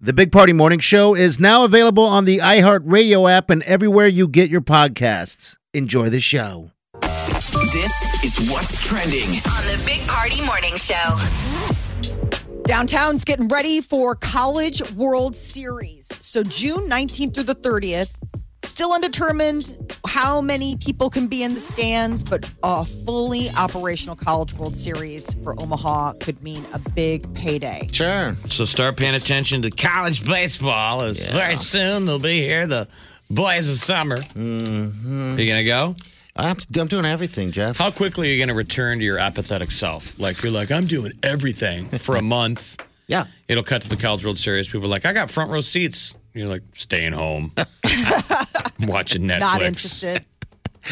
The 0.00 0.12
Big 0.12 0.30
Party 0.30 0.52
Morning 0.52 0.78
Show 0.78 1.16
is 1.16 1.40
now 1.40 1.64
available 1.64 2.04
on 2.04 2.24
the 2.24 2.38
iHeartRadio 2.38 3.28
app 3.28 3.50
and 3.50 3.64
everywhere 3.64 4.06
you 4.06 4.28
get 4.28 4.48
your 4.48 4.60
podcasts. 4.60 5.56
Enjoy 5.74 6.08
the 6.08 6.20
show. 6.20 6.70
This 7.02 8.22
is 8.24 8.48
what's 8.48 8.86
trending. 8.86 9.28
on 9.28 9.64
the 9.66 9.82
Big 9.84 10.06
Party 10.06 10.40
Morning 10.46 10.76
Show. 10.76 11.16
Downtown's 12.62 13.24
getting 13.24 13.48
ready 13.48 13.80
for 13.80 14.14
College 14.14 14.88
World 14.92 15.34
Series. 15.34 16.08
So 16.20 16.44
June 16.44 16.88
19th 16.88 17.34
through 17.34 17.42
the 17.42 17.56
30th. 17.56 18.20
Still 18.64 18.92
undetermined 18.92 19.76
how 20.06 20.40
many 20.40 20.76
people 20.76 21.10
can 21.10 21.28
be 21.28 21.42
in 21.44 21.54
the 21.54 21.60
stands, 21.60 22.24
but 22.24 22.50
a 22.62 22.84
fully 22.84 23.46
operational 23.58 24.16
College 24.16 24.54
World 24.54 24.76
Series 24.76 25.32
for 25.44 25.58
Omaha 25.60 26.14
could 26.14 26.42
mean 26.42 26.64
a 26.74 26.78
big 26.90 27.32
payday. 27.34 27.88
Sure. 27.92 28.34
So 28.48 28.64
start 28.64 28.96
paying 28.96 29.14
attention 29.14 29.62
to 29.62 29.70
college 29.70 30.24
baseball. 30.26 31.02
As 31.02 31.26
very 31.26 31.56
soon 31.56 32.06
they'll 32.06 32.18
be 32.18 32.40
here. 32.40 32.66
The 32.66 32.88
boys 33.30 33.70
of 33.70 33.76
summer. 33.76 34.16
Mm-hmm. 34.16 35.38
You 35.38 35.48
gonna 35.48 35.64
go? 35.64 35.96
I'm, 36.34 36.56
I'm 36.78 36.86
doing 36.86 37.04
everything, 37.04 37.52
Jeff. 37.52 37.78
How 37.78 37.90
quickly 37.90 38.28
are 38.28 38.32
you 38.32 38.40
gonna 38.40 38.54
return 38.54 38.98
to 38.98 39.04
your 39.04 39.18
apathetic 39.18 39.70
self? 39.70 40.18
Like 40.18 40.42
you're 40.42 40.52
like, 40.52 40.70
I'm 40.70 40.86
doing 40.86 41.12
everything 41.22 41.88
for 41.98 42.16
a 42.16 42.22
month. 42.22 42.84
Yeah. 43.06 43.26
It'll 43.48 43.64
cut 43.64 43.82
to 43.82 43.88
the 43.88 43.96
College 43.96 44.24
World 44.24 44.38
Series. 44.38 44.68
People 44.68 44.86
are 44.86 44.90
like, 44.90 45.06
I 45.06 45.12
got 45.12 45.30
front 45.30 45.50
row 45.50 45.60
seats. 45.60 46.14
You're 46.34 46.46
like, 46.46 46.62
staying 46.74 47.14
home, 47.14 47.52
watching 48.80 49.22
Netflix. 49.28 49.40
Not 49.40 49.62
interested. 49.62 50.24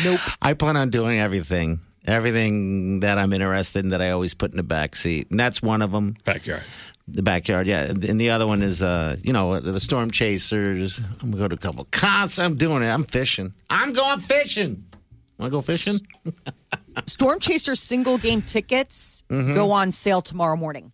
Nope. 0.05 0.21
I 0.43 0.55
plan 0.55 0.77
on 0.77 0.91
doing 0.91 1.19
everything. 1.19 1.81
Everything 2.07 3.01
that 3.01 3.19
I'm 3.19 3.33
interested 3.33 3.85
in 3.85 3.91
that 3.91 4.01
I 4.01 4.11
always 4.11 4.35
put 4.35 4.51
in 4.51 4.57
the 4.57 4.63
back 4.63 4.95
seat. 4.95 5.31
And 5.31 5.41
that's 5.41 5.61
one 5.63 5.83
of 5.83 5.91
them. 5.91 6.17
Backyard. 6.25 6.63
The 7.09 7.23
backyard, 7.23 7.67
yeah. 7.67 7.85
And 7.85 8.21
the 8.21 8.31
other 8.31 8.47
one 8.47 8.63
is, 8.63 8.83
uh, 8.83 9.17
you 9.23 9.33
know, 9.33 9.61
the 9.61 9.79
Storm 9.81 10.11
Chasers. 10.11 10.99
I'm 10.99 11.31
going 11.31 11.33
to 11.33 11.39
go 11.39 11.49
to 11.49 11.55
a 11.55 11.59
couple 11.59 11.87
concerts. 11.91 12.39
I'm 12.39 12.57
doing 12.57 12.83
it. 12.83 12.89
I'm 12.89 13.05
fishing. 13.05 13.53
I'm 13.71 13.93
going 13.93 14.21
fishing. 14.21 14.83
Want 15.39 15.53
to 15.53 15.57
go 15.57 15.61
fishing? 15.61 15.95
Storm 17.07 17.41
Chaser 17.41 17.75
single 17.77 18.19
game 18.19 18.41
tickets 18.43 19.23
go 19.29 19.71
on 19.71 19.93
sale 19.93 20.23
tomorrow 20.23 20.57
morning. 20.57 20.93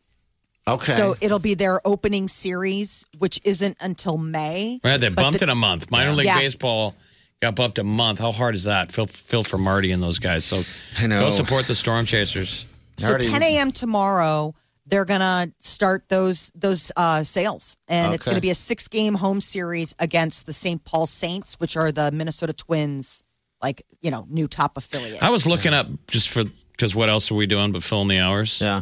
Okay. 0.68 0.92
So 0.92 1.14
it'll 1.20 1.38
be 1.40 1.54
their 1.54 1.80
opening 1.86 2.28
series, 2.28 3.04
which 3.18 3.40
isn't 3.44 3.76
until 3.80 4.16
May. 4.16 4.78
Right, 4.84 4.96
they 4.98 5.08
bumped 5.08 5.40
the- 5.40 5.44
it 5.46 5.50
a 5.50 5.54
month. 5.54 5.90
Minor 5.90 6.12
League 6.12 6.26
Yeah. 6.26 6.38
Baseball 6.38 6.94
got 7.40 7.56
bumped 7.56 7.78
a 7.78 7.84
month. 7.84 8.20
How 8.20 8.30
hard 8.30 8.54
is 8.54 8.64
that? 8.64 8.92
Feel 8.92 9.06
feel 9.06 9.42
for 9.42 9.58
Marty 9.58 9.90
and 9.90 10.00
those 10.02 10.18
guys. 10.20 10.44
So 10.44 10.62
I 10.98 11.06
know. 11.08 11.20
go 11.22 11.30
support 11.30 11.66
the 11.66 11.74
Storm 11.74 12.06
Chasers. 12.06 12.66
So 12.98 13.08
Already- 13.08 13.28
10 13.30 13.42
a.m. 13.42 13.72
tomorrow, 13.72 14.54
they're 14.86 15.04
gonna 15.04 15.48
start 15.58 16.04
those 16.08 16.52
those 16.54 16.92
uh, 16.96 17.24
sales, 17.24 17.76
and 17.88 18.14
it's 18.14 18.26
gonna 18.26 18.40
be 18.40 18.50
a 18.50 18.54
six 18.54 18.86
game 18.86 19.14
home 19.14 19.40
series 19.40 19.94
against 19.98 20.46
the 20.46 20.52
St. 20.52 20.84
Paul 20.84 21.06
Saints, 21.06 21.54
which 21.58 21.76
are 21.76 21.90
the 21.90 22.12
Minnesota 22.12 22.52
Twins, 22.52 23.24
like 23.60 23.82
you 24.00 24.10
know, 24.12 24.26
new 24.28 24.46
top 24.46 24.76
affiliate. 24.76 25.20
I 25.22 25.30
was 25.30 25.44
looking 25.46 25.74
up 25.74 25.88
just 26.08 26.28
for 26.28 26.44
because 26.72 26.94
what 26.94 27.08
else 27.08 27.30
are 27.30 27.34
we 27.34 27.46
doing 27.46 27.72
but 27.72 27.82
filling 27.82 28.08
the 28.08 28.18
hours? 28.18 28.60
yeah. 28.60 28.80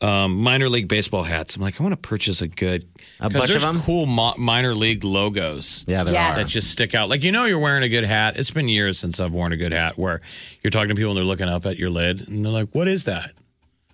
Um, 0.00 0.36
minor 0.36 0.68
league 0.68 0.86
baseball 0.88 1.24
hats. 1.24 1.56
I'm 1.56 1.62
like, 1.62 1.80
I 1.80 1.82
want 1.82 1.94
to 2.00 2.08
purchase 2.08 2.40
a 2.40 2.46
good. 2.48 2.84
A 3.20 3.22
'cause 3.24 3.32
bunch 3.32 3.44
of 3.44 3.48
there's 3.50 3.62
them? 3.62 3.80
cool 3.80 4.06
mo- 4.06 4.34
minor 4.38 4.74
league 4.74 5.02
logos. 5.02 5.84
Yeah, 5.88 6.04
there 6.04 6.14
Yes. 6.14 6.38
are. 6.38 6.42
That 6.44 6.48
just 6.50 6.70
stick 6.70 6.94
out. 6.94 7.08
Like, 7.08 7.24
you 7.24 7.32
know, 7.32 7.46
you're 7.46 7.58
wearing 7.58 7.82
a 7.82 7.88
good 7.88 8.04
hat. 8.04 8.38
It's 8.38 8.50
been 8.52 8.68
years 8.68 8.96
since 8.98 9.18
I've 9.18 9.32
worn 9.32 9.52
a 9.52 9.56
good 9.56 9.72
hat 9.72 9.98
where 9.98 10.20
you're 10.62 10.70
talking 10.70 10.90
to 10.90 10.94
people 10.94 11.10
and 11.10 11.16
they're 11.18 11.24
looking 11.24 11.48
up 11.48 11.66
at 11.66 11.78
your 11.78 11.90
lid 11.90 12.28
and 12.28 12.44
they're 12.44 12.52
like, 12.52 12.68
what 12.72 12.86
is 12.86 13.06
that? 13.06 13.30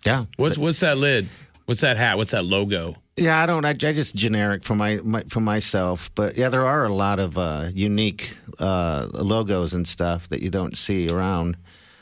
Yeah. 0.04 0.26
What's, 0.36 0.58
what's 0.58 0.80
that 0.80 0.98
lid? 0.98 1.28
What's 1.64 1.80
that 1.80 1.96
hat? 1.96 2.18
What's 2.18 2.32
that 2.32 2.44
logo? 2.44 2.96
Yeah, 3.16 3.42
I 3.42 3.46
don't. 3.46 3.64
I, 3.64 3.70
I 3.70 3.72
just 3.74 4.14
generic 4.14 4.62
for 4.62 4.74
my, 4.74 4.96
my 5.02 5.22
for 5.30 5.40
myself. 5.40 6.10
But 6.14 6.36
yeah, 6.36 6.50
there 6.50 6.66
are 6.66 6.84
a 6.84 6.92
lot 6.92 7.18
of 7.20 7.38
uh, 7.38 7.68
unique 7.72 8.36
uh, 8.58 9.06
logos 9.12 9.72
and 9.72 9.88
stuff 9.88 10.28
that 10.28 10.42
you 10.42 10.50
don't 10.50 10.76
see 10.76 11.08
around. 11.08 11.56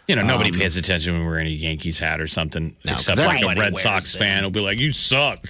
You 0.08 0.16
know, 0.16 0.22
nobody 0.22 0.50
pays 0.50 0.76
attention 0.76 1.12
when 1.14 1.24
we're 1.24 1.30
wearing 1.30 1.46
a 1.46 1.50
Yankees 1.50 1.98
hat 1.98 2.20
or 2.20 2.26
something, 2.26 2.76
No, 2.84 2.92
except 2.94 3.18
'cause 3.18 3.26
like 3.26 3.56
a 3.56 3.60
Red 3.60 3.76
Sox 3.78 4.12
them. 4.12 4.20
fan 4.20 4.42
will 4.42 4.50
be 4.50 4.60
like, 4.60 4.80
"You 4.80 4.92
suck." 4.92 5.46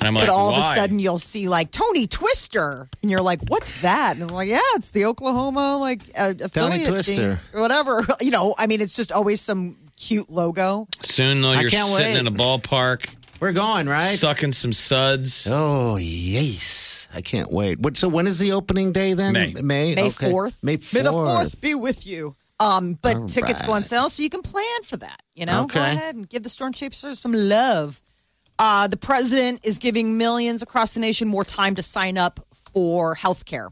And 0.00 0.06
I'm 0.06 0.14
like, 0.14 0.26
but 0.28 0.32
all 0.32 0.52
Why? 0.52 0.58
of 0.58 0.76
a 0.76 0.80
sudden, 0.80 0.98
you'll 1.00 1.18
see 1.18 1.48
like 1.48 1.70
Tony 1.72 2.06
Twister, 2.06 2.88
and 3.02 3.10
you're 3.10 3.20
like, 3.20 3.40
"What's 3.48 3.80
that?" 3.82 4.14
And 4.14 4.22
I'm 4.22 4.28
like, 4.28 4.48
"Yeah, 4.48 4.60
it's 4.74 4.90
the 4.90 5.04
Oklahoma 5.06 5.76
like 5.78 6.02
uh, 6.16 6.34
affiliate 6.40 6.88
Twister. 6.88 7.14
thing, 7.14 7.38
or 7.52 7.60
whatever." 7.62 8.06
You 8.20 8.30
know, 8.30 8.54
I 8.58 8.66
mean, 8.66 8.80
it's 8.80 8.94
just 8.96 9.10
always 9.12 9.40
some 9.40 9.76
cute 9.96 10.30
logo. 10.30 10.86
soon 11.02 11.40
though, 11.42 11.52
you're 11.58 11.70
sitting 11.70 12.12
wait. 12.12 12.16
in 12.16 12.26
a 12.26 12.30
ballpark, 12.32 13.08
We're 13.40 13.52
going 13.52 13.88
right. 13.88 14.16
sucking 14.18 14.52
some 14.52 14.72
suds. 14.72 15.48
Oh 15.50 15.96
yes, 15.96 17.08
I 17.14 17.20
can't 17.20 17.50
wait. 17.50 17.80
What? 17.80 17.96
So 17.96 18.08
when 18.08 18.26
is 18.26 18.38
the 18.38 18.52
opening 18.52 18.92
day 18.92 19.14
then? 19.14 19.32
May. 19.32 19.52
May. 19.60 19.94
May 19.94 20.02
Okay. 20.08 20.30
fourth. 20.30 20.62
May 20.62 20.72
May 20.92 21.02
the 21.02 21.10
fourth. 21.12 21.36
fourth 21.38 21.60
be 21.60 21.74
with 21.74 22.06
you. 22.06 22.36
Um, 22.60 22.98
but 23.00 23.16
All 23.16 23.26
tickets 23.28 23.62
go 23.62 23.72
on 23.72 23.84
sale, 23.84 24.08
so 24.08 24.22
you 24.22 24.30
can 24.30 24.42
plan 24.42 24.82
for 24.84 24.96
that. 24.96 25.22
You 25.34 25.46
know, 25.46 25.66
go 25.66 25.80
ahead 25.80 26.16
and 26.16 26.28
give 26.28 26.42
the 26.42 26.48
Storm 26.48 26.72
Chasers 26.72 27.18
some 27.18 27.32
love. 27.32 28.02
Uh, 28.58 28.88
the 28.88 28.96
president 28.96 29.64
is 29.64 29.78
giving 29.78 30.18
millions 30.18 30.62
across 30.62 30.92
the 30.94 31.00
nation 31.00 31.28
more 31.28 31.44
time 31.44 31.76
to 31.76 31.82
sign 31.82 32.18
up 32.18 32.40
for 32.52 33.14
health 33.14 33.44
care, 33.44 33.68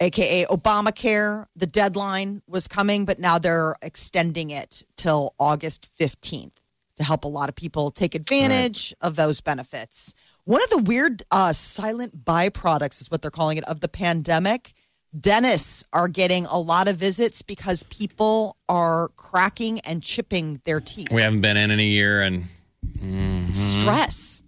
aka 0.00 0.44
Obamacare. 0.46 1.46
The 1.54 1.66
deadline 1.66 2.42
was 2.48 2.66
coming, 2.66 3.04
but 3.04 3.20
now 3.20 3.38
they're 3.38 3.76
extending 3.82 4.50
it 4.50 4.82
till 4.96 5.34
August 5.38 5.88
15th 5.96 6.50
to 6.96 7.04
help 7.04 7.24
a 7.24 7.28
lot 7.28 7.48
of 7.48 7.54
people 7.54 7.92
take 7.92 8.16
advantage 8.16 8.92
of 9.00 9.14
those 9.14 9.40
benefits. 9.40 10.14
One 10.44 10.60
of 10.64 10.70
the 10.70 10.78
weird 10.78 11.22
uh, 11.30 11.52
silent 11.52 12.24
byproducts 12.24 13.00
is 13.00 13.08
what 13.08 13.22
they're 13.22 13.30
calling 13.30 13.56
it 13.56 13.64
of 13.64 13.80
the 13.80 13.88
pandemic. 13.88 14.72
Dentists 15.18 15.84
are 15.92 16.08
getting 16.08 16.44
a 16.46 16.58
lot 16.58 16.86
of 16.88 16.96
visits 16.96 17.40
because 17.42 17.82
people 17.84 18.56
are 18.68 19.08
cracking 19.16 19.80
and 19.80 20.02
chipping 20.02 20.60
their 20.64 20.80
teeth. 20.80 21.10
We 21.10 21.22
haven't 21.22 21.40
been 21.40 21.56
in 21.56 21.70
in 21.70 21.80
a 21.80 21.82
year 21.82 22.20
and 22.20 22.44
Stress. 23.54 24.42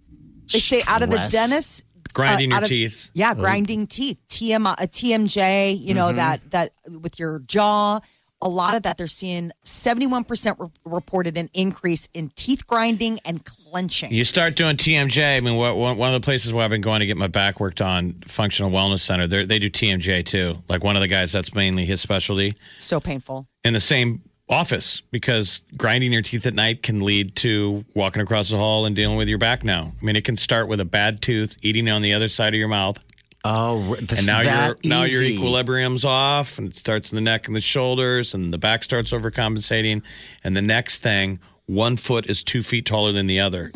They 0.51 0.59
say 0.59 0.81
out 0.87 1.01
of 1.01 1.09
the 1.09 1.15
Stress. 1.15 1.31
dentist 1.31 1.83
grinding 2.13 2.51
uh, 2.51 2.55
your 2.55 2.57
out 2.57 2.63
of- 2.63 2.69
teeth. 2.69 3.09
Yeah, 3.13 3.33
grinding 3.33 3.87
teeth. 3.87 4.17
TM, 4.27 4.71
a 4.73 4.87
TMJ, 4.87 5.79
you 5.79 5.93
know, 5.93 6.11
that 6.11 6.41
that 6.51 6.71
with 6.87 7.17
your 7.19 7.39
jaw, 7.39 7.99
a 8.41 8.49
lot 8.49 8.75
of 8.75 8.83
that 8.83 8.97
they're 8.97 9.07
seeing 9.07 9.51
71% 9.63 10.59
re- 10.59 10.67
reported 10.85 11.37
an 11.37 11.49
increase 11.53 12.07
in 12.13 12.29
teeth 12.35 12.65
grinding 12.67 13.19
and 13.25 13.43
clenching. 13.45 14.11
You 14.11 14.25
start 14.25 14.55
doing 14.55 14.77
TMJ. 14.77 15.37
I 15.37 15.39
mean, 15.39 15.55
what, 15.57 15.77
one 15.77 15.97
one 15.97 16.13
of 16.13 16.21
the 16.21 16.25
places 16.25 16.53
where 16.53 16.63
I've 16.63 16.69
been 16.71 16.81
going 16.81 16.99
to 17.01 17.05
get 17.05 17.17
my 17.17 17.27
back 17.27 17.59
worked 17.59 17.81
on, 17.81 18.13
Functional 18.27 18.71
Wellness 18.71 18.99
Center, 18.99 19.27
they 19.27 19.59
do 19.59 19.69
TMJ 19.69 20.25
too. 20.25 20.55
Like 20.69 20.83
one 20.83 20.95
of 20.95 21.01
the 21.01 21.07
guys, 21.07 21.31
that's 21.31 21.53
mainly 21.53 21.85
his 21.85 22.01
specialty. 22.01 22.55
so 22.77 22.99
painful. 22.99 23.47
in 23.63 23.73
the 23.73 23.79
same 23.79 24.21
office 24.49 24.99
because 24.99 25.61
grinding 25.77 26.11
your 26.11 26.21
teeth 26.21 26.45
at 26.45 26.53
night 26.53 26.83
can 26.83 26.99
lead 26.99 27.33
to 27.37 27.85
walking 27.95 28.21
across 28.21 28.49
the 28.49 28.57
hall 28.57 28.85
and 28.85 28.95
dealing 28.95 29.15
with 29.17 29.29
your 29.29 29.37
back 29.37 29.63
now. 29.63 29.93
I 30.01 30.05
mean, 30.05 30.17
it 30.17 30.25
can 30.25 30.35
start 30.35 30.67
with 30.67 30.81
a 30.81 30.85
bad 30.85 31.21
tooth, 31.21 31.55
eating 31.61 31.87
on 31.89 32.01
the 32.01 32.13
other 32.13 32.27
side 32.27 32.53
of 32.53 32.59
your 32.59 32.67
mouth, 32.67 32.99
Oh, 33.43 33.95
this, 33.95 34.19
and 34.19 34.27
now 34.27 34.43
that 34.43 34.67
your 34.67 34.77
now 34.83 35.03
your 35.03 35.23
equilibrium's 35.23 36.05
off, 36.05 36.59
and 36.59 36.67
it 36.67 36.75
starts 36.75 37.11
in 37.11 37.15
the 37.15 37.21
neck 37.21 37.47
and 37.47 37.55
the 37.55 37.61
shoulders, 37.61 38.33
and 38.35 38.53
the 38.53 38.59
back 38.59 38.83
starts 38.83 39.11
overcompensating, 39.11 40.03
and 40.43 40.55
the 40.55 40.61
next 40.61 41.01
thing, 41.01 41.39
one 41.65 41.97
foot 41.97 42.29
is 42.29 42.43
two 42.43 42.61
feet 42.61 42.85
taller 42.85 43.11
than 43.11 43.25
the 43.25 43.39
other, 43.39 43.71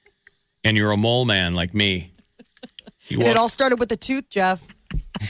and 0.64 0.76
you're 0.76 0.90
a 0.90 0.96
mole 0.96 1.24
man 1.24 1.54
like 1.54 1.72
me. 1.72 2.10
You 3.08 3.20
And 3.20 3.28
it 3.28 3.36
all 3.38 3.48
started 3.48 3.78
with 3.78 3.88
the 3.88 3.96
tooth, 3.96 4.28
Jeff. 4.28 4.62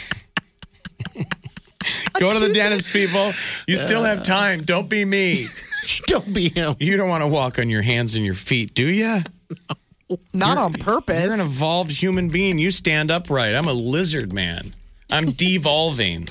go 2.19 2.33
to 2.33 2.41
the 2.41 2.53
dentist, 2.53 2.93
people. 2.93 3.33
You 3.69 3.79
still 3.79 4.03
have 4.03 4.21
uh. 4.21 4.25
time. 4.25 4.63
Don't 4.65 4.89
be 4.89 5.05
me. 5.05 5.47
Don't 6.07 6.33
be 6.33 6.49
him. 6.49 6.75
You 6.81 6.97
don't 6.99 7.09
want 7.09 7.23
to 7.23 7.29
walk 7.29 7.59
on 7.59 7.71
your 7.71 7.81
hands 7.81 8.15
and 8.15 8.23
your 8.25 8.35
feet, 8.35 8.75
do 8.75 8.87
you? 8.87 9.21
Not 10.33 10.57
on 10.59 10.73
purpose. 10.75 11.25
You're 11.25 11.35
an 11.35 11.41
evolved 11.41 11.91
human 11.91 12.29
being. 12.29 12.59
You 12.59 12.71
stand 12.71 13.11
upright. 13.11 13.55
I'm 13.55 13.69
a 13.69 13.73
lizard 13.73 14.33
man. 14.33 14.63
I'm 15.11 15.27
devolving. 15.33 16.29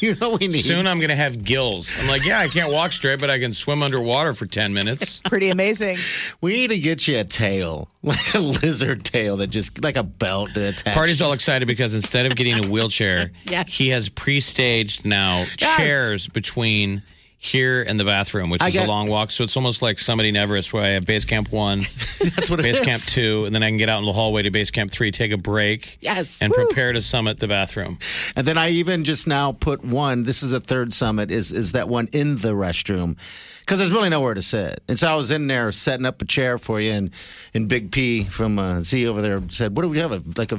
You 0.00 0.14
know 0.14 0.30
we 0.36 0.46
need. 0.46 0.52
Soon 0.62 0.86
I'm 0.86 0.98
going 0.98 1.08
to 1.08 1.16
have 1.16 1.42
gills. 1.44 1.96
I'm 1.98 2.06
like, 2.06 2.24
yeah, 2.24 2.38
I 2.38 2.46
can't 2.46 2.72
walk 2.72 2.92
straight, 2.92 3.18
but 3.18 3.28
I 3.28 3.40
can 3.40 3.52
swim 3.52 3.82
underwater 3.82 4.32
for 4.32 4.46
10 4.46 4.72
minutes. 4.72 5.18
Pretty 5.24 5.50
amazing. 5.50 5.96
We 6.40 6.52
need 6.52 6.68
to 6.68 6.78
get 6.78 7.08
you 7.08 7.18
a 7.18 7.24
tail, 7.24 7.88
like 8.04 8.34
a 8.34 8.38
lizard 8.38 9.04
tail 9.04 9.36
that 9.38 9.48
just 9.48 9.82
like 9.82 9.96
a 9.96 10.04
belt 10.04 10.50
to 10.54 10.68
attach. 10.68 10.94
Party's 10.94 11.20
all 11.20 11.32
excited 11.32 11.66
because 11.66 11.92
instead 11.92 12.24
of 12.26 12.36
getting 12.36 12.64
a 12.64 12.68
wheelchair, 12.68 13.30
Yes. 13.46 13.76
he 13.76 13.88
has 13.88 14.08
pre-staged 14.08 15.04
now 15.04 15.44
Yes. 15.58 15.76
chairs 15.76 16.28
between 16.28 17.02
here 17.44 17.82
in 17.82 17.98
the 17.98 18.04
bathroom, 18.06 18.48
which 18.48 18.62
I 18.62 18.68
is 18.68 18.72
get- 18.72 18.86
a 18.86 18.88
long 18.88 19.06
walk. 19.08 19.30
So 19.30 19.44
it's 19.44 19.54
almost 19.54 19.82
like 19.82 19.98
somebody 19.98 20.30
in 20.30 20.36
Everest 20.36 20.72
where 20.72 20.82
I 20.82 20.88
have 20.88 21.04
base 21.04 21.26
camp 21.26 21.52
one, 21.52 21.80
That's 22.20 22.48
what 22.48 22.58
it 22.58 22.62
base 22.62 22.78
is. 22.78 22.86
camp 22.86 23.02
two, 23.02 23.44
and 23.44 23.54
then 23.54 23.62
I 23.62 23.68
can 23.68 23.76
get 23.76 23.90
out 23.90 23.98
in 23.98 24.06
the 24.06 24.14
hallway 24.14 24.42
to 24.44 24.50
base 24.50 24.70
camp 24.70 24.90
three, 24.90 25.10
take 25.10 25.30
a 25.30 25.36
break, 25.36 25.98
Yes. 26.00 26.40
and 26.40 26.52
prepare 26.54 26.94
to 26.94 27.02
summit 27.02 27.40
the 27.40 27.46
bathroom. 27.48 27.98
And 28.34 28.46
then 28.46 28.56
I 28.56 28.70
even 28.70 29.04
just 29.04 29.26
now 29.26 29.52
put 29.52 29.84
one. 29.84 30.22
This 30.22 30.42
is 30.42 30.50
the 30.52 30.60
third 30.60 30.94
summit. 30.94 31.30
Is 31.30 31.52
is 31.52 31.72
that 31.72 31.86
one 31.88 32.08
in 32.12 32.36
the 32.38 32.52
restroom? 32.54 33.18
Because 33.60 33.78
there's 33.78 33.92
really 33.92 34.10
nowhere 34.10 34.34
to 34.34 34.42
sit. 34.42 34.82
And 34.88 34.98
so 34.98 35.10
I 35.10 35.14
was 35.14 35.30
in 35.30 35.46
there 35.46 35.72
setting 35.72 36.04
up 36.06 36.20
a 36.20 36.24
chair 36.26 36.56
for 36.58 36.80
you, 36.80 36.92
and 36.92 37.10
and 37.54 37.68
Big 37.68 37.92
P 37.92 38.24
from 38.24 38.58
uh, 38.58 38.80
Z 38.80 39.06
over 39.06 39.20
there 39.20 39.42
said, 39.50 39.76
"What 39.76 39.82
do 39.82 39.88
we 39.88 39.98
have? 39.98 40.12
A, 40.12 40.22
like 40.38 40.52
a 40.52 40.58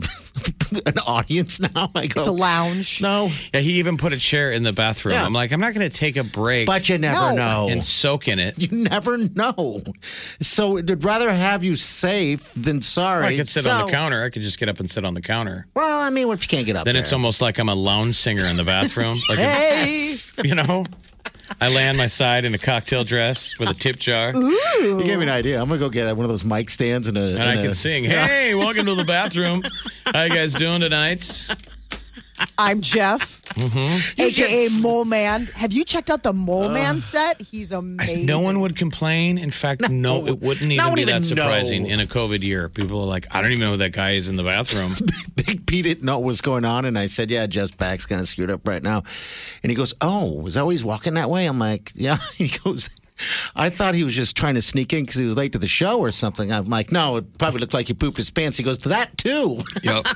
an 0.86 0.98
audience 1.06 1.60
now?" 1.60 1.92
I 1.96 2.08
go, 2.08 2.20
It's 2.22 2.28
a 2.28 2.32
lounge. 2.32 3.02
No, 3.02 3.30
Yeah, 3.54 3.62
he 3.62 3.74
even 3.80 3.98
put 3.98 4.14
a 4.14 4.18
chair 4.18 4.52
in 4.52 4.64
the 4.64 4.74
bathroom. 4.74 5.14
Yeah. 5.16 5.26
I'm 5.26 5.34
like, 5.34 5.52
I'm 5.52 5.60
not 5.60 5.74
going 5.74 5.90
to 5.90 5.96
take 5.96 6.18
a 6.18 6.24
break 6.24 6.66
but 6.68 6.88
you 6.90 6.98
never 6.98 7.16
No. 7.32 7.36
know. 7.36 7.68
and 7.70 7.84
soak 7.84 8.28
in 8.28 8.40
it. 8.40 8.58
you 8.60 8.70
never 8.78 9.18
know. 9.18 9.84
So 10.42 10.78
I'd 10.78 11.04
rather 11.04 11.32
have 11.32 11.64
you 11.64 11.76
safe 11.76 12.52
than 12.54 12.82
sorry. 12.82 13.26
I 13.26 13.36
could 13.38 13.48
sit 13.48 13.68
on 13.68 13.86
the 13.86 13.92
counter. 13.92 14.24
I 14.24 14.30
could 14.30 14.42
just 14.42 14.60
get 14.60 14.70
up 14.70 14.80
and 14.80 14.90
sit 14.90 15.06
on 15.06 15.14
the 15.14 15.22
counter. 15.22 15.66
Well, 15.76 16.00
I 16.00 16.10
mean, 16.10 16.28
what 16.28 16.34
if 16.34 16.44
you 16.44 16.48
can't 16.50 16.66
get 16.66 16.76
up 16.76 16.86
Then 16.86 16.96
there? 16.96 17.02
it's 17.02 17.14
almost 17.14 17.42
like 17.42 17.58
I'm 17.60 17.70
a 17.70 17.76
lounge 17.76 18.16
singer 18.16 18.44
in 18.46 18.58
the 18.58 18.64
bathroom. 18.64 19.18
Like, 19.30 19.40
Hey. 19.40 20.12
you 20.44 20.56
know, 20.56 20.86
I 21.62 21.70
lay 21.70 21.88
on 21.90 21.98
my 21.98 22.08
side 22.08 22.46
in 22.46 22.54
a 22.54 22.58
cocktail 22.58 23.04
dress 23.04 23.58
with 23.60 23.70
a 23.70 23.74
tip 23.74 23.98
jar, 24.00 24.32
You 24.36 25.04
gave 25.04 25.18
me 25.18 25.24
an 25.24 25.30
idea. 25.30 25.62
I'm 25.62 25.68
gonna 25.68 25.80
go 25.80 25.90
get 25.90 26.06
one 26.16 26.26
of 26.26 26.30
those 26.30 26.46
mic 26.46 26.70
stands 26.70 27.08
and 27.08 27.18
a. 27.18 27.22
and 27.40 27.44
I 27.44 27.56
can 27.56 27.74
sing. 27.74 28.04
Hey, 28.04 28.56
welcome 28.56 28.86
to 28.86 28.96
the 28.96 29.04
bathroom. 29.06 29.64
How 30.06 30.24
you 30.24 30.30
guys 30.30 30.54
doing 30.54 30.82
tonight? 30.82 31.50
I'm 32.58 32.82
Jeff, 32.82 33.42
Mm-hmm. 33.56 34.22
aka 34.22 34.68
Mole 34.82 35.06
Man. 35.06 35.46
Have 35.56 35.72
you 35.72 35.86
checked 35.86 36.10
out 36.10 36.24
the 36.24 36.34
Mole 36.34 36.68
Man 36.70 37.00
set? 37.00 37.42
He's 37.42 37.72
amazing. 37.72 38.26
No 38.26 38.42
one 38.42 38.60
would 38.60 38.76
complain. 38.76 39.38
In 39.38 39.52
fact, 39.52 39.88
no, 39.90 40.26
it 40.28 40.42
wouldn't 40.42 40.70
even 40.72 40.86
No 40.86 40.94
be 40.94 41.02
even 41.04 41.14
that 41.22 41.24
surprising 41.24 41.84
know. 41.84 41.90
in 41.90 42.00
a 42.02 42.06
COVID 42.06 42.44
year. 42.44 42.68
People 42.68 43.00
are 43.02 43.06
like, 43.08 43.28
I 43.34 43.42
don't 43.42 43.52
even 43.52 43.62
know 43.62 43.72
who 43.72 43.78
that 43.78 43.94
guy 43.94 44.12
is 44.12 44.28
in 44.28 44.36
the 44.36 44.44
bathroom. 44.44 44.96
Big 45.36 45.66
Pete 45.66 45.84
didn't 45.86 46.04
know 46.04 46.20
what 46.20 46.26
was 46.28 46.42
going 46.42 46.66
on, 46.66 46.84
and 46.86 46.98
I 46.98 47.06
said, 47.06 47.30
"Yeah, 47.32 47.46
Jeff's 47.48 47.72
back's 47.72 48.06
kind 48.06 48.20
of 48.20 48.28
screwed 48.28 48.50
up 48.52 48.68
right 48.68 48.84
now." 48.84 49.04
And 49.64 49.70
he 49.70 49.76
goes, 49.76 49.94
"Oh, 50.02 50.46
is 50.48 50.56
that 50.56 50.66
why 50.66 50.72
he's 50.74 50.84
walking 50.84 51.14
that 51.14 51.30
way?" 51.30 51.46
I'm 51.46 51.60
like, 51.60 51.92
"Yeah." 51.96 52.18
He 52.36 52.50
goes, 52.50 52.90
"I 53.56 53.70
thought 53.70 53.96
he 53.96 54.04
was 54.04 54.14
just 54.16 54.36
trying 54.36 54.56
to 54.56 54.62
sneak 54.62 54.92
in 54.92 55.04
because 55.04 55.16
he 55.16 55.24
was 55.26 55.36
late 55.38 55.54
to 55.54 55.60
the 55.60 55.68
show 55.68 56.00
or 56.00 56.12
something." 56.12 56.52
I'm 56.52 56.70
like, 56.70 56.92
"No, 56.92 57.18
it 57.18 57.38
probably 57.38 57.60
looked 57.62 57.74
like 57.74 57.88
he 57.88 57.94
pooped 57.94 58.18
his 58.18 58.30
pants." 58.32 58.58
He 58.58 58.64
goes, 58.64 58.80
to 58.80 58.90
"That 58.90 59.18
too." 59.18 59.62
yep. 59.84 60.06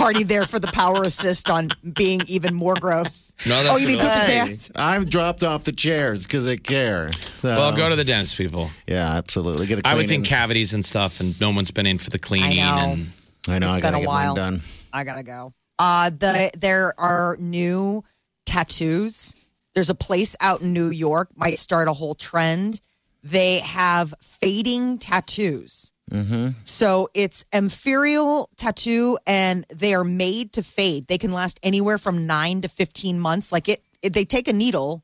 party 0.00 0.24
there 0.24 0.46
for 0.46 0.58
the 0.58 0.68
power 0.68 1.02
assist 1.02 1.50
on 1.50 1.68
being 1.94 2.20
even 2.26 2.54
more 2.54 2.74
gross. 2.80 3.34
No, 3.46 3.62
that's 3.62 3.74
oh, 3.74 3.76
you 3.76 3.86
mean 3.86 3.98
what 3.98 4.04
poop 4.06 4.14
his 4.14 4.22
Hey, 4.24 4.38
pants? 4.40 4.70
I've 4.74 5.08
dropped 5.10 5.42
off 5.44 5.64
the 5.64 5.72
chairs 5.72 6.24
because 6.24 6.46
I 6.46 6.56
care. 6.56 7.12
So, 7.12 7.48
Well, 7.56 7.72
go 7.76 7.88
to 7.88 7.96
the 7.96 8.04
dentist, 8.04 8.36
people. 8.36 8.70
yeah, 8.86 9.10
absolutely. 9.12 9.66
Get 9.66 9.78
a 9.80 9.88
I 9.88 9.94
would 9.94 10.06
cleaning. 10.06 10.22
think 10.24 10.26
cavities 10.26 10.74
and 10.74 10.84
stuff, 10.84 11.20
and 11.20 11.38
no 11.40 11.50
one's 11.50 11.70
been 11.70 11.86
in 11.86 11.98
for 11.98 12.10
the 12.10 12.18
cleaning. 12.18 12.60
I 12.60 12.84
know. 12.86 12.92
And 12.92 13.12
I 13.48 13.58
know. 13.58 13.68
It's 13.70 13.78
I 13.78 13.80
gotta 13.80 13.96
been 13.98 14.02
a 14.02 14.06
get 14.06 14.12
mine 14.12 14.26
while. 14.26 14.34
done. 14.34 14.62
I 14.92 15.04
gotta 15.04 15.22
go. 15.22 15.52
Uh, 15.78 16.10
the 16.10 16.50
there 16.58 16.94
are 16.98 17.36
new 17.38 18.02
tattoos. 18.46 19.34
There's 19.74 19.90
a 19.90 19.94
place 19.94 20.36
out 20.40 20.62
in 20.62 20.72
New 20.72 20.90
York 20.90 21.28
might 21.36 21.56
start 21.58 21.88
a 21.88 21.92
whole 21.92 22.14
trend. 22.14 22.80
They 23.22 23.60
have 23.60 24.14
fading 24.20 24.98
tattoos. 24.98 25.92
Mm-hmm. 26.10 26.48
So 26.64 27.08
it's 27.14 27.44
ethereal 27.52 28.48
tattoo, 28.56 29.18
and 29.26 29.64
they 29.74 29.94
are 29.94 30.04
made 30.04 30.52
to 30.54 30.62
fade. 30.62 31.06
They 31.06 31.18
can 31.18 31.32
last 31.32 31.58
anywhere 31.62 31.98
from 31.98 32.26
nine 32.26 32.62
to 32.62 32.68
fifteen 32.68 33.18
months. 33.20 33.52
Like 33.52 33.68
it, 33.68 33.82
it 34.02 34.12
they 34.12 34.24
take 34.24 34.48
a 34.48 34.52
needle, 34.52 35.02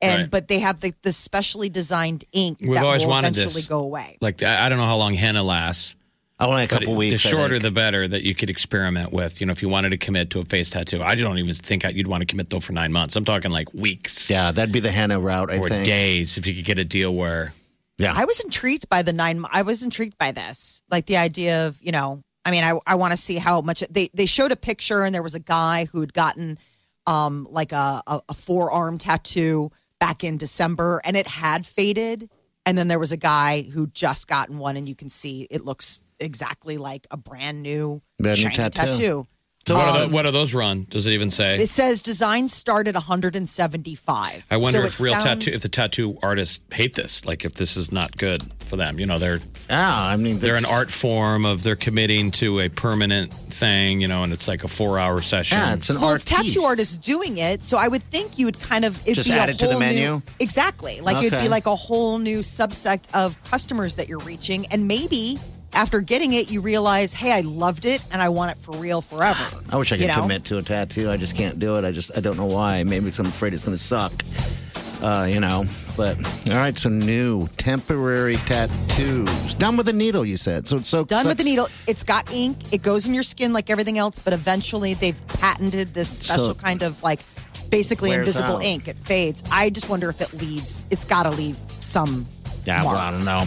and 0.00 0.22
Right. 0.22 0.30
but 0.30 0.48
they 0.48 0.60
have 0.60 0.80
the, 0.80 0.92
the 1.02 1.12
specially 1.12 1.68
designed 1.68 2.24
ink 2.32 2.58
We've 2.60 2.74
that 2.74 2.84
always 2.84 3.02
will 3.04 3.10
wanted 3.10 3.32
eventually 3.36 3.60
this. 3.60 3.68
go 3.68 3.80
away. 3.80 4.18
like, 4.20 4.42
I 4.42 4.66
I 4.66 4.68
don't 4.68 4.78
know 4.78 4.86
how 4.86 4.96
long 4.96 5.14
henna 5.14 5.42
lasts. 5.42 5.96
Only 6.38 6.64
a 6.64 6.68
couple 6.68 6.92
it- 6.92 6.96
weeks. 6.96 7.22
the 7.22 7.28
shorter, 7.30 7.58
the 7.58 7.70
better 7.70 8.06
that 8.06 8.22
you 8.22 8.34
could 8.34 8.50
experiment 8.50 9.10
with. 9.10 9.40
You 9.40 9.46
know, 9.46 9.52
if 9.52 9.62
you 9.62 9.70
wanted 9.70 9.90
to 9.90 9.96
commit 9.96 10.28
to 10.30 10.40
a 10.40 10.44
face 10.44 10.68
tattoo, 10.68 11.02
I 11.02 11.14
don't 11.14 11.38
even 11.38 11.54
think 11.54 11.82
you'd 11.94 12.06
want 12.06 12.20
to 12.20 12.26
commit 12.26 12.50
though 12.50 12.60
for 12.60 12.72
nine 12.74 12.92
months. 12.92 13.16
I'm 13.16 13.24
talking 13.24 13.50
like 13.50 13.72
weeks 13.72 14.28
yeah, 14.28 14.52
that'd 14.52 14.70
be 14.70 14.80
the 14.80 14.90
henna 14.90 15.18
route. 15.18 15.50
I 15.50 15.56
or 15.58 15.68
think. 15.70 15.86
days 15.86 16.36
if 16.36 16.46
you 16.46 16.54
could 16.54 16.66
get 16.66 16.78
a 16.78 16.84
deal 16.84 17.14
where 17.14 17.54
Yeah, 17.98 18.12
I 18.14 18.24
was 18.24 18.40
intrigued 18.40 18.88
by 18.88 19.02
the 19.02 19.12
nine. 19.12 19.44
I 19.50 19.62
was 19.62 19.82
intrigued 19.82 20.18
by 20.18 20.32
this, 20.32 20.82
like 20.90 21.06
the 21.06 21.16
idea 21.16 21.66
of 21.66 21.78
you 21.82 21.92
know. 21.92 22.22
I 22.44 22.50
mean, 22.50 22.62
I 22.62 22.78
I 22.86 22.94
want 22.96 23.12
to 23.12 23.16
see 23.16 23.36
how 23.36 23.60
much 23.60 23.82
they 23.90 24.10
they 24.14 24.26
showed 24.26 24.52
a 24.52 24.56
picture, 24.56 25.02
and 25.02 25.14
there 25.14 25.22
was 25.22 25.34
a 25.34 25.40
guy 25.40 25.86
who 25.86 26.00
had 26.00 26.12
gotten 26.12 26.58
um 27.06 27.46
like 27.50 27.72
a 27.72 28.02
a, 28.06 28.20
a 28.28 28.34
forearm 28.34 28.98
tattoo 28.98 29.70
back 29.98 30.22
in 30.24 30.36
December, 30.36 31.00
and 31.04 31.16
it 31.16 31.26
had 31.26 31.66
faded. 31.66 32.28
And 32.66 32.76
then 32.76 32.88
there 32.88 32.98
was 32.98 33.12
a 33.12 33.16
guy 33.16 33.62
who 33.62 33.86
just 33.86 34.26
gotten 34.26 34.58
one, 34.58 34.76
and 34.76 34.88
you 34.88 34.96
can 34.96 35.08
see 35.08 35.46
it 35.50 35.64
looks 35.64 36.02
exactly 36.18 36.78
like 36.78 37.06
a 37.12 37.16
brand 37.16 37.62
new, 37.62 38.02
Brand 38.18 38.42
new 38.42 38.50
tattoo. 38.50 38.70
tattoo. 38.92 39.26
So 39.66 39.74
what, 39.74 39.84
are 39.84 40.02
Um, 40.02 40.08
the, 40.10 40.14
what 40.14 40.26
are 40.26 40.30
those 40.30 40.54
run? 40.54 40.86
Does 40.90 41.06
it 41.06 41.10
even 41.12 41.28
say? 41.30 41.56
It 41.56 41.68
says 41.68 42.00
design 42.02 42.46
start 42.48 42.86
at 42.86 42.94
175. 42.94 44.46
I 44.50 44.56
wonder 44.56 44.80
So 44.80 44.86
if 44.86 45.00
real 45.00 45.12
sounds- 45.14 45.24
tattoo, 45.44 45.50
if 45.54 45.62
the 45.62 45.68
tattoo 45.68 46.18
artists 46.22 46.60
hate 46.72 46.94
this, 46.94 47.24
like 47.24 47.44
if 47.44 47.54
this 47.54 47.76
is 47.76 47.90
not 47.90 48.16
good 48.16 48.42
for 48.60 48.76
them. 48.76 48.98
You 49.00 49.06
know, 49.06 49.18
they're 49.18 49.40
Ah, 49.68 50.10
I 50.10 50.16
mean, 50.16 50.38
they're 50.38 50.54
an 50.56 50.64
art 50.64 50.92
form 50.92 51.44
of 51.44 51.64
they're 51.64 51.74
committing 51.74 52.30
to 52.32 52.60
a 52.60 52.68
permanent 52.68 53.32
thing. 53.32 54.00
You 54.00 54.06
know, 54.08 54.22
and 54.22 54.32
it's 54.32 54.46
like 54.46 54.62
a 54.62 54.68
four 54.68 54.98
hour 55.00 55.20
session. 55.20 55.58
Yeah, 55.58 55.74
it's 55.74 55.90
an 55.90 56.00
Well, 56.00 56.10
artiste. 56.10 56.30
it's 56.30 56.54
tattoo 56.54 56.62
artists 56.64 56.96
doing 56.96 57.38
it, 57.38 57.64
so 57.64 57.76
I 57.78 57.88
would 57.88 58.02
think 58.04 58.38
you 58.38 58.46
would 58.46 58.60
kind 58.60 58.84
of 58.84 59.00
it'd 59.02 59.16
Just 59.16 59.28
be 59.28 59.34
add 59.34 59.48
a 59.48 59.52
it 59.52 59.58
to 59.58 59.66
the 59.66 59.78
menu? 59.78 60.08
New, 60.08 60.22
exactly, 60.38 61.00
like 61.00 61.22
it'd 61.24 61.40
be 61.40 61.48
like 61.48 61.66
a 61.66 61.74
whole 61.74 62.18
new 62.18 62.40
subsect 62.40 63.04
of 63.14 63.42
customers 63.50 63.96
that 63.96 64.08
you're 64.08 64.20
reaching, 64.20 64.66
and 64.70 64.86
maybe 64.86 65.38
after 65.76 66.00
getting 66.00 66.32
it, 66.32 66.50
you 66.50 66.60
realize, 66.60 67.12
hey, 67.12 67.32
I 67.32 67.40
loved 67.40 67.84
it, 67.84 68.02
and 68.12 68.20
I 68.22 68.30
want 68.30 68.52
it 68.52 68.58
for 68.58 68.72
real 68.76 69.00
forever. 69.00 69.44
I 69.70 69.76
wish 69.76 69.92
I 69.92 69.96
could 69.96 70.02
you 70.02 70.08
know? 70.08 70.22
commit 70.22 70.44
to 70.46 70.56
a 70.58 70.62
tattoo. 70.62 71.10
I 71.10 71.16
just 71.16 71.36
can't 71.36 71.58
do 71.58 71.76
it. 71.76 71.84
I 71.84 71.92
just 71.92 72.16
I 72.16 72.20
don't 72.20 72.36
know 72.36 72.46
why. 72.46 72.82
Maybe 72.82 73.04
because 73.04 73.18
I'm 73.20 73.26
afraid 73.26 73.52
it's 73.54 73.64
going 73.64 73.76
to 73.76 73.82
suck. 73.82 74.12
Uh, 75.02 75.26
you 75.30 75.40
know. 75.40 75.64
But 75.96 76.16
all 76.50 76.56
right, 76.56 76.76
so 76.76 76.88
new 76.88 77.48
temporary 77.58 78.36
tattoos. 78.36 79.54
Done 79.54 79.76
with 79.76 79.86
the 79.86 79.92
needle, 79.92 80.24
you 80.26 80.36
said. 80.36 80.66
So 80.66 80.76
it's 80.78 80.88
so 80.88 81.04
Done 81.04 81.26
with 81.26 81.38
the 81.38 81.44
needle. 81.44 81.68
It's 81.86 82.02
got 82.02 82.32
ink. 82.32 82.56
It 82.72 82.82
goes 82.82 83.06
in 83.06 83.14
your 83.14 83.22
skin 83.22 83.52
like 83.52 83.70
everything 83.70 83.98
else, 83.98 84.18
but 84.18 84.32
eventually 84.32 84.94
they've 84.94 85.20
patented 85.40 85.94
this 85.94 86.08
special 86.08 86.46
So- 86.46 86.54
kind 86.54 86.82
of 86.82 87.02
like 87.02 87.20
basically 87.70 88.12
invisible 88.12 88.56
out. 88.56 88.64
ink. 88.64 88.88
It 88.88 88.98
fades. 88.98 89.42
I 89.50 89.70
just 89.70 89.88
wonder 89.88 90.08
if 90.10 90.20
it 90.20 90.32
leaves. 90.34 90.86
It's 90.90 91.04
got 91.04 91.22
to 91.24 91.30
leave 91.30 91.56
some. 91.78 92.26
Yeah, 92.64 92.82
well. 92.84 92.96
I 92.96 93.10
don't 93.10 93.24
know. 93.24 93.44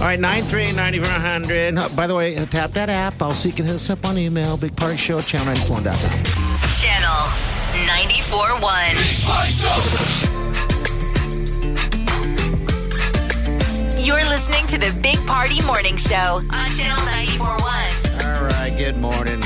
All 0.00 0.08
right, 0.08 0.18
938 0.18 1.76
Uh, 1.78 1.88
By 1.94 2.06
the 2.08 2.14
way, 2.14 2.36
uh, 2.36 2.44
tap 2.46 2.70
that 2.72 2.88
app. 2.88 3.20
Also, 3.22 3.48
you 3.48 3.54
can 3.54 3.66
hit 3.66 3.76
us 3.76 3.88
up 3.90 4.04
on 4.04 4.18
email. 4.18 4.56
Big 4.56 4.74
Party 4.76 4.96
Show 4.96 5.18
at 5.18 5.24
channel94.com. 5.24 5.84
Channel 6.82 7.28
94.1. 7.86 10.42
You're 14.04 14.16
listening 14.28 14.66
to 14.66 14.78
the 14.78 14.90
Big 15.02 15.24
Party 15.26 15.62
Morning 15.64 15.96
Show 15.96 16.16
on 16.16 16.70
Channel 16.70 16.98
94.1. 17.38 18.24
All 18.24 18.44
right, 18.48 18.74
good 18.78 18.96
morning. 18.98 19.38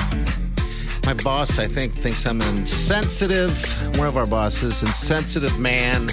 My 1.05 1.12
boss, 1.23 1.59
I 1.59 1.65
think, 1.65 1.93
thinks 1.93 2.26
I'm 2.26 2.41
insensitive, 2.41 3.53
one 3.99 4.07
of 4.07 4.17
our 4.17 4.25
bosses, 4.26 4.81
insensitive 4.83 5.59
man 5.61 6.09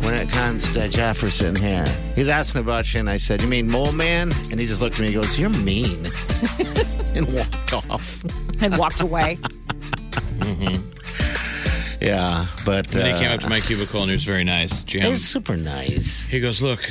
when 0.00 0.14
it 0.14 0.28
comes 0.30 0.72
to 0.74 0.88
Jefferson 0.88 1.54
here. 1.56 1.86
He's 2.14 2.28
asking 2.28 2.60
about 2.62 2.92
you, 2.94 3.00
and 3.00 3.10
I 3.10 3.16
said, 3.16 3.42
You 3.42 3.48
mean 3.48 3.68
mole 3.70 3.92
man? 3.92 4.30
And 4.50 4.60
he 4.60 4.66
just 4.66 4.80
looked 4.80 4.94
at 4.96 5.00
me 5.00 5.06
and 5.06 5.14
goes, 5.16 5.38
You're 5.38 5.50
mean. 5.50 6.06
and 7.14 7.26
walked 7.34 7.72
off. 7.74 8.24
And 8.62 8.76
walked 8.78 9.00
away. 9.00 9.36
Yeah, 12.00 12.46
but 12.64 12.94
And 12.94 13.02
uh, 13.04 13.16
he 13.16 13.24
came 13.24 13.32
up 13.32 13.40
to 13.40 13.48
my 13.48 13.58
cubicle 13.60 14.02
and 14.02 14.10
he 14.10 14.14
was 14.14 14.24
very 14.24 14.44
nice, 14.44 14.84
Jim. 14.84 15.02
he's 15.02 15.26
super 15.26 15.56
nice. 15.56 16.26
He 16.28 16.38
goes, 16.40 16.62
Look, 16.62 16.88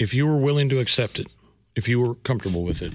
if 0.00 0.12
you 0.12 0.26
were 0.26 0.36
willing 0.38 0.68
to 0.70 0.80
accept 0.80 1.20
it, 1.20 1.28
if 1.76 1.86
you 1.88 2.00
were 2.00 2.14
comfortable 2.16 2.64
with 2.64 2.82
it, 2.82 2.92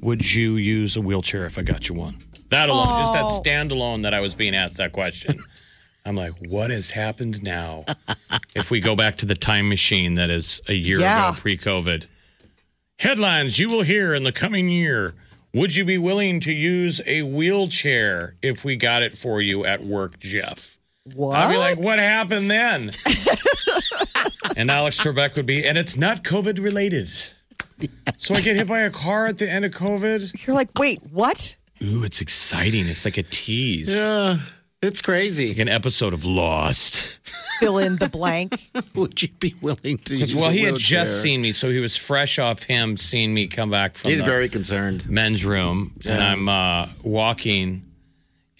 would 0.00 0.34
you 0.34 0.56
use 0.56 0.96
a 0.96 1.00
wheelchair 1.00 1.46
if 1.46 1.56
I 1.56 1.62
got 1.62 1.88
you 1.88 1.94
one? 1.94 2.16
That 2.50 2.68
alone, 2.68 3.00
just 3.00 3.12
that 3.12 3.24
Oh. 3.26 3.40
standalone 3.44 4.02
that 4.02 4.12
I 4.12 4.20
was 4.20 4.34
being 4.34 4.54
asked 4.56 4.76
that 4.78 4.90
question. 4.92 5.38
I'm 6.06 6.14
like, 6.16 6.32
what 6.48 6.70
has 6.70 6.92
happened 6.92 7.42
now? 7.42 7.84
if 8.54 8.70
we 8.70 8.80
go 8.80 8.94
back 8.94 9.16
to 9.16 9.26
the 9.26 9.34
time 9.34 9.68
machine 9.68 10.14
that 10.14 10.30
is 10.30 10.60
a 10.68 10.72
year 10.74 11.00
Yeah. 11.00 11.30
ago 11.30 11.38
pre 11.40 11.56
COVID. 11.58 12.06
Headlines 13.00 13.58
you 13.58 13.66
will 13.68 13.82
hear 13.82 14.14
in 14.14 14.22
the 14.24 14.32
coming 14.32 14.68
year 14.68 15.14
Would 15.52 15.74
you 15.76 15.84
be 15.84 15.98
willing 15.98 16.40
to 16.40 16.52
use 16.52 17.00
a 17.06 17.22
wheelchair 17.22 18.34
if 18.42 18.64
we 18.64 18.76
got 18.76 19.02
it 19.02 19.16
for 19.18 19.40
you 19.40 19.64
at 19.64 19.82
work, 19.82 20.18
Jeff? 20.20 20.76
What? 21.14 21.36
I'd 21.36 21.50
be 21.52 21.56
like, 21.58 21.78
what 21.78 21.98
happened 21.98 22.50
then? 22.50 22.92
and 24.56 24.70
Alex 24.70 24.98
Trebek 24.98 25.34
would 25.36 25.46
be, 25.46 25.64
and 25.66 25.78
it's 25.78 25.96
not 25.96 26.22
COVID 26.24 26.62
related. 26.62 27.08
So 28.18 28.34
I 28.34 28.40
get 28.40 28.56
hit 28.56 28.66
by 28.68 28.80
a 28.80 28.90
car 28.90 29.26
at 29.26 29.38
the 29.38 29.48
end 29.50 29.64
of 29.64 29.72
COVID. 29.72 30.46
You're 30.46 30.56
like, 30.56 30.70
wait, 30.78 31.00
what? 31.10 31.56
Ooh, 31.82 32.04
it's 32.04 32.20
exciting. 32.20 32.86
It's 32.88 33.04
like 33.04 33.16
a 33.18 33.22
tease. 33.22 33.94
Yeah, 33.94 34.38
it's 34.82 35.02
crazy. 35.02 35.48
Like 35.48 35.58
an 35.58 35.68
episode 35.68 36.12
of 36.12 36.24
Lost. 36.24 37.18
Fill 37.60 37.78
in 37.78 37.96
the 37.96 38.08
blank. 38.08 38.54
Would 38.94 39.22
you 39.22 39.28
be 39.40 39.54
willing 39.62 39.96
to 39.98 40.14
use 40.16 40.34
well, 40.34 40.50
a 40.50 40.52
he 40.52 40.60
had 40.62 40.76
just 40.76 41.22
seen 41.22 41.40
me, 41.40 41.52
so 41.52 41.70
he 41.70 41.80
was 41.80 41.96
fresh 41.96 42.38
off 42.38 42.64
him 42.64 42.96
seeing 42.98 43.32
me 43.32 43.46
come 43.48 43.70
back 43.70 43.94
from 43.94 44.10
He's 44.10 44.20
the 44.20 44.26
very 44.26 44.48
concerned. 44.50 45.08
men's 45.08 45.42
room, 45.44 45.92
and 46.04 46.22
I'm 46.22 46.48
uh, 46.50 46.88
walking, 47.02 47.82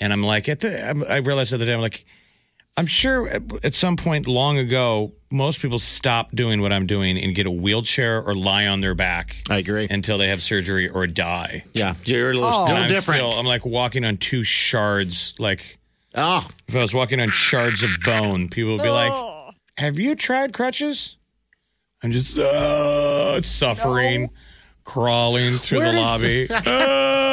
and 0.01 0.13
I'm 0.15 0.23
like, 0.23 0.49
at 0.49 0.61
the, 0.61 0.83
I'm- 0.87 1.05
I 1.09 1.19
realized 1.19 1.53
the 1.53 1.57
other 1.57 1.67
day, 1.67 1.75
I'm 1.75 1.83
like, 1.83 2.07
I'm 2.79 2.87
sure 2.87 3.29
at, 3.29 3.43
at 3.65 3.75
some 3.75 3.97
point 3.97 4.27
long 4.27 4.57
ago, 4.59 5.13
most 5.31 5.61
people 5.61 5.79
stop 5.79 6.31
doing 6.33 6.63
what 6.63 6.73
I'm 6.73 6.87
doing 6.87 7.19
and 7.19 7.35
get 7.35 7.47
a 7.47 7.51
wheelchair 7.51 8.23
or 8.23 8.35
lie 8.35 8.67
on 8.67 8.81
their 8.81 8.95
back 8.95 9.37
I 9.51 9.57
agree. 9.59 9.87
until 9.91 10.17
they 10.19 10.29
have 10.29 10.41
surgery 10.43 10.89
or 10.89 11.07
die. 11.07 11.65
yeah, 11.75 11.95
you're 12.05 12.31
a 12.31 12.35
little, 12.35 12.49
Oh. 12.51 12.63
little 12.65 12.77
I'm 12.79 12.89
different. 12.89 13.31
still, 13.33 13.41
I'm 13.41 13.47
like 13.47 13.67
walking 13.67 14.05
on 14.05 14.17
two 14.19 14.43
shards. 14.43 15.35
Like 15.39 15.79
oh, 16.17 16.49
if 16.69 16.75
I 16.77 16.83
was 16.83 16.95
walking 16.95 17.21
on 17.21 17.29
shards 17.31 17.83
of 17.83 17.91
bone, 18.05 18.49
people 18.49 18.73
would 18.73 18.83
be 18.83 18.89
like, 18.91 19.13
"Have 19.79 19.99
you 19.99 20.15
tried 20.15 20.53
crutches?" 20.53 21.17
I'm 22.03 22.13
just 22.13 22.39
uh, 22.39 23.41
suffering, 23.43 24.31
crawling 24.87 25.59
through 25.59 25.79
Where 25.81 25.93
the 25.93 26.01
lobby. 26.01 26.49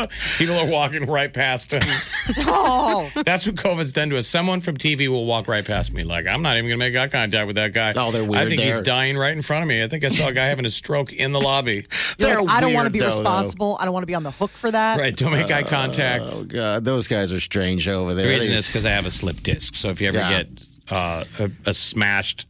Ah! 0.00 0.06
people 0.38 0.56
are 0.56 0.66
walking 0.66 1.06
right 1.06 1.32
past 1.32 1.72
him. 1.72 1.82
Oh, 2.40 3.10
That's 3.24 3.46
what 3.46 3.56
COVID's 3.56 3.92
done 3.92 4.10
to 4.10 4.18
us. 4.18 4.26
Someone 4.28 4.60
from 4.60 4.76
TV 4.76 5.08
will 5.08 5.24
walk 5.24 5.48
right 5.48 5.64
past 5.64 5.94
me. 5.94 6.04
Like 6.04 6.26
I'm 6.26 6.42
not 6.42 6.56
even 6.58 6.68
gonna 6.68 6.76
make 6.76 6.94
eye 6.94 7.08
contact 7.08 7.46
with 7.46 7.56
that 7.56 7.72
guy. 7.72 7.94
Oh, 7.96 8.10
they're 8.12 8.22
weird. 8.22 8.34
I 8.36 8.40
weird 8.44 8.50
think 8.50 8.60
he's 8.62 8.80
dying 8.80 9.16
right 9.16 9.32
in 9.32 9.40
front 9.40 9.62
of 9.62 9.68
me. 9.68 9.82
I 9.82 9.88
think 9.88 10.04
I 10.04 10.10
saw 10.10 10.28
a 10.28 10.32
guy 10.34 10.44
having 10.46 10.66
a 10.66 10.70
stroke 10.70 11.12
in 11.14 11.32
the 11.32 11.40
lobby. 11.40 11.74
You're 11.76 11.84
They're 12.28 12.42
like, 12.42 12.50
I 12.50 12.60
don't 12.60 12.74
want 12.74 12.84
to 12.86 12.92
be 12.92 12.98
though, 12.98 13.06
responsible. 13.06 13.78
I 13.80 13.84
don't 13.86 13.94
want 13.94 14.02
to 14.02 14.06
be 14.06 14.14
on 14.14 14.24
the 14.24 14.30
hook 14.30 14.50
for 14.50 14.70
that. 14.70 14.98
Right? 14.98 15.16
Don't 15.16 15.32
make 15.32 15.50
eye 15.50 15.62
contact. 15.62 16.24
oh 16.28 16.44
god, 16.44 16.84
those 16.84 17.08
guys 17.08 17.32
are 17.32 17.40
strange 17.40 17.88
over 17.88 18.12
there. 18.12 18.26
The 18.26 18.38
reason 18.38 18.52
is 18.52 18.66
because 18.66 18.84
I 18.84 18.90
have 18.90 19.06
a 19.06 19.10
slip 19.10 19.42
disc. 19.42 19.74
So 19.74 19.88
if 19.88 20.00
you 20.02 20.08
ever 20.08 20.18
Yeah. 20.18 20.42
get 20.42 20.48
uh, 20.90 21.24
a, 21.38 21.50
a 21.66 21.72
smashed 21.74 22.44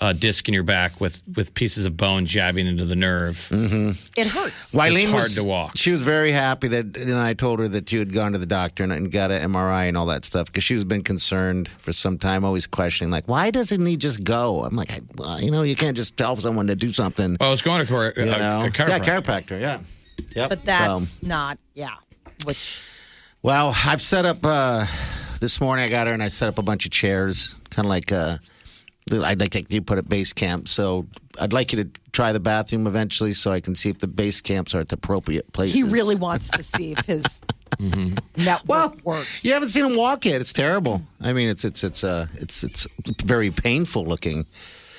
uh, 0.00 0.12
disc 0.14 0.48
in 0.48 0.54
your 0.54 0.62
back 0.62 1.00
with 1.00 1.22
with 1.36 1.52
pieces 1.54 1.84
of 1.84 1.96
bone 1.96 2.24
jabbing 2.24 2.66
into 2.66 2.84
the 2.84 2.96
nerve, 2.96 3.48
It 3.52 4.26
hurts. 4.28 4.74
Wileen 4.74 5.02
It's 5.02 5.10
hard 5.10 5.22
was, 5.24 5.36
to 5.36 5.44
walk. 5.44 5.76
She 5.76 5.92
was 5.92 6.00
very 6.00 6.32
happy 6.32 6.68
that, 6.68 6.96
and 6.96 7.14
I 7.18 7.34
told 7.34 7.58
her 7.58 7.68
that 7.68 7.92
you 7.92 7.98
had 7.98 8.12
gone 8.12 8.32
to 8.32 8.38
the 8.38 8.46
doctor 8.46 8.82
and, 8.82 8.92
and 8.92 9.12
got 9.12 9.30
an 9.30 9.52
MRI 9.52 9.88
and 9.88 9.96
all 9.98 10.06
that 10.06 10.24
stuff 10.24 10.46
because 10.46 10.64
she's 10.64 10.84
been 10.84 11.02
concerned 11.02 11.68
for 11.68 11.92
some 11.92 12.16
time, 12.18 12.44
always 12.44 12.66
questioning, 12.66 13.10
like, 13.10 13.28
why 13.28 13.50
doesn't 13.50 13.84
he 13.84 13.96
just 13.98 14.24
go? 14.24 14.64
I'm 14.64 14.74
like, 14.74 14.90
I, 14.90 15.00
well, 15.16 15.40
you 15.40 15.50
know, 15.50 15.62
you 15.62 15.76
can't 15.76 15.96
just 15.96 16.16
tell 16.16 16.36
someone 16.38 16.66
to 16.68 16.76
do 16.76 16.92
something. 16.92 17.36
well, 17.38 17.50
I 17.50 17.52
was 17.52 17.60
going 17.62 17.84
to 17.84 17.92
cor- 17.92 18.12
You 18.16 18.22
uh, 18.32 18.38
know? 18.38 18.64
a 18.64 18.70
chiropractor. 18.70 18.88
Yeah, 18.88 18.98
chiropractor, 19.20 19.60
yeah. 19.60 19.80
Yep. 20.34 20.48
But 20.48 20.64
that's 20.64 21.22
not, 21.22 21.58
yeah. 21.74 21.96
Which, 22.44 22.82
Well, 23.42 23.74
I've 23.84 24.00
set 24.02 24.24
up 24.24 24.38
uh, 24.44 24.86
this 25.40 25.60
morning. 25.60 25.84
I 25.84 25.88
got 25.88 26.06
her 26.06 26.12
and 26.14 26.22
I 26.22 26.28
set 26.28 26.48
up 26.48 26.58
a 26.58 26.62
bunch 26.62 26.84
of 26.86 26.90
chairs, 26.90 27.54
kind 27.70 27.84
of 27.84 27.90
like 27.90 28.12
uh, 28.12 28.38
I'd 29.12 29.40
like 29.40 29.70
you 29.72 29.82
put 29.82 29.98
at 29.98 30.08
base 30.08 30.32
camp. 30.32 30.68
So 30.68 31.06
I'd 31.40 31.52
like 31.52 31.72
you 31.72 31.84
to 31.84 31.90
try 32.12 32.32
the 32.32 32.40
bathroom 32.40 32.86
eventually, 32.86 33.32
so 33.32 33.50
I 33.52 33.60
can 33.60 33.74
see 33.74 33.88
if 33.90 33.98
the 33.98 34.06
base 34.06 34.40
camps 34.40 34.74
are 34.74 34.80
at 34.80 34.88
the 34.88 34.94
appropriate 34.96 35.52
places. 35.52 35.74
he 35.74 35.82
really 35.84 36.14
wants 36.16 36.50
to 36.52 36.62
see 36.62 36.92
if 36.92 37.06
his 37.06 37.40
network 38.36 38.66
Well, 38.68 38.94
works. 39.04 39.44
You 39.44 39.52
haven't 39.52 39.70
seen 39.70 39.84
him 39.84 39.96
walk 39.96 40.24
yet. 40.26 40.40
It's 40.40 40.52
terrible. 40.52 41.02
I 41.20 41.32
mean, 41.32 41.48
it's 41.48 41.64
it's 41.64 41.82
it's 41.84 42.04
uh 42.04 42.26
it's 42.34 42.62
it's 42.64 42.86
very 43.22 43.50
painful 43.50 44.04
looking. 44.04 44.46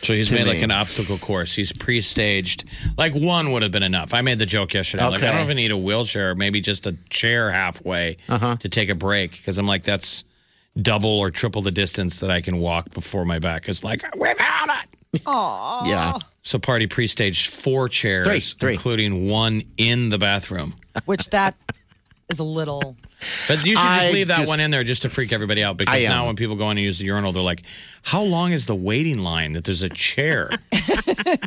So 0.01 0.13
he's 0.13 0.31
made 0.31 0.46
me. 0.46 0.53
like 0.53 0.63
an 0.63 0.72
obstacle 0.72 1.20
course. 1.20 1.53
He's 1.53 1.72
pre-staged. 1.72 2.63
Like 2.98 3.13
one 3.13 3.51
would 3.51 3.62
have 3.62 3.72
been 3.72 3.84
enough. 3.84 4.15
I 4.15 4.22
made 4.22 4.39
the 4.39 4.48
joke 4.48 4.74
yesterday. 4.74 5.05
Like 5.05 5.22
I 5.22 5.31
don't 5.31 5.43
even 5.43 5.58
need 5.58 5.70
a 5.72 5.77
wheelchair. 5.77 6.34
Maybe 6.34 6.60
just 6.60 6.88
a 6.88 6.96
chair 7.10 7.51
halfway 7.51 8.17
Uh-huh. 8.27 8.55
to 8.58 8.67
take 8.70 8.89
a 8.89 8.96
break 8.96 9.31
because 9.34 9.60
I'm 9.60 9.67
like 9.67 9.84
that's 9.84 10.24
double 10.79 11.09
or 11.19 11.31
triple 11.31 11.61
the 11.61 11.71
distance 11.71 12.19
that 12.19 12.29
I 12.31 12.41
can 12.41 12.57
walk 12.59 12.93
before 12.93 13.25
my 13.25 13.39
back 13.39 13.67
is 13.69 13.83
like 13.83 14.03
without 14.15 14.69
it. 15.13 15.21
Aww. 15.25 15.87
Yeah. 15.87 16.13
So 16.43 16.57
party 16.59 16.87
pre-staged 16.87 17.53
four 17.53 17.89
chairs, 17.89 18.25
Three, 18.25 18.39
three. 18.39 18.73
including 18.73 19.27
one 19.29 19.61
in 19.77 20.09
the 20.09 20.17
bathroom. 20.17 20.73
Which 21.05 21.29
that 21.31 21.55
is 22.29 22.39
a 22.39 22.43
little. 22.43 22.95
But 23.47 23.65
you 23.65 23.75
should 23.75 23.83
just 23.85 24.09
I 24.09 24.11
leave 24.11 24.27
that 24.27 24.37
just- 24.37 24.49
one 24.49 24.59
in 24.59 24.71
there 24.71 24.83
just 24.83 25.03
to 25.03 25.09
freak 25.09 25.31
everybody 25.31 25.63
out 25.63 25.77
because 25.77 26.03
am. 26.03 26.09
now 26.09 26.25
when 26.27 26.35
people 26.35 26.55
go 26.55 26.65
in 26.71 26.77
and 26.77 26.85
use 26.85 26.97
the 26.99 27.05
urinal, 27.05 27.31
they're 27.31 27.43
like, 27.43 27.61
"How 28.03 28.21
long 28.23 28.51
is 28.51 28.65
the 28.65 28.75
waiting 28.75 29.19
line 29.19 29.53
that 29.53 29.63
there's 29.65 29.83
a 29.83 29.89
chair?" 29.89 30.49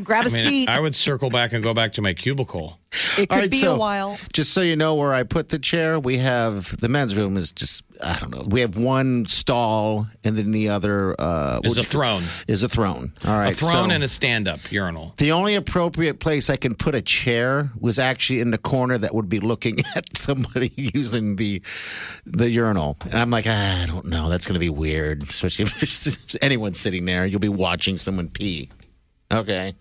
Grab 0.04 0.26
a 0.26 0.28
I 0.28 0.32
mean, 0.32 0.46
seat. 0.46 0.68
I 0.68 0.80
would 0.80 0.94
circle 0.94 1.30
back 1.30 1.52
and 1.52 1.62
go 1.62 1.74
back 1.74 1.92
to 1.94 2.02
my 2.02 2.14
cubicle. 2.14 2.78
it 3.18 3.28
could 3.28 3.32
All 3.32 3.38
right, 3.38 3.50
be 3.50 3.56
so- 3.58 3.74
a 3.74 3.78
while. 3.78 4.18
Just 4.32 4.52
so 4.52 4.60
you 4.60 4.76
know 4.76 4.94
where 4.94 5.12
I 5.12 5.22
put 5.24 5.48
the 5.48 5.58
chair, 5.58 5.98
we 5.98 6.18
have 6.18 6.76
the 6.80 6.88
men's 6.88 7.16
room 7.16 7.36
is 7.36 7.50
just 7.50 7.82
I 8.04 8.18
don't 8.18 8.30
know. 8.30 8.44
We 8.48 8.60
have 8.60 8.76
one 8.76 9.26
stall 9.26 10.06
and 10.24 10.36
then 10.36 10.50
the 10.52 10.68
other 10.68 11.14
uh 11.20 11.60
Is 11.64 11.76
a 11.78 11.82
throne, 11.84 12.22
Is 12.48 12.62
a 12.62 12.68
throne. 12.68 13.12
All 13.24 13.36
right. 13.38 13.52
a 13.52 13.56
throne, 13.56 13.90
so- 13.90 13.94
and 13.94 14.02
a 14.04 14.08
stand-up 14.08 14.70
urinal. 14.72 15.14
the 15.18 15.32
only 15.32 15.54
appropriate 15.54 16.18
place 16.20 16.48
I 16.50 16.56
can 16.56 16.74
put 16.74 16.94
a 16.94 17.02
chair 17.02 17.70
was 17.78 17.98
actually 17.98 18.40
in 18.40 18.50
the 18.50 18.58
corner 18.58 18.96
that 18.98 19.14
would 19.14 19.28
be 19.28 19.38
looking 19.40 19.78
at 19.96 20.16
somebody 20.16 20.72
using 20.76 21.36
the 21.36 21.62
the 22.26 22.48
urinal. 22.50 22.96
And 23.04 23.14
I'm 23.14 23.30
like, 23.30 23.46
ah, 23.48 23.82
I 23.82 23.86
don't 23.86 24.06
know. 24.06 24.28
That's 24.28 24.46
going 24.46 24.54
to 24.54 24.60
be 24.60 24.70
weird, 24.70 25.22
especially 25.24 25.64
if 25.66 25.78
there's 25.80 26.36
anyone 26.42 26.74
sitting 26.74 27.04
there. 27.04 27.26
You'll 27.26 27.40
be 27.40 27.48
watching 27.48 27.98
someone 27.98 28.28
pee. 28.28 28.70
Okay. 29.32 29.74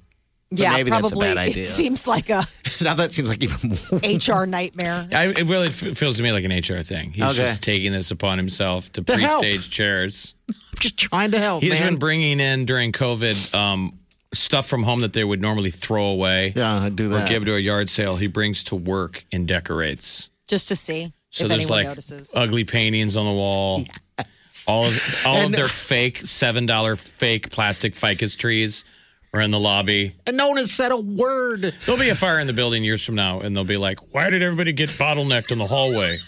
So 0.56 0.62
yeah, 0.64 0.74
maybe 0.74 0.92
that's 0.92 1.08
a 1.08 1.10
probably. 1.16 1.28
bad 1.30 1.38
idea. 1.40 1.64
It 1.64 1.66
seems 1.66 2.06
like 2.08 2.30
a 2.30 2.44
Now 2.82 2.94
that 2.94 3.12
seems 3.12 3.28
like 3.28 3.42
even 3.44 3.70
more. 3.92 4.00
HR 4.44 4.46
nightmare. 4.46 5.08
I, 5.12 5.30
it 5.30 5.46
really 5.48 5.70
f- 5.70 5.98
feels 5.98 6.18
to 6.18 6.24
me 6.24 6.32
like 6.32 6.44
an 6.46 6.52
HR 6.52 6.84
thing. 6.84 7.12
He's 7.12 7.24
Okay. 7.24 7.38
just 7.38 7.64
taking 7.64 7.92
this 7.92 8.12
upon 8.12 8.38
himself 8.38 8.92
to 8.94 9.02
To 9.02 9.14
pre-stage 9.14 9.72
chairs. 9.72 10.36
I'm 10.50 10.56
just 10.80 10.98
trying 10.98 11.32
to 11.32 11.40
help. 11.40 11.64
He's 11.64 11.72
man. 11.80 11.94
been 11.94 11.98
bringing 12.00 12.40
in 12.40 12.66
during 12.66 12.92
COVID 12.92 13.56
um, 13.56 13.98
stuff 14.36 14.68
from 14.68 14.84
home 14.84 15.00
that 15.00 15.14
they 15.14 15.24
would 15.24 15.42
normally 15.42 15.72
throw 15.72 16.06
away 16.06 16.54
Yeah, 16.56 16.84
I 16.84 16.90
do 16.90 17.16
or 17.16 17.26
give 17.26 17.46
to 17.46 17.56
a 17.56 17.60
yard 17.60 17.90
sale. 17.90 18.18
He 18.18 18.28
brings 18.28 18.64
to 18.66 18.76
work 18.76 19.26
and 19.32 19.48
decorates. 19.48 20.30
Just 20.48 20.68
to 20.68 20.76
see 20.76 21.12
So 21.34 21.46
if 21.46 21.50
there's 21.50 21.62
anyone 21.64 21.78
like 21.80 21.88
notices. 21.88 22.32
ugly 22.36 22.64
paintings 22.64 23.18
on 23.18 23.26
the 23.26 23.32
wall. 23.32 23.84
All 24.68 24.86
of 24.86 25.24
all 25.26 25.46
of 25.48 25.52
their 25.52 25.68
fake 25.90 26.18
seven 26.20 26.68
dollar 26.68 26.96
fake 26.96 27.50
plastic 27.50 27.96
ficus 27.96 28.36
trees 28.36 28.86
are 29.34 29.42
in 29.42 29.50
the 29.50 29.60
lobby. 29.60 30.12
and 30.28 30.38
no 30.38 30.48
one 30.50 30.58
has 30.58 30.72
said 30.72 30.92
a 30.92 30.96
word. 30.98 31.74
There'll 31.88 32.00
be 32.00 32.10
a 32.10 32.16
fire 32.16 32.40
in 32.40 32.46
the 32.46 32.54
building 32.54 32.84
years 32.84 33.04
from 33.04 33.16
now, 33.16 33.40
and 33.40 33.56
they'll 33.58 33.64
be 33.64 33.78
like, 33.78 34.14
"Why 34.14 34.30
did 34.30 34.44
everybody 34.44 34.72
get 34.72 34.92
bottlenecked 34.92 35.52
in 35.52 35.58
the 35.58 35.66
hallway?" 35.66 36.20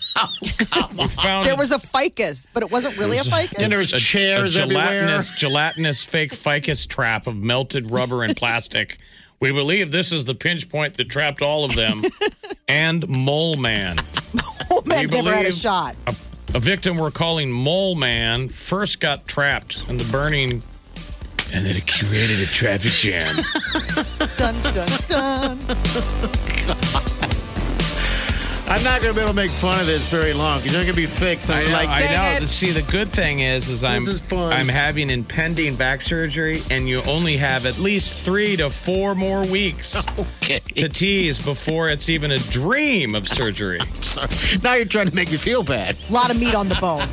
Oh, 0.78 0.90
we 0.98 1.08
found 1.08 1.46
there 1.46 1.56
was 1.56 1.72
a 1.72 1.78
ficus, 1.78 2.48
but 2.54 2.64
it 2.64 2.72
wasn't 2.72 2.98
really 2.98 3.18
a 3.20 3.24
ficus. 3.24 3.62
And 3.62 3.72
there 3.72 3.80
was 3.80 3.94
a, 3.94 4.00
chairs 4.00 4.56
a 4.58 4.62
everywhere. 4.62 4.86
gelatinous, 4.88 5.32
gelatinous 5.32 6.04
fake 6.04 6.34
ficus 6.34 6.88
trap 6.88 7.28
of 7.28 7.36
melted 7.36 7.92
rubber 7.92 8.24
and 8.24 8.36
plastic. 8.36 8.98
We 9.46 9.52
believe 9.52 9.92
this 9.92 10.12
is 10.12 10.26
the 10.26 10.34
pinch 10.34 10.72
point 10.72 10.98
that 10.98 11.08
trapped 11.08 11.44
all 11.44 11.66
of 11.66 11.76
them. 11.76 12.02
and 12.68 13.08
Mole 13.08 13.58
Man, 13.58 13.98
oh, 14.72 14.82
man, 14.88 15.06
never 15.06 15.32
had 15.32 15.46
a 15.46 15.52
shot. 15.52 15.96
a, 16.08 16.16
a 16.56 16.60
victim 16.60 16.98
we're 16.98 17.12
calling 17.12 17.52
Mole 17.52 17.94
Man, 17.94 18.50
first 18.50 19.00
got 19.00 19.28
trapped 19.28 19.88
in 19.88 19.98
the 19.98 20.04
burning, 20.06 20.64
and 21.54 21.64
then 21.64 21.76
it 21.76 21.86
created 21.86 22.40
a 22.40 22.48
traffic 22.48 22.94
jam. 22.94 23.36
Dun 24.36 24.60
dun 24.64 24.90
dun. 25.08 25.60
I'm 28.76 28.84
not 28.84 29.02
going 29.02 29.14
to 29.14 29.18
be 29.18 29.24
able 29.24 29.32
to 29.32 29.36
make 29.38 29.52
fun 29.52 29.80
of 29.80 29.86
this 29.88 30.10
very 30.10 30.34
long 30.34 30.60
because 30.60 30.74
you're 30.74 30.82
not 30.82 30.86
going 30.94 30.96
to 30.96 31.02
be 31.02 31.08
fixed. 31.08 31.50
I 31.50 31.62
I'm 31.62 31.66
know. 31.68 31.72
like, 31.72 31.88
I 31.88 32.02
know. 32.14 32.44
it." 32.44 32.48
See, 32.50 32.72
the 32.72 32.82
good 32.92 33.08
thing 33.08 33.40
is, 33.40 33.70
is 33.70 33.86
I'm 33.86 34.04
is. 34.04 34.22
I'm 34.34 34.68
having 34.68 35.10
impending 35.10 35.78
back 35.78 36.02
surgery, 36.02 36.60
and 36.70 36.86
you 36.90 37.02
only 37.08 37.38
have 37.38 37.66
at 37.66 37.80
least 37.80 38.20
three 38.26 38.58
to 38.58 38.70
four 38.70 39.16
more 39.16 39.46
weeks 39.48 40.06
Okay. 40.44 40.60
to 40.76 40.90
tease 40.90 41.40
before 41.40 41.88
it's 41.88 42.10
even 42.10 42.32
a 42.32 42.38
dream 42.38 43.16
of 43.16 43.30
surgery. 43.30 43.80
Sorry. 44.02 44.28
Now 44.62 44.74
you're 44.74 44.84
trying 44.84 45.08
to 45.08 45.16
make 45.16 45.32
me 45.32 45.38
feel 45.38 45.64
bad. 45.64 45.96
A 46.10 46.12
lot 46.14 46.30
of 46.30 46.38
meat 46.38 46.54
on 46.54 46.68
the 46.68 46.76
bone. 46.76 47.08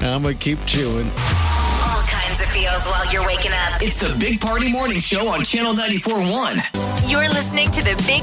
I'm 0.00 0.22
going 0.22 0.38
to 0.38 0.40
keep 0.42 0.64
chewing. 0.64 1.10
All 1.10 2.02
kinds 2.08 2.40
of 2.40 2.46
feels 2.48 2.86
while 2.86 3.12
you're 3.12 3.26
waking 3.26 3.52
up. 3.52 3.82
It's 3.82 4.00
the 4.00 4.16
Big 4.18 4.40
Party 4.40 4.72
Morning 4.72 4.98
Show 4.98 5.28
on 5.28 5.44
Channel 5.44 5.74
94.1. 5.74 7.10
You're 7.10 7.28
listening 7.28 7.70
to 7.72 7.82
the 7.84 8.02
Big 8.06 8.22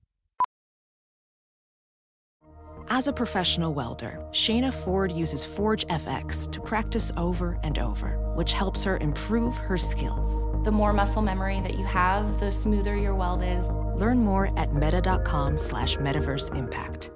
As 2.93 3.07
a 3.07 3.13
professional 3.13 3.73
welder, 3.73 4.19
Shayna 4.31 4.73
Ford 4.73 5.13
uses 5.13 5.45
Forge 5.45 5.87
FX 5.87 6.51
to 6.51 6.59
practice 6.59 7.09
over 7.15 7.57
and 7.63 7.79
over, 7.79 8.19
which 8.35 8.51
helps 8.51 8.83
her 8.83 8.97
improve 8.97 9.55
her 9.55 9.77
skills. 9.77 10.45
The 10.65 10.73
more 10.73 10.91
muscle 10.91 11.21
memory 11.21 11.61
that 11.61 11.79
you 11.79 11.85
have, 11.85 12.37
the 12.41 12.51
smoother 12.51 12.97
your 12.97 13.15
weld 13.15 13.43
is. 13.43 13.65
Learn 13.95 14.17
more 14.17 14.51
at 14.59 14.73
meta.com 14.73 15.57
slash 15.57 15.95
metaverse 15.95 16.53
impact. 16.53 17.11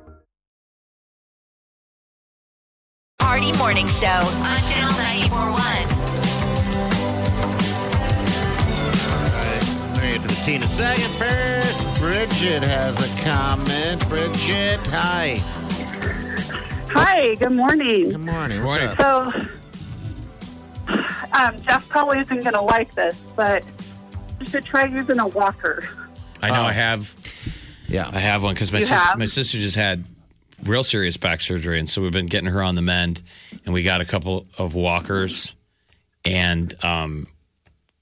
Party 3.19 3.51
Morning 3.57 3.89
Show 3.89 4.07
on 4.07 4.55
Channel 4.63 4.95
941. 4.95 5.59
All 9.11 9.27
right, 9.35 10.01
we 10.01 10.11
get 10.13 10.21
to 10.21 10.27
the 10.29 10.41
Tina 10.45 10.67
second 10.69 11.11
first. 11.15 11.99
Bridget 11.99 12.63
has 12.63 12.95
a 12.95 13.29
comment. 13.29 14.07
Bridget, 14.07 14.79
hi. 14.87 15.43
Hi, 16.97 17.35
good 17.35 17.51
morning. 17.51 18.11
Good 18.11 18.19
morning. 18.25 18.63
What's 18.63 18.81
Morning. 18.81 18.97
up? 18.99 19.33
So, 19.33 19.47
um, 21.33 21.61
Jeff 21.63 21.87
probably 21.89 22.19
isn't 22.19 22.41
going 22.41 22.53
to 22.53 22.61
like 22.61 22.93
this, 22.95 23.15
but 23.35 23.65
you 24.39 24.45
should 24.45 24.63
try 24.63 24.85
using 24.85 25.19
a 25.19 25.27
walker. 25.27 25.83
I 26.41 26.49
know 26.51 26.61
Oh. 26.61 26.65
I 26.65 26.71
have 26.71 27.13
Yeah. 27.87 28.09
I 28.13 28.19
have 28.19 28.43
one 28.43 28.53
because 28.53 28.71
my 28.71 28.79
You 28.79 28.85
sis- 28.85 28.97
have? 28.97 29.17
my 29.17 29.25
sister 29.25 29.57
just 29.57 29.75
had 29.75 30.05
real 30.63 30.83
serious 30.83 31.17
back 31.17 31.41
surgery, 31.41 31.79
and 31.79 31.89
so 31.89 32.01
we've 32.01 32.11
been 32.13 32.27
getting 32.27 32.49
her 32.49 32.63
on 32.63 32.75
the 32.75 32.81
mend, 32.81 33.21
and 33.65 33.73
we 33.73 33.83
got 33.83 33.99
a 34.01 34.05
couple 34.05 34.45
of 34.57 34.73
walkers, 34.73 35.53
and 36.23 36.73
um, 36.83 37.27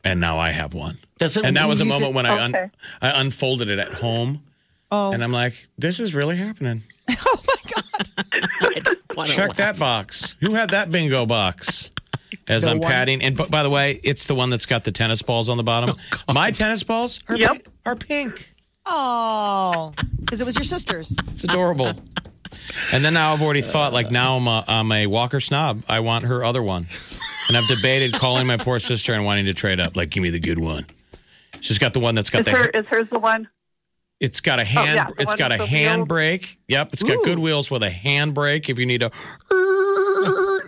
and 0.03 0.19
now 0.19 0.37
I 0.37 0.49
have 0.51 0.73
one, 0.75 0.97
Does 1.17 1.35
it 1.37 1.45
and 1.45 1.57
that 1.57 1.67
was 1.67 1.81
a 1.81 1.85
use 1.85 1.93
moment 1.93 2.11
it- 2.11 2.15
when 2.15 2.25
I 2.27 2.43
un- 2.43 2.55
Okay. 2.55 2.69
I 3.01 3.21
unfolded 3.21 3.69
it 3.69 3.79
at 3.79 3.93
home, 3.95 4.41
Oh, 4.91 5.11
and 5.11 5.23
I'm 5.23 5.31
like, 5.31 5.65
this 5.79 5.99
is 5.99 6.13
really 6.13 6.35
happening. 6.37 6.83
oh 7.09 7.15
my 7.17 7.17
God. 7.17 7.25
Why 7.25 7.45
don't- 7.45 7.62
Check 9.25 9.53
that 9.53 9.77
box. 9.79 10.35
Who 10.41 10.53
had 10.53 10.71
that 10.71 10.91
bingo 10.91 11.25
box? 11.25 11.91
As 12.47 12.63
The 12.63 12.71
I'm 12.71 12.79
one- 12.79 12.91
patting, 12.91 13.21
and 13.21 13.37
b- 13.37 13.45
by 13.49 13.63
the 13.63 13.69
way, 13.69 13.99
it's 14.03 14.27
the 14.27 14.35
one 14.35 14.49
that's 14.49 14.65
got 14.65 14.83
the 14.83 14.91
tennis 14.91 15.21
balls 15.21 15.49
on 15.49 15.57
the 15.57 15.63
bottom. 15.63 15.95
My 16.33 16.51
tennis 16.51 16.83
balls 16.83 17.21
are, 17.29 17.37
Yep. 17.37 17.49
pi- 17.51 17.61
are 17.91 17.95
pink. 17.95 18.53
Oh, 18.85 19.93
because 20.19 20.41
it 20.41 20.45
was 20.45 20.55
your 20.55 20.63
sister's. 20.63 21.15
It's 21.29 21.43
adorable. 21.43 21.93
and 22.91 23.05
then 23.05 23.13
now 23.13 23.33
I've 23.33 23.41
already 23.41 23.61
thought, 23.61 23.93
like, 23.93 24.11
now 24.11 24.35
I'm 24.37 24.47
a, 24.47 24.63
I'm 24.67 24.91
a 24.91 25.07
Walker 25.07 25.39
snob. 25.39 25.83
I 25.87 25.99
want 26.01 26.25
her 26.25 26.43
other 26.43 26.61
one. 26.63 26.87
And 27.47 27.57
I've 27.57 27.67
debated 27.67 28.13
calling 28.13 28.47
my 28.47 28.57
poor 28.57 28.79
sister 28.79 29.13
and 29.13 29.23
wanting 29.25 29.45
to 29.45 29.53
trade 29.53 29.79
up. 29.79 29.95
Like, 29.95 30.09
give 30.09 30.23
me 30.23 30.29
the 30.31 30.39
good 30.39 30.59
one. 30.59 30.85
She's 31.61 31.77
got 31.77 31.93
the 31.93 31.99
one 31.99 32.15
that's 32.15 32.29
got 32.29 32.39
Is, 32.41 32.45
the. 32.45 32.51
her, 32.51 32.69
is 32.69 32.87
hers 32.87 33.09
the 33.09 33.19
one? 33.19 33.47
It's 34.23 34.39
got 34.39 34.59
a 34.59 34.63
hand. 34.63 34.95
yeah, 34.95 35.07
the 35.07 35.21
it's 35.21 35.31
one 35.33 35.37
got 35.37 35.51
a 35.51 35.57
with 35.59 35.69
the 35.69 35.75
hand 35.77 35.99
wheels? 36.01 36.07
brake. 36.07 36.57
Yep, 36.69 36.93
it's 36.93 37.03
got 37.03 37.23
good 37.25 37.39
wheels 37.39 37.69
with 37.69 37.83
a 37.83 37.89
handbrake. 37.89 38.69
If 38.69 38.79
you 38.79 38.85
need 38.85 39.03
a, 39.03 39.11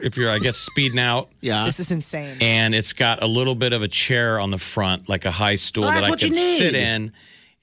if 0.01 0.17
you're, 0.17 0.29
I 0.29 0.39
guess, 0.39 0.57
speeding 0.57 0.99
out, 0.99 1.29
Yeah. 1.41 1.63
This 1.65 1.79
is 1.79 1.91
insane. 1.91 2.37
and 2.41 2.75
it's 2.75 2.93
got 2.93 3.23
a 3.23 3.27
little 3.27 3.55
bit 3.55 3.71
of 3.73 3.81
a 3.81 3.87
chair 3.87 4.39
on 4.39 4.51
the 4.51 4.57
front, 4.57 5.07
like 5.07 5.23
a 5.25 5.31
high 5.31 5.55
stool 5.55 5.85
Oh, 5.85 5.87
that 5.87 6.03
I 6.03 6.15
can 6.15 6.33
sit 6.33 6.75
in. 6.75 7.13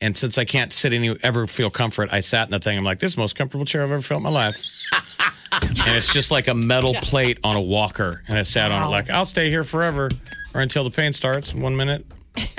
And 0.00 0.16
since 0.16 0.36
I 0.38 0.44
can't 0.44 0.72
sit 0.72 0.92
any 0.92 1.14
ever 1.22 1.46
feel 1.46 1.70
comfort, 1.70 2.08
I 2.10 2.20
sat 2.20 2.48
in 2.48 2.50
the 2.52 2.58
thing. 2.58 2.76
I'm 2.76 2.84
like, 2.84 2.98
this 2.98 3.10
is 3.10 3.14
the 3.16 3.20
most 3.20 3.36
comfortable 3.36 3.64
chair 3.64 3.82
I've 3.84 3.92
ever 3.92 4.02
felt 4.02 4.18
in 4.20 4.24
my 4.24 4.30
life. 4.30 4.56
and 5.86 5.96
it's 5.96 6.12
just 6.12 6.30
like 6.32 6.48
a 6.48 6.54
metal 6.54 6.94
plate 6.94 7.38
on 7.44 7.54
a 7.56 7.60
walker, 7.60 8.24
and 8.26 8.36
I 8.38 8.42
sat 8.42 8.72
on 8.72 8.88
it 8.88 8.90
like 8.90 9.10
I'll 9.10 9.26
stay 9.26 9.48
here 9.50 9.62
forever, 9.62 10.08
or 10.54 10.60
until 10.62 10.82
the 10.84 10.90
pain 10.90 11.12
starts, 11.12 11.54
one 11.54 11.76
minute 11.76 12.04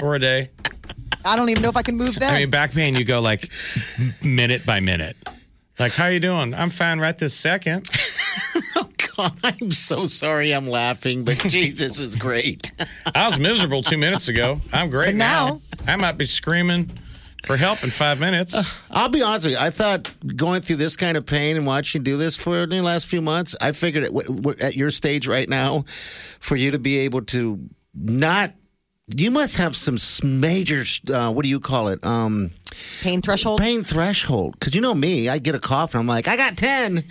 or 0.01 0.15
a 0.15 0.19
day. 0.19 0.49
I 1.25 1.35
don't 1.35 1.49
even 1.49 1.63
know 1.63 1.69
if 1.69 1.77
I 1.77 1.81
can 1.81 1.95
move 1.97 2.15
that. 2.15 2.33
I 2.33 2.39
mean, 2.39 2.49
back 2.49 2.71
pain, 2.73 2.95
you 2.95 3.03
go 3.05 3.21
like 3.21 3.49
minute 4.23 4.65
by 4.65 4.79
minute. 4.79 5.15
Like, 5.79 5.93
how 5.93 6.05
are 6.05 6.11
you 6.11 6.19
doing? 6.19 6.53
I'm 6.53 6.69
fine 6.69 6.99
right 6.99 7.17
this 7.17 7.33
second. 7.33 7.89
Oh, 8.75 8.89
God, 9.15 9.31
I'm 9.43 9.69
so 9.71 10.07
sorry 10.07 10.51
I'm 10.51 10.67
laughing, 10.67 11.23
but 11.23 11.37
Jesus 11.47 11.99
is 11.99 12.15
great. 12.15 12.71
I 13.13 13.27
was 13.27 13.37
miserable 13.37 13.83
two 13.83 13.97
minutes 13.97 14.27
ago. 14.27 14.57
I'm 14.71 14.89
great 14.89 15.07
But 15.11 15.15
now- 15.15 15.61
I 15.87 15.95
might 15.97 16.17
be 16.17 16.25
screaming 16.25 16.89
for 17.45 17.55
help 17.57 17.83
in 17.83 17.91
five 17.91 18.19
minutes. 18.19 18.55
I'll 18.89 19.09
be 19.09 19.21
honest 19.21 19.45
with 19.45 19.55
you. 19.55 19.61
I 19.61 19.69
thought 19.69 20.09
going 20.35 20.61
through 20.61 20.77
this 20.77 20.95
kind 20.95 21.15
of 21.15 21.25
pain 21.27 21.55
and 21.57 21.65
watching 21.67 22.01
you 22.01 22.03
do 22.05 22.17
this 22.17 22.35
for 22.37 22.65
the 22.65 22.81
last 22.81 23.05
few 23.05 23.21
months, 23.21 23.55
I 23.61 23.71
figured 23.71 24.03
it, 24.05 24.13
w- 24.13 24.35
w- 24.41 24.57
at 24.59 24.75
your 24.75 24.89
stage 24.89 25.27
right 25.27 25.47
now, 25.49 25.85
for 26.39 26.55
you 26.55 26.71
to 26.71 26.79
be 26.79 26.97
able 26.99 27.21
to 27.25 27.59
not. 27.93 28.51
You 29.09 29.31
must 29.31 29.57
have 29.57 29.75
some 29.75 29.95
s- 29.95 30.23
major, 30.23 30.83
uh, 31.13 31.29
what 31.29 31.43
do 31.43 31.49
you 31.49 31.59
call 31.59 31.89
it? 31.89 32.03
Um, 32.05 32.51
Pain 33.01 33.21
threshold. 33.21 33.59
pain 33.59 33.83
threshold. 33.83 34.53
Because 34.57 34.75
you 34.75 34.81
know 34.81 34.93
me, 34.95 35.27
I 35.27 35.39
get 35.39 35.55
a 35.55 35.59
cough 35.59 35.93
and 35.93 35.99
I'm 35.99 36.07
like, 36.07 36.29
I 36.29 36.37
got 36.37 36.55
10. 36.55 37.03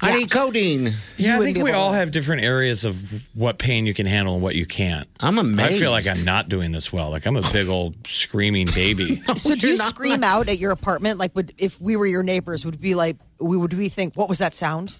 I 0.00 0.08
Yeah. 0.10 0.16
need 0.16 0.30
codeine. 0.30 0.94
Yeah, 1.18 1.38
I 1.38 1.44
think 1.44 1.58
we 1.62 1.70
all 1.70 1.90
to- 1.92 1.98
have 1.98 2.10
different 2.12 2.42
areas 2.44 2.86
of 2.86 2.96
what 3.34 3.58
pain 3.58 3.84
you 3.84 3.92
can 3.92 4.06
handle 4.06 4.32
and 4.34 4.42
what 4.42 4.54
you 4.54 4.64
can't. 4.64 5.06
I'm 5.20 5.38
amazed. 5.38 5.74
I 5.74 5.78
feel 5.78 5.90
like 5.90 6.06
I'm 6.08 6.24
not 6.24 6.48
doing 6.48 6.72
this 6.72 6.90
well. 6.90 7.10
Like 7.10 7.26
I'm 7.26 7.36
a 7.36 7.52
big 7.52 7.68
old 7.68 7.94
screaming 8.06 8.66
baby. 8.74 9.20
So 9.36 9.54
do 9.54 9.66
you 9.66 9.74
You're 9.74 9.78
not 9.82 9.90
scream 9.90 10.24
out 10.24 10.48
at 10.48 10.58
your 10.58 10.70
apartment? 10.72 11.18
Like, 11.18 11.34
would 11.36 11.52
if 11.58 11.78
we 11.78 11.94
were 11.96 12.06
your 12.06 12.22
neighbors, 12.22 12.64
would 12.64 12.80
be 12.80 12.94
like, 12.94 13.18
we 13.38 13.58
would 13.58 13.74
we 13.74 13.90
think, 13.90 14.16
what 14.16 14.30
was 14.30 14.38
that 14.38 14.54
sound? 14.54 14.98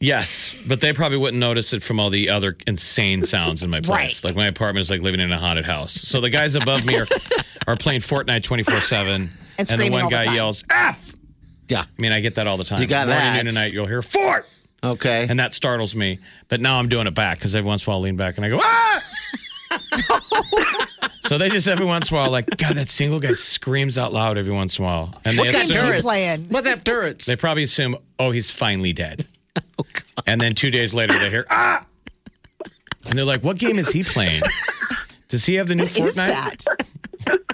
Yes, 0.00 0.54
but 0.66 0.80
they 0.80 0.92
probably 0.92 1.18
wouldn't 1.18 1.40
notice 1.40 1.72
it 1.72 1.82
from 1.82 1.98
all 1.98 2.08
the 2.10 2.28
other 2.30 2.56
insane 2.68 3.24
sounds 3.24 3.64
in 3.64 3.70
my 3.70 3.80
place. 3.80 4.22
Like 4.24 4.36
my 4.36 4.46
apartment 4.46 4.82
is 4.82 4.90
like 4.90 5.00
living 5.00 5.20
in 5.20 5.32
a 5.32 5.38
haunted 5.38 5.64
house. 5.64 5.92
So 5.92 6.20
the 6.20 6.30
guys 6.30 6.54
above 6.54 6.86
me 6.86 6.96
are 6.98 7.06
are 7.66 7.74
playing 7.76 8.00
Fortnite 8.02 8.44
24 8.44 8.80
seven, 8.80 9.30
And 9.58 9.66
the 9.68 9.90
one 9.90 10.02
all 10.04 10.08
the 10.10 10.14
guy 10.16 10.32
yells 10.34 10.62
F. 10.70 11.14
Yeah. 11.68 11.80
I 11.82 12.00
mean, 12.00 12.12
I 12.12 12.20
get 12.20 12.36
that 12.36 12.46
all 12.46 12.56
the 12.56 12.62
time. 12.64 12.80
You 12.80 12.86
got 12.86 13.08
Morning, 13.08 13.24
that. 13.24 13.36
noon, 13.38 13.46
and 13.48 13.54
night. 13.56 13.72
You'll 13.72 13.86
hear 13.88 14.00
Fort. 14.02 14.46
Okay. 14.84 15.26
and 15.28 15.40
that 15.40 15.52
startles 15.52 15.96
me. 15.96 16.20
But 16.46 16.60
now 16.60 16.78
I'm 16.78 16.88
doing 16.88 17.08
it 17.08 17.14
back 17.14 17.38
because 17.38 17.56
every 17.56 17.66
once 17.66 17.84
in 17.84 17.90
a 17.90 17.94
while 17.94 18.00
I 18.00 18.04
lean 18.04 18.16
back 18.16 18.36
and 18.36 18.46
I 18.46 18.50
go, 18.50 18.58
ah! 18.62 19.02
so 21.24 21.36
they 21.38 21.48
just 21.48 21.66
every 21.66 21.84
once 21.84 22.10
in 22.10 22.16
a 22.16 22.20
while, 22.20 22.30
like, 22.30 22.46
God, 22.56 22.76
that 22.76 22.88
single 22.88 23.18
guy 23.18 23.32
screams 23.32 23.98
out 23.98 24.12
loud 24.12 24.38
every 24.38 24.54
once 24.54 24.78
in 24.78 24.84
a 24.84 24.88
while. 24.88 25.20
And 25.24 25.36
What 25.36 25.48
they 25.48 25.52
game's 25.54 25.68
he 25.72 25.76
assume, 25.78 26.00
playing? 26.00 26.40
What's 26.50 26.66
that 26.68 26.84
Tourette's? 26.84 27.26
they 27.26 27.34
probably 27.36 27.64
assume, 27.64 27.96
oh, 28.20 28.30
he's 28.30 28.50
finally 28.52 28.92
dead. 28.92 29.26
And 30.26 30.40
then 30.40 30.54
two 30.54 30.70
days 30.70 30.94
later 30.94 31.18
they 31.18 31.30
hear, 31.30 31.46
ah! 31.50 31.84
And 33.06 33.16
they're 33.18 33.24
like, 33.24 33.42
what 33.42 33.58
game 33.58 33.78
is 33.78 33.90
he 33.90 34.02
playing? 34.02 34.42
Does 35.28 35.46
he 35.46 35.54
have 35.54 35.68
the 35.68 35.74
new 35.74 35.84
What 35.84 35.98
is 35.98 36.16
Fortnite? 36.18 36.64
that? 37.26 37.48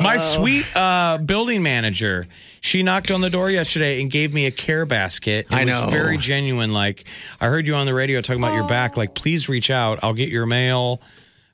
My 0.02 0.16
sweet 0.18 0.64
uh, 0.76 1.18
building 1.18 1.62
manager, 1.62 2.26
she 2.60 2.82
knocked 2.82 3.10
on 3.10 3.20
the 3.20 3.30
door 3.30 3.50
yesterday 3.50 4.00
and 4.00 4.10
gave 4.10 4.32
me 4.32 4.46
a 4.46 4.50
care 4.50 4.86
basket. 4.86 5.46
It 5.46 5.52
I 5.52 5.64
was 5.64 5.74
know. 5.74 5.88
very 5.90 6.16
genuine. 6.16 6.72
Like, 6.72 7.04
I 7.40 7.48
heard 7.48 7.66
you 7.66 7.74
on 7.74 7.86
the 7.86 7.94
radio 7.94 8.20
talking 8.20 8.42
about 8.42 8.54
your 8.54 8.68
back. 8.68 8.96
Like, 8.96 9.14
please 9.14 9.48
reach 9.48 9.70
out. 9.70 9.98
I'll 10.02 10.14
get 10.14 10.28
your 10.28 10.46
mail. 10.46 11.00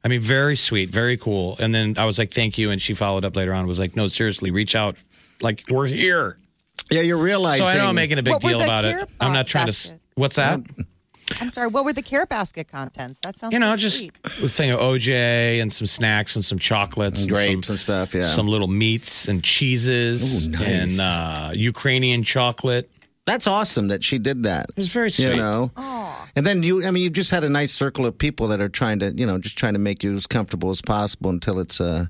I 0.05 0.09
mean, 0.09 0.21
very 0.21 0.57
sweet, 0.57 0.91
very 0.91 1.17
cool. 1.17 1.57
And 1.59 1.75
then 1.75 1.95
I 1.99 2.05
was 2.05 2.19
like, 2.19 2.31
thank 2.31 2.59
you. 2.59 2.71
And 2.71 2.81
she 2.81 2.95
followed 2.95 3.25
up 3.25 3.35
later 3.37 3.53
on 3.55 3.67
was 3.67 3.79
like, 3.79 3.97
no, 3.97 4.07
seriously, 4.07 4.51
reach 4.51 4.75
out. 4.77 4.97
Like, 5.41 5.65
we're 5.69 5.87
here. 5.87 6.37
Yeah, 6.91 7.01
you're 7.03 7.17
realizing. 7.17 7.65
So 7.65 7.71
I 7.71 7.77
know 7.77 7.89
I'm 7.89 7.95
making 7.95 8.19
a 8.19 8.23
big 8.23 8.35
What 8.35 8.45
were 8.45 8.51
deal 8.51 8.59
the 8.61 8.65
about 8.65 8.85
it. 8.85 9.09
I'm 9.21 9.33
not 9.33 9.47
trying 9.47 9.67
to. 9.67 9.73
basket? 9.73 10.01
What's 10.15 10.37
that? 10.37 10.61
I'm 11.41 11.51
sorry. 11.51 11.67
What 11.69 11.85
were 11.85 11.93
the 11.93 12.03
care 12.03 12.25
basket 12.25 12.69
contents? 12.69 13.19
That 13.21 13.37
sounds 13.37 13.53
You 13.53 13.59
know, 13.59 13.73
so 13.73 13.77
just 13.79 13.99
sweet. 13.99 14.13
a 14.25 14.49
thing 14.49 14.71
of 14.71 14.79
OJ 14.79 15.61
and 15.61 15.73
some 15.73 15.87
snacks 15.87 16.37
and 16.37 16.45
some 16.45 16.59
chocolates 16.59 17.23
And 17.23 17.31
grapes 17.31 17.67
some, 17.67 17.75
and 17.75 17.81
stuff, 17.81 18.15
yeah. 18.15 18.23
Some 18.23 18.47
little 18.47 18.69
meats 18.69 19.27
and 19.29 19.43
cheeses 19.43 20.47
Ooh, 20.47 20.51
nice. 20.51 20.63
and 20.63 21.01
uh, 21.01 21.51
Ukrainian 21.55 22.23
chocolate. 22.23 22.89
That's 23.27 23.49
awesome 23.49 23.89
that 23.89 24.05
she 24.05 24.19
did 24.19 24.45
that. 24.45 24.67
It 24.71 24.77
was 24.77 24.89
very 24.89 25.11
sweet. 25.11 25.31
You 25.31 25.37
know, 25.37 25.73
and 26.37 26.47
then 26.47 26.63
you, 26.63 26.87
I 26.87 26.93
mean, 26.93 27.03
you've 27.03 27.13
just 27.13 27.33
had 27.33 27.43
a 27.43 27.49
nice 27.49 27.73
circle 27.73 28.07
of 28.07 28.17
people 28.17 28.47
that 28.49 28.61
are 28.61 28.69
trying 28.69 29.01
to, 29.01 29.11
you 29.11 29.27
know, 29.27 29.39
just 29.39 29.59
trying 29.59 29.73
to 29.73 29.81
make 29.81 30.05
you 30.05 30.15
as 30.15 30.29
comfortable 30.29 30.71
as 30.71 30.81
possible 30.81 31.31
until 31.31 31.59
it's 31.59 31.81
uh, 31.81 32.07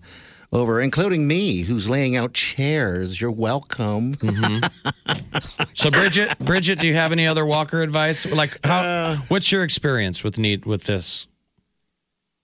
over, 0.52 0.80
including 0.80 1.26
me, 1.26 1.62
who's 1.62 1.88
laying 1.88 2.16
out 2.16 2.32
chairs. 2.32 3.20
You're 3.20 3.30
welcome. 3.30 4.14
So 5.74 5.90
Bridget, 5.90 6.38
Bridget, 6.38 6.78
do 6.80 6.86
you 6.86 6.94
have 6.94 7.12
any 7.12 7.26
other 7.26 7.44
Walker 7.44 7.82
advice? 7.82 8.26
Like, 8.30 8.58
how? 8.64 9.16
what's 9.28 9.52
your 9.52 9.62
experience 9.62 10.24
with 10.24 10.38
need 10.38 10.64
with 10.66 10.84
this? 10.84 11.26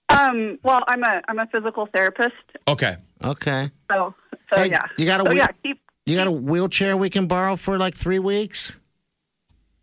Um, 0.08 0.58
well, 0.62 0.82
I'm 0.88 1.02
a 1.02 1.22
I'm 1.28 1.38
a 1.38 1.46
physical 1.46 1.86
therapist, 1.86 2.34
Okay, 2.68 2.96
Okay, 3.24 3.70
so 3.90 4.14
so 4.52 4.60
Hey, 4.60 4.68
yeah. 4.70 4.82
you 4.98 5.06
gotta 5.06 5.24
so 5.24 5.30
wait- 5.30 5.38
yeah. 5.38 5.48
Keep. 5.62 5.80
you 6.04 6.16
got 6.16 6.26
a 6.26 6.30
wheelchair 6.30 6.96
we 6.96 7.08
can 7.08 7.26
borrow 7.26 7.56
for 7.56 7.78
like 7.78 7.94
three 7.94 8.18
weeks? 8.18 8.76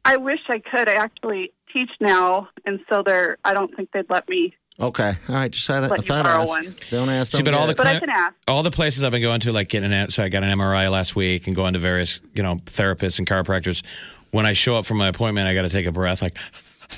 I 0.05 0.17
wish 0.17 0.39
I 0.49 0.59
could. 0.59 0.87
I 0.89 0.93
actually 0.93 1.51
teach 1.73 1.89
now, 1.99 2.49
and 2.65 2.79
so 2.89 3.01
they're. 3.05 3.37
I 3.43 3.53
don't 3.53 3.75
think 3.75 3.89
they'd 3.91 4.09
let 4.09 4.29
me. 4.29 4.53
Okay, 4.79 5.13
all 5.27 5.35
right. 5.35 5.51
Just 5.51 5.67
had 5.67 5.83
a, 5.83 5.87
I 5.87 5.89
Let 5.89 6.05
thought 6.05 6.23
borrow 6.23 6.43
ask. 6.43 6.49
one. 6.49 6.75
Don't 6.89 7.09
ask. 7.09 7.31
See, 7.33 7.39
Don't 7.39 7.45
but 7.45 7.53
all 7.53 7.67
get 7.67 7.77
the 7.77 7.83
it. 7.83 7.85
But 7.85 7.95
I 7.95 7.99
can 7.99 8.09
ask. 8.09 8.35
all 8.47 8.63
the 8.63 8.71
places 8.71 9.03
I've 9.03 9.11
been 9.11 9.21
going 9.21 9.41
to, 9.41 9.51
like 9.51 9.67
getting 9.67 9.91
an, 9.91 10.09
so 10.09 10.23
I 10.23 10.29
got 10.29 10.43
an 10.43 10.57
MRI 10.57 10.89
last 10.89 11.17
week 11.17 11.47
and 11.47 11.55
going 11.55 11.73
to 11.73 11.79
various, 11.79 12.21
you 12.33 12.43
know, 12.43 12.55
therapists 12.55 13.19
and 13.19 13.27
chiropractors. 13.27 13.83
when 14.31 14.45
I 14.45 14.53
show 14.53 14.77
up 14.77 14.85
for 14.85 14.93
my 14.93 15.07
appointment, 15.09 15.47
I 15.47 15.53
got 15.53 15.63
to 15.63 15.69
take 15.69 15.85
a 15.85 15.91
breath, 15.91 16.21
like 16.21 16.37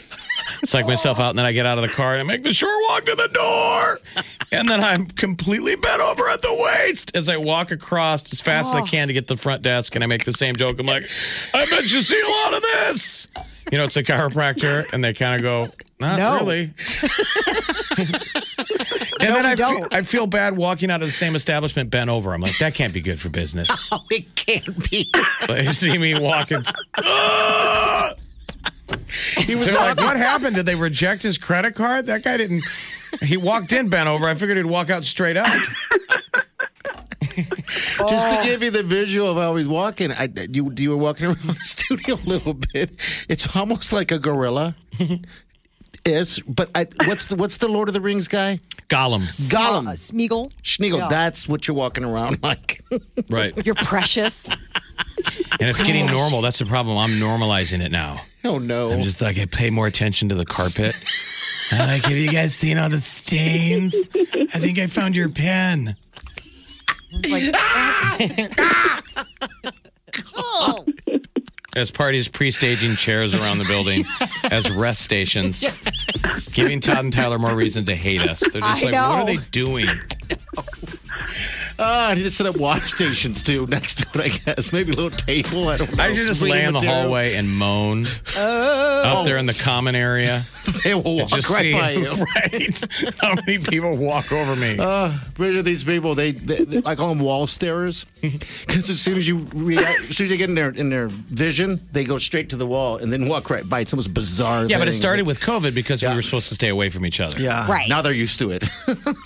psych 0.64 0.86
myself 0.86 1.20
out, 1.20 1.32
and 1.32 1.40
then 1.40 1.46
I 1.46 1.54
get 1.54 1.66
out 1.66 1.80
of 1.80 1.82
the 1.82 1.90
car 1.90 2.14
and 2.14 2.22
I 2.22 2.24
make 2.24 2.44
the 2.44 2.54
short 2.54 2.76
walk 2.90 3.06
to 3.06 3.16
the 3.16 3.30
door, 3.34 4.00
and 4.52 4.70
then 4.70 4.84
I'm 4.84 5.08
completely 5.08 5.76
bent 5.76 6.02
over 6.02 6.30
at 6.30 6.44
the 6.44 6.72
waist 6.86 7.16
as 7.16 7.30
I 7.30 7.38
walk 7.38 7.72
across 7.72 8.32
as 8.32 8.42
fast 8.42 8.70
as 8.70 8.76
I 8.76 8.82
oh. 8.82 8.86
can 8.86 9.08
to 9.08 9.14
get 9.14 9.28
to 9.28 9.34
the 9.34 9.42
front 9.42 9.64
desk, 9.64 9.96
and 9.96 10.04
I 10.04 10.08
make 10.08 10.24
the 10.24 10.34
same 10.34 10.56
joke. 10.56 10.80
I'm 10.80 10.86
like, 10.86 11.10
I 11.54 11.66
bet 11.66 11.92
you 11.92 12.02
see 12.04 12.22
a 12.22 12.30
lot 12.30 12.54
of 12.54 12.62
this. 12.62 13.28
You 13.72 13.78
know, 13.78 13.86
it's 13.86 13.96
a 13.98 14.04
chiropractor, 14.04 14.92
and 14.94 15.04
they 15.04 15.14
kind 15.14 15.36
of 15.36 15.42
go, 15.42 15.68
not 16.00 16.18
No. 16.20 16.40
really. 16.40 16.64
and 17.98 19.30
then 19.30 19.46
I 19.46 19.56
feel, 19.56 19.88
I 19.92 20.02
feel 20.02 20.28
bad 20.28 20.58
walking 20.58 20.92
out 20.92 21.02
of 21.02 21.08
the 21.08 21.12
same 21.14 21.36
establishment 21.36 21.90
bent 21.90 22.10
over. 22.10 22.34
I'm 22.34 22.42
like, 22.42 22.58
that 22.60 22.74
can't 22.74 22.94
be 22.94 23.02
good 23.02 23.20
for 23.20 23.30
business. 23.30 23.70
Oh, 23.94 24.00
it 24.10 24.36
can't 24.36 24.90
be. 24.90 25.06
They 25.48 25.66
see 25.72 25.98
me 25.98 26.20
walking. 26.20 26.62
He 29.38 29.56
was 29.56 29.66
They're 29.68 29.76
like, 29.76 29.98
what 29.98 30.18
happened? 30.18 30.56
Did 30.58 30.66
they 30.66 30.76
reject 30.76 31.22
his 31.24 31.38
credit 31.38 31.76
card? 31.76 32.06
That 32.08 32.24
guy 32.24 32.36
didn't. 32.38 32.64
He 33.22 33.38
walked 33.38 33.72
in 33.74 33.90
bent 33.90 34.08
over. 34.10 34.28
I 34.28 34.34
figured 34.34 34.58
he'd 34.58 34.66
walk 34.66 34.90
out 34.90 35.04
straight 35.06 35.38
up. 35.38 35.48
Just 37.98 38.30
to 38.30 38.42
give 38.44 38.64
you 38.64 38.72
the 38.72 38.84
visual 38.84 39.30
of 39.30 39.38
how 39.38 39.56
he's 39.56 39.68
walking, 39.68 40.12
I, 40.12 40.30
you 40.50 40.72
you 40.78 40.90
were 40.92 40.98
walking 40.98 41.28
around 41.28 41.42
the 41.42 41.54
studio 41.62 42.16
a 42.16 42.28
little 42.28 42.54
bit. 42.54 42.92
It's 43.30 43.56
almost 43.56 43.94
like 43.94 44.12
a 44.12 44.20
gorilla. 44.20 44.76
Is 46.04 46.40
but 46.40 46.72
I, 46.74 46.88
what's 47.06 47.28
the 47.28 47.36
what's 47.36 47.60
the 47.60 47.68
Lord 47.68 47.88
of 47.88 47.94
the 47.94 48.02
Rings 48.02 48.28
guy? 48.28 48.60
Gollum. 48.90 49.22
Gollum. 49.52 49.88
Uh, 49.88 49.92
Smeagol. 49.92 50.52
Schneegel. 50.64 50.98
Yeah. 50.98 51.10
That's 51.10 51.48
what 51.48 51.68
you're 51.68 51.78
walking 51.78 52.04
around 52.04 52.42
like. 52.42 52.82
Right. 53.30 53.54
You're 53.66 53.76
precious. 53.76 54.52
And 55.60 55.70
it's 55.70 55.84
getting 55.84 56.08
normal. 56.08 56.42
That's 56.42 56.58
the 56.58 56.66
problem. 56.66 56.98
I'm 56.98 57.12
normalizing 57.20 57.82
it 57.86 57.92
now. 57.92 58.22
Oh 58.44 58.58
no! 58.58 58.90
I'm 58.92 59.04
just 59.04 59.22
like, 59.22 59.38
I 59.38 59.46
pay 59.46 59.70
more 59.70 59.86
attention 59.86 60.30
to 60.30 60.36
the 60.36 60.46
carpet. 60.46 60.96
I'm 61.72 61.88
like, 61.88 62.04
have 62.04 62.18
you 62.18 62.32
guys 62.32 62.56
seen 62.56 62.78
all 62.80 62.90
the 62.90 62.98
stains? 62.98 63.96
I 64.16 64.60
think 64.60 64.80
I 64.80 64.88
found 64.88 65.16
your 65.16 65.30
pen. 65.30 65.96
It's 67.14 67.32
like, 67.32 69.02
oh. 70.36 70.86
As 71.74 71.90
parties 71.90 72.28
pre-staging 72.28 72.98
chairs 72.98 73.34
around 73.34 73.60
the 73.60 73.64
building 73.64 74.04
as 74.52 74.70
rest 74.70 75.00
stations, 75.00 75.64
giving 76.54 76.82
Todd 76.82 76.98
and 76.98 77.14
Tyler 77.14 77.40
more 77.40 77.56
reason 77.56 77.86
to 77.86 77.96
hate 77.96 78.22
us. 78.28 78.42
They're 78.42 78.60
just 78.60 78.84
I 78.84 78.88
like, 78.88 78.94
what 78.94 79.20
are 79.20 79.26
they 79.26 79.38
doing? 79.52 79.88
Oh, 81.84 82.10
I 82.10 82.14
need 82.14 82.24
to 82.24 82.32
set 82.32 82.46
up 82.48 82.58
water 82.58 82.82
stations 82.88 83.42
too 83.42 83.66
next 83.68 83.98
to 84.14 84.20
it. 84.20 84.22
I 84.46 84.54
guess 84.54 84.72
maybe 84.72 84.92
a 84.92 84.96
little 84.96 85.10
table. 85.10 85.68
I 85.70 85.78
don't 85.78 85.98
know. 85.98 86.04
I 86.04 86.12
should 86.12 86.26
just 86.28 86.42
lay 86.44 86.60
in 86.64 86.68
the 86.74 86.80
Material. 86.80 87.02
hallway 87.04 87.36
and 87.36 87.50
moan 87.50 88.06
up 88.38 89.26
there 89.26 89.38
in 89.38 89.46
the 89.48 89.54
common 89.54 89.96
area. 89.96 90.46
They 90.84 90.94
will 90.94 91.18
walk 91.18 91.30
Just 91.30 91.50
right 91.50 91.62
see 91.62 91.74
by 91.74 91.92
you. 91.92 92.12
right 92.14 93.16
how 93.20 93.34
many 93.34 93.58
people 93.58 93.98
walk 93.98 94.32
over 94.32 94.56
me. 94.56 94.78
Uh, 94.80 95.12
Bridge 95.34 95.56
of 95.58 95.66
these 95.66 95.84
people, 95.84 96.14
they, 96.14 96.32
they, 96.34 96.64
they 96.64 96.82
I 96.90 96.94
call 96.96 97.10
them 97.10 97.18
wall 97.20 97.46
starers, 97.48 98.06
because 98.22 98.88
as 98.90 99.02
soon 99.02 99.18
as 99.18 99.28
you 99.28 99.48
react, 99.56 100.02
as 100.02 100.18
soon 100.18 100.26
as 100.26 100.30
they 100.30 100.38
get 100.38 100.50
in 100.50 100.56
their 100.56 100.70
in 100.70 100.90
their 100.90 101.08
vision, 101.08 101.80
they 101.92 102.04
go 102.04 102.20
straight 102.20 102.50
to 102.50 102.58
the 102.58 102.68
wall 102.68 102.98
and 102.98 103.12
then 103.12 103.28
walk 103.28 103.50
right 103.50 103.68
by. 103.68 103.80
It's 103.80 103.92
almost 103.92 104.14
bizarre. 104.14 104.66
yeah, 104.66 104.78
but 104.78 104.88
it 104.88 104.92
thing. 104.92 105.00
started 105.02 105.26
with 105.28 105.40
COVID 105.40 105.74
because 105.74 106.04
Yeah. 106.04 106.12
we 106.12 106.16
were 106.18 106.22
supposed 106.22 106.50
to 106.50 106.56
stay 106.56 106.70
away 106.70 106.90
from 106.90 107.08
each 107.08 107.20
other. 107.20 107.40
Yeah, 107.40 107.68
Right. 107.70 107.90
Now 107.90 108.04
they're 108.04 108.14
used 108.14 108.38
to 108.40 108.52
it, 108.52 108.64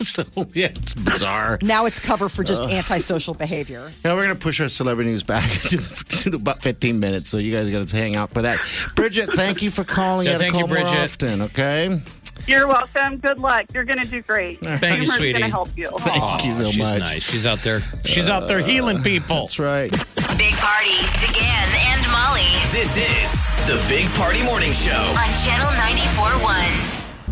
so 0.04 0.24
yeah, 0.54 0.68
it's 0.68 0.94
bizarre. 0.94 1.60
Now 1.62 1.86
it's 1.86 2.00
cover 2.00 2.30
for 2.30 2.45
just 2.46 2.64
uh-huh. 2.64 2.76
antisocial 2.76 3.34
behavior. 3.34 3.92
Now 4.04 4.16
we're 4.16 4.24
gonna 4.24 4.36
push 4.36 4.62
our 4.62 4.70
celebrity 4.70 5.10
news 5.10 5.24
back 5.24 5.50
to, 5.70 5.78
to 5.78 6.36
about 6.36 6.60
15 6.60 7.00
minutes, 7.00 7.30
so 7.30 7.38
you 7.38 7.52
guys 7.52 7.70
got 7.72 7.88
to 7.88 7.96
hang 7.96 8.16
out 8.16 8.30
for 8.30 8.44
that. 8.44 8.60
Bridget, 8.96 9.30
thank 9.34 9.62
you 9.62 9.72
for 9.72 9.84
calling. 9.84 10.28
Yeah, 10.28 10.34
you 10.34 10.38
gotta 10.40 10.52
thank 10.52 10.52
call 10.54 10.62
you, 10.62 10.68
more 10.68 10.76
Bridget. 10.78 11.04
often, 11.04 11.42
okay? 11.44 12.02
You're 12.48 12.68
welcome. 12.68 13.18
Good 13.18 13.40
luck. 13.40 13.66
You're 13.74 13.86
going 13.86 14.00
to 14.00 14.06
do 14.06 14.22
great. 14.22 14.60
Thank 14.60 14.82
you, 14.84 14.90
Humor's 14.90 15.16
sweetie. 15.16 15.32
going 15.34 15.44
to 15.46 15.50
help 15.50 15.70
you. 15.76 15.90
Thank 16.00 16.46
you 16.46 16.52
so 16.52 16.70
she's 16.70 16.78
much. 16.78 17.00
nice. 17.00 17.24
She's 17.24 17.46
out 17.46 17.60
there. 17.60 17.78
Uh, 17.78 17.98
she's 18.04 18.30
out 18.30 18.48
there 18.48 18.60
healing 18.60 19.02
people. 19.02 19.42
That's 19.48 19.58
right. 19.58 19.90
Big 20.38 20.54
Party, 20.54 21.00
DeGan 21.24 21.70
and 21.90 22.12
Molly 22.12 22.46
This 22.72 22.98
is 22.98 23.42
the 23.68 23.82
Big 23.90 24.06
Party 24.20 24.44
Morning 24.44 24.72
Show. 24.74 24.92
on 25.18 25.30
Channel 25.44 25.72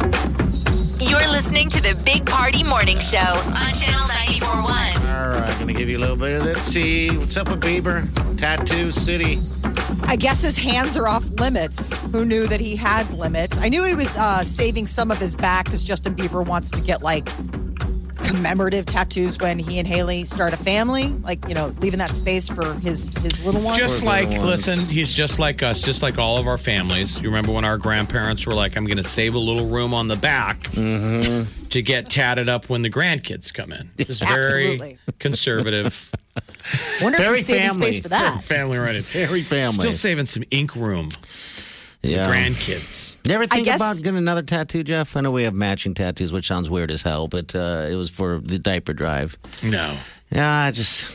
94.1. 0.08 0.33
You're 1.14 1.32
listening 1.32 1.70
to 1.70 1.80
the 1.80 1.96
Big 2.04 2.26
Party 2.26 2.64
Morning 2.64 2.98
Show 2.98 3.20
on 3.20 3.72
Channel 3.74 4.08
94.1. 4.10 4.64
All 4.66 5.40
right, 5.40 5.60
gonna 5.60 5.72
give 5.72 5.88
you 5.88 6.00
a 6.00 6.02
little 6.02 6.18
bit 6.18 6.38
of 6.38 6.44
that. 6.46 6.58
See 6.58 7.16
what's 7.16 7.38
up 7.38 7.50
with 7.50 7.62
Bieber? 7.62 8.10
Tattoo 8.36 8.90
City. 8.92 9.38
I 10.08 10.16
guess 10.16 10.42
his 10.42 10.58
hands 10.58 10.98
are 10.98 11.08
off 11.08 11.30
limits. 11.40 12.02
Who 12.08 12.26
knew 12.26 12.48
that 12.48 12.60
he 12.60 12.76
had 12.76 13.08
limits? 13.14 13.64
I 13.64 13.70
knew 13.70 13.84
he 13.84 13.94
was 13.94 14.18
uh, 14.18 14.44
saving 14.44 14.88
some 14.88 15.12
of 15.12 15.20
his 15.20 15.36
back 15.36 15.66
because 15.66 15.84
Justin 15.84 16.16
Bieber 16.16 16.44
wants 16.44 16.72
to 16.72 16.82
get 16.82 17.04
like 17.04 17.28
commemorative 18.24 18.86
tattoos 18.86 19.38
when 19.40 19.60
he 19.60 19.80
and 19.80 19.88
Hailey 19.88 20.26
start 20.26 20.54
a 20.54 20.58
family, 20.58 21.08
like 21.08 21.48
you 21.48 21.56
know, 21.56 21.74
leaving 21.80 22.00
that 22.00 22.10
space 22.16 22.50
for 22.50 22.74
his 22.76 23.08
his 23.22 23.44
little 23.46 23.62
one. 23.62 23.78
Just 23.78 24.06
like, 24.06 24.30
listen, 24.30 24.80
he's 24.80 25.14
just 25.16 25.40
like 25.40 25.62
us, 25.64 25.82
just 25.82 26.02
like 26.04 26.18
all 26.18 26.38
of 26.38 26.48
our 26.48 26.58
families. 26.58 27.20
You 27.22 27.28
remember 27.30 27.52
when 27.52 27.66
our 27.66 27.78
grandparents 27.78 28.46
were 28.46 28.54
like, 28.54 28.76
I'm 28.78 28.86
going 28.86 28.98
to 28.98 29.04
save 29.04 29.36
a 29.36 29.40
little 29.40 29.68
room 29.68 29.94
on 29.94 30.08
the 30.08 30.16
back 30.16 30.60
Mm-hmm. 30.74 31.68
to 31.70 31.82
get 31.82 32.10
tatted 32.10 32.50
up 32.50 32.70
when 32.70 32.82
the 32.82 32.90
grandkids 32.90 33.54
come 33.54 33.72
in. 33.72 33.90
Just 33.98 34.24
very 34.24 34.74
Absolutely. 34.74 34.98
conservative 35.20 36.12
Wonder 37.02 37.18
if 37.20 37.24
Very 37.26 37.38
he's 37.38 37.46
saving 37.46 37.70
family. 37.72 37.92
space 37.92 38.00
for 38.02 38.10
that. 38.10 38.42
family 38.42 38.78
running. 38.78 39.02
Very 39.04 39.42
family. 39.44 39.72
Still 39.74 39.92
saving 39.92 40.26
some 40.26 40.44
ink 40.50 40.76
room. 40.76 41.10
Yeah. 42.04 42.30
Grandkids. 42.30 43.16
You 43.28 43.34
ever 43.34 43.48
think 43.48 43.66
guess- 43.66 43.78
about 43.78 43.96
getting 43.98 44.18
another 44.18 44.42
tattoo, 44.44 44.84
Jeff? 44.84 45.16
I 45.18 45.22
know 45.22 45.32
we 45.32 45.44
have 45.44 45.54
matching 45.54 45.94
tattoos, 45.94 46.32
which 46.34 46.46
sounds 46.48 46.70
weird 46.70 46.92
as 46.92 47.02
hell, 47.02 47.28
but 47.28 47.56
uh, 47.56 47.88
it 47.90 47.96
was 47.96 48.10
for 48.10 48.40
the 48.40 48.60
diaper 48.60 48.94
drive. 48.94 49.38
No. 49.64 49.96
Yeah, 50.30 50.50
I 50.52 50.72
just, 50.72 51.10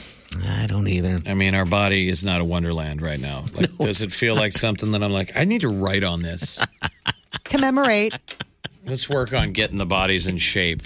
I 0.46 0.66
don't 0.66 0.88
either. 0.88 1.18
I 1.26 1.34
mean, 1.34 1.54
our 1.54 1.64
body 1.64 2.08
is 2.08 2.24
not 2.24 2.40
a 2.40 2.44
wonderland 2.44 3.02
right 3.02 3.20
now. 3.20 3.44
Like, 3.54 3.76
does 3.76 4.02
it 4.02 4.12
feel 4.12 4.34
like 4.34 4.52
something 4.52 4.90
that 4.92 5.02
I'm 5.02 5.12
like, 5.12 5.32
I 5.36 5.44
need 5.44 5.60
to 5.62 5.68
write 5.68 6.04
on 6.04 6.22
this? 6.22 6.64
Commemorate. 7.44 8.14
Let's 8.86 9.08
work 9.10 9.34
on 9.34 9.52
getting 9.52 9.76
the 9.78 9.84
bodies 9.86 10.26
in 10.26 10.38
shape. 10.38 10.82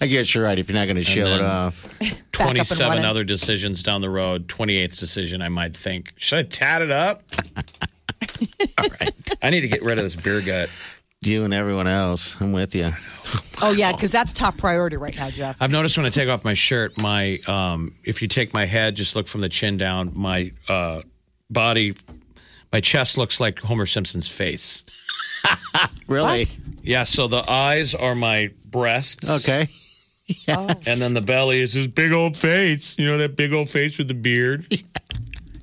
I 0.00 0.06
guess 0.06 0.34
you're 0.34 0.44
right 0.44 0.58
if 0.58 0.68
you're 0.68 0.78
not 0.78 0.86
going 0.86 0.96
to 0.96 1.04
show 1.04 1.26
it 1.26 1.42
off. 1.42 1.82
Back 2.00 2.50
up 2.50 2.56
and 2.56 2.66
27 2.68 2.88
running. 2.88 3.04
other 3.04 3.24
decisions 3.24 3.82
down 3.82 4.00
the 4.00 4.08
road, 4.08 4.46
28th 4.46 4.98
decision, 4.98 5.42
I 5.42 5.48
might 5.48 5.76
think, 5.76 6.12
should 6.16 6.38
I 6.38 6.42
tat 6.44 6.80
it 6.82 6.90
up? 6.92 7.22
All 8.78 8.88
right. 9.00 9.10
I 9.42 9.50
need 9.50 9.60
to 9.62 9.68
get 9.68 9.82
rid 9.82 9.98
of 9.98 10.04
this 10.04 10.16
beer 10.16 10.40
gut. 10.40 10.70
You 11.20 11.42
and 11.44 11.52
everyone 11.52 11.86
else. 11.88 12.36
I'm 12.40 12.52
with 12.52 12.74
you. 12.74 12.92
Oh 13.60 13.72
yeah, 13.72 13.90
because 13.90 14.12
that's 14.12 14.32
top 14.32 14.56
priority 14.56 14.96
right 14.96 15.16
now, 15.16 15.30
Jeff. 15.30 15.60
I've 15.60 15.72
noticed 15.72 15.96
when 15.96 16.06
I 16.06 16.10
take 16.10 16.28
off 16.28 16.44
my 16.44 16.54
shirt, 16.54 17.02
my 17.02 17.40
um, 17.48 17.92
if 18.04 18.22
you 18.22 18.28
take 18.28 18.54
my 18.54 18.66
head, 18.66 18.94
just 18.94 19.16
look 19.16 19.26
from 19.26 19.40
the 19.40 19.48
chin 19.48 19.76
down, 19.76 20.12
my 20.14 20.52
uh, 20.68 21.02
body, 21.50 21.94
my 22.72 22.80
chest 22.80 23.18
looks 23.18 23.40
like 23.40 23.58
Homer 23.58 23.84
Simpson's 23.86 24.28
face. 24.28 24.84
Really? 26.06 26.38
What? 26.38 26.58
Yeah, 26.82 27.04
so 27.04 27.26
the 27.28 27.44
eyes 27.50 27.94
are 27.96 28.14
my 28.14 28.50
breasts. 28.64 29.28
Okay. 29.28 29.68
And 30.46 31.00
then 31.00 31.14
the 31.14 31.22
belly 31.22 31.60
is 31.60 31.72
his 31.72 31.86
big 31.86 32.12
old 32.12 32.36
face. 32.36 32.96
You 32.98 33.06
know 33.06 33.18
that 33.18 33.34
big 33.34 33.52
old 33.52 33.70
face 33.70 33.96
with 33.96 34.08
the 34.08 34.14
beard? 34.14 34.66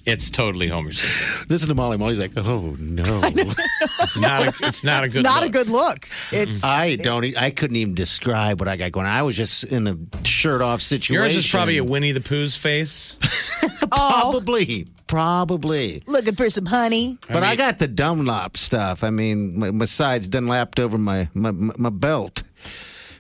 It's 0.06 0.30
totally 0.30 0.68
Homer 0.68 0.92
Simpson. 0.94 1.46
Listen 1.50 1.70
to 1.70 1.76
Molly. 1.76 1.98
Molly's 1.98 2.20
like, 2.20 2.32
oh 2.38 2.76
no. 2.80 3.04
It's 4.02 4.20
not 4.20 4.46
a, 4.48 4.68
it's 4.68 4.84
not 4.84 5.02
a 5.02 5.06
It's 5.06 5.16
good 5.16 5.24
not 5.24 5.44
a 5.44 5.50
good 5.50 5.68
look. 5.70 6.08
It's 6.32 6.64
I 6.64 6.96
don't. 6.96 7.24
e- 7.26 7.34
I 7.36 7.50
couldn't 7.50 7.76
even 7.78 7.96
describe 7.96 8.60
what 8.60 8.68
I 8.68 8.76
got 8.78 8.92
going. 8.92 9.08
on. 9.08 9.12
I 9.12 9.24
was 9.24 9.36
just 9.36 9.64
in 9.64 9.88
a 9.88 9.98
shirt 10.28 10.62
off 10.62 10.82
situation. 10.82 11.16
Yours 11.24 11.36
is 11.36 11.50
probably 11.50 11.78
a 11.78 11.84
Winnie 11.84 12.12
the 12.12 12.20
Pooh's 12.20 12.56
face. 12.56 13.16
probably, 13.92 14.88
probably. 15.08 16.04
looking 16.08 16.36
for 16.36 16.50
some 16.50 16.66
honey. 16.68 17.18
But 17.28 17.44
I, 17.44 17.50
mean- 17.50 17.58
got 17.58 17.80
the 17.80 17.88
Dunlop 17.88 18.58
stuff. 18.58 19.04
I 19.04 19.10
mean, 19.10 19.58
my, 19.58 19.72
my 19.72 19.86
sides 19.86 20.28
Dunlapped 20.28 20.80
over 20.80 20.98
my, 21.00 21.30
my 21.34 21.52
my 21.52 21.90
belt. 21.90 22.44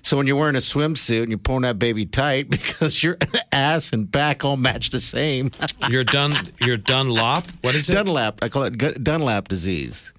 So 0.06 0.18
when 0.18 0.28
you're 0.28 0.36
wearing 0.36 0.56
a 0.56 0.60
swimsuit 0.60 1.22
and 1.24 1.30
you're 1.30 1.40
pulling 1.40 1.64
that 1.64 1.80
baby 1.80 2.06
tight 2.06 2.48
because 2.52 3.02
your 3.02 3.18
ass 3.52 3.92
and 3.92 4.10
back 4.10 4.46
all 4.46 4.56
match 4.56 4.92
the 4.92 5.00
same. 5.00 5.50
You're 5.90 6.04
done. 6.04 6.32
You're 6.62 6.78
Dunlop. 6.78 7.44
What 7.62 7.74
is 7.74 7.90
it? 7.90 7.94
Dunlap. 7.94 8.44
I 8.44 8.50
call 8.50 8.64
it 8.66 9.04
Dunlap 9.04 9.48
disease. 9.48 10.14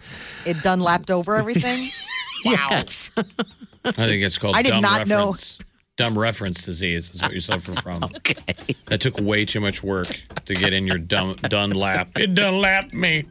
It 0.44 0.60
done 0.64 0.80
lapped 0.80 1.10
over 1.10 1.36
everything. 1.36 1.88
Yes. 2.44 3.10
I 3.16 3.90
think 3.92 4.22
it's 4.22 4.38
called. 4.38 4.54
I 4.54 4.62
did 4.62 4.70
dumb 4.70 4.82
not 4.82 5.08
know. 5.08 5.16
reference. 5.30 5.58
Dumb 5.96 6.16
reference 6.16 6.64
disease 6.64 7.12
is 7.12 7.20
what 7.20 7.32
you 7.32 7.40
suffer 7.40 7.74
from. 7.80 8.04
okay. 8.16 8.54
That 8.84 9.00
took 9.00 9.18
way 9.18 9.44
too 9.44 9.58
much 9.60 9.82
work 9.82 10.06
to 10.44 10.54
get 10.54 10.72
in 10.72 10.86
your 10.86 10.98
dumb 10.98 11.34
Dunlap. 11.42 12.10
It 12.16 12.34
Dunlap 12.34 12.92
me. 12.92 13.24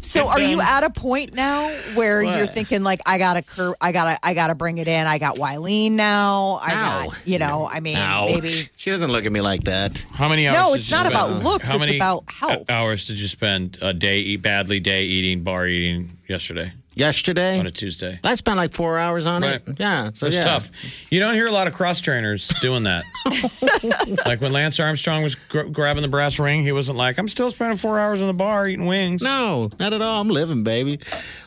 So 0.00 0.28
are 0.28 0.40
you 0.40 0.56
um, 0.56 0.60
at 0.60 0.84
a 0.84 0.90
point 0.90 1.32
now 1.34 1.66
where 1.94 2.22
you're 2.22 2.46
thinking 2.46 2.82
like 2.82 3.00
I 3.06 3.16
gotta 3.18 3.42
cur- 3.42 3.74
I 3.80 3.90
gotta 3.90 4.18
I 4.22 4.34
gotta 4.34 4.54
bring 4.54 4.76
it 4.78 4.86
in. 4.86 5.06
I 5.06 5.18
got 5.18 5.36
Wileen 5.36 5.92
now. 5.92 6.58
I 6.62 6.68
No. 6.74 7.10
got 7.10 7.26
you 7.26 7.38
know, 7.38 7.66
I 7.70 7.80
mean 7.80 7.94
No. 7.94 8.26
maybe 8.28 8.48
She 8.76 8.90
doesn't 8.90 9.10
look 9.10 9.24
at 9.24 9.32
me 9.32 9.40
like 9.40 9.64
that. 9.64 10.04
How 10.12 10.28
many 10.28 10.46
hours? 10.46 10.56
No, 10.58 10.70
did 10.74 10.78
it's 10.80 10.90
you 10.90 10.96
not 10.96 11.06
spend- 11.06 11.14
about 11.14 11.42
looks, 11.42 11.68
How 11.68 11.76
it's 11.76 11.86
many 11.86 11.96
about 11.96 12.24
health. 12.30 12.70
Hours 12.70 13.06
did 13.06 13.18
you 13.18 13.28
spend 13.28 13.78
a 13.80 13.94
day 13.94 14.18
eat 14.20 14.42
badly 14.42 14.78
day 14.78 15.04
eating 15.04 15.42
bar 15.42 15.66
eating 15.66 16.10
yesterday 16.28 16.72
Yesterday, 16.96 17.58
on 17.58 17.66
a 17.66 17.70
Tuesday? 17.70 18.20
I 18.22 18.34
spent 18.36 18.56
like 18.56 18.72
four 18.72 18.98
hours 18.98 19.26
on 19.26 19.42
Right. 19.42 19.60
it. 19.66 19.76
Yeah, 19.80 20.10
so 20.14 20.26
It's 20.26 20.36
yeah. 20.36 20.44
tough. 20.44 20.70
You 21.10 21.18
don't 21.20 21.34
hear 21.34 21.46
a 21.46 21.50
lot 21.50 21.66
of 21.66 21.74
cross 21.74 22.00
trainers 22.00 22.48
doing 22.60 22.84
that. 22.84 23.02
like 24.26 24.40
when 24.40 24.52
Lance 24.52 24.78
Armstrong 24.78 25.22
was 25.22 25.34
gr- 25.34 25.62
grabbing 25.64 26.02
the 26.02 26.08
brass 26.08 26.38
ring, 26.38 26.62
he 26.62 26.72
wasn't 26.72 26.98
like, 26.98 27.18
"I'm 27.18 27.28
still 27.28 27.50
spending 27.50 27.78
four 27.78 27.98
hours 27.98 28.20
in 28.20 28.26
the 28.28 28.34
bar 28.34 28.68
eating 28.68 28.86
wings." 28.86 29.22
No, 29.22 29.70
not 29.80 29.92
at 29.92 30.02
all. 30.02 30.20
I'm 30.20 30.28
living, 30.28 30.62
baby. 30.62 31.00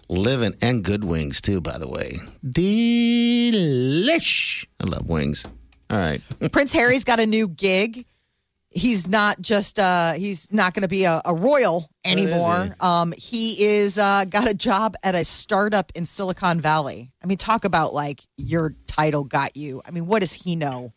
Living 0.10 0.56
and 0.62 0.84
good 0.84 1.04
wings 1.04 1.40
too, 1.42 1.62
by 1.62 1.78
the 1.78 1.88
way. 1.88 2.18
Delish. 2.46 4.66
I 4.80 4.86
love 4.86 5.10
wings. 5.10 5.46
All 5.90 5.98
right. 5.98 6.22
Prince 6.52 6.74
Harry's 6.74 7.04
got 7.04 7.20
a 7.20 7.26
new 7.26 7.48
gig. 7.48 8.06
He's 8.70 9.08
not 9.08 9.40
just 9.42 9.80
uh 9.80 10.14
he's 10.14 10.52
not 10.52 10.74
going 10.74 10.82
to 10.84 10.88
be 10.90 11.06
a, 11.06 11.22
a 11.26 11.34
royal 11.34 11.90
anymore. 12.06 12.76
um 12.80 13.14
he 13.18 13.66
is 13.66 13.98
uh 13.98 14.26
got 14.30 14.50
a 14.50 14.54
job 14.54 14.96
at 15.04 15.16
a 15.16 15.24
startup 15.24 15.92
in 15.96 16.06
Silicon 16.06 16.60
Valley. 16.62 17.12
I 17.24 17.28
mean 17.28 17.38
talk 17.38 17.64
about 17.66 17.94
like 17.94 18.22
your 18.38 18.74
title 18.86 19.24
got 19.24 19.56
you. 19.56 19.82
I 19.86 19.92
mean 19.92 20.06
what 20.06 20.20
does 20.22 20.34
he 20.34 20.56
know 20.56 20.94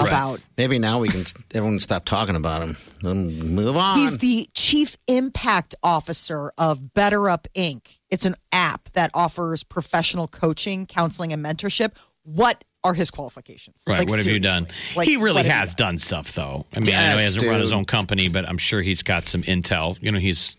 Right. 0.00 0.08
about 0.08 0.40
Maybe 0.58 0.80
now 0.80 0.98
we 0.98 1.08
can 1.08 1.22
everyone 1.54 1.78
stop 1.78 2.04
talking 2.04 2.34
about 2.34 2.62
him. 2.62 2.76
Then 3.00 3.54
move 3.54 3.76
on. 3.76 3.96
He's 3.96 4.18
the 4.18 4.48
chief 4.52 4.96
impact 5.06 5.76
officer 5.84 6.50
of 6.58 6.80
BetterUp 6.96 7.46
Inc. 7.54 7.98
It's 8.10 8.24
an 8.26 8.34
app 8.50 8.88
that 8.94 9.12
offers 9.14 9.62
professional 9.62 10.26
coaching, 10.26 10.86
counseling, 10.86 11.32
and 11.32 11.44
mentorship. 11.44 11.92
What 12.24 12.64
are 12.84 12.94
his 12.94 13.10
qualifications? 13.10 13.84
Right. 13.88 14.00
Like, 14.00 14.08
what 14.10 14.18
have 14.18 14.26
you 14.26 14.38
done? 14.38 14.66
Like, 14.94 15.08
he 15.08 15.16
really 15.16 15.42
has 15.44 15.70
you 15.72 15.76
done 15.76 15.98
stuff, 15.98 16.32
though. 16.32 16.66
I 16.74 16.80
mean, 16.80 16.94
I 16.94 17.10
know 17.12 17.16
he 17.16 17.24
hasn't 17.24 17.44
run 17.46 17.60
his 17.60 17.72
own 17.72 17.86
company, 17.86 18.28
but 18.28 18.46
I'm 18.48 18.58
sure 18.58 18.82
he's 18.82 19.02
got 19.02 19.24
some 19.24 19.42
intel. 19.42 20.00
You 20.02 20.12
know, 20.12 20.18
he's 20.18 20.56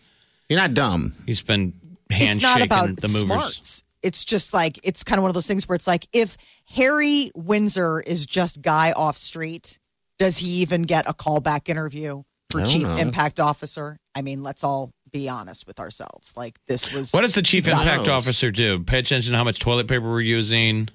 You're 0.48 0.58
not 0.58 0.74
dumb. 0.74 1.14
he's 1.24 1.40
been 1.40 1.72
It's 2.10 2.42
not 2.42 2.60
about 2.60 2.96
the 2.96 3.08
movers. 3.08 3.20
smarts. 3.22 3.84
It's 4.02 4.24
just 4.24 4.52
like 4.52 4.78
it's 4.84 5.02
kind 5.04 5.18
of 5.18 5.22
one 5.22 5.30
of 5.30 5.34
those 5.34 5.46
things 5.46 5.68
where 5.68 5.74
it's 5.76 5.86
like 5.86 6.06
if 6.12 6.36
Harry 6.74 7.30
Windsor 7.34 8.00
is 8.00 8.26
just 8.26 8.60
guy 8.62 8.92
off 8.92 9.16
street, 9.16 9.78
does 10.18 10.38
he 10.38 10.48
even 10.62 10.82
get 10.82 11.08
a 11.08 11.12
callback 11.14 11.68
interview 11.68 12.22
for 12.50 12.62
chief 12.62 12.82
know. 12.84 12.96
impact 12.96 13.40
officer? 13.40 13.98
I 14.14 14.22
mean, 14.22 14.42
let's 14.42 14.62
all 14.62 14.92
be 15.12 15.28
honest 15.28 15.66
with 15.66 15.80
ourselves. 15.80 16.34
Like 16.36 16.58
this 16.68 16.92
was 16.92 17.12
What 17.12 17.22
does 17.22 17.34
the 17.34 17.42
chief 17.42 17.66
impact 17.66 18.06
knows. 18.06 18.26
officer 18.26 18.50
do? 18.50 18.80
Pay 18.80 18.98
attention 19.00 19.32
to 19.32 19.38
how 19.38 19.44
much 19.44 19.58
toilet 19.58 19.88
paper 19.88 20.04
we're 20.08 20.20
using. 20.20 20.88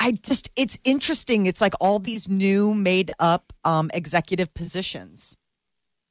I 0.00 0.12
just 0.12 0.50
it's 0.56 0.78
interesting. 0.84 1.46
It's 1.46 1.60
like 1.60 1.74
all 1.80 1.98
these 1.98 2.28
new 2.28 2.74
made 2.74 3.12
up 3.18 3.52
um, 3.64 3.90
executive 3.92 4.52
positions. 4.54 5.36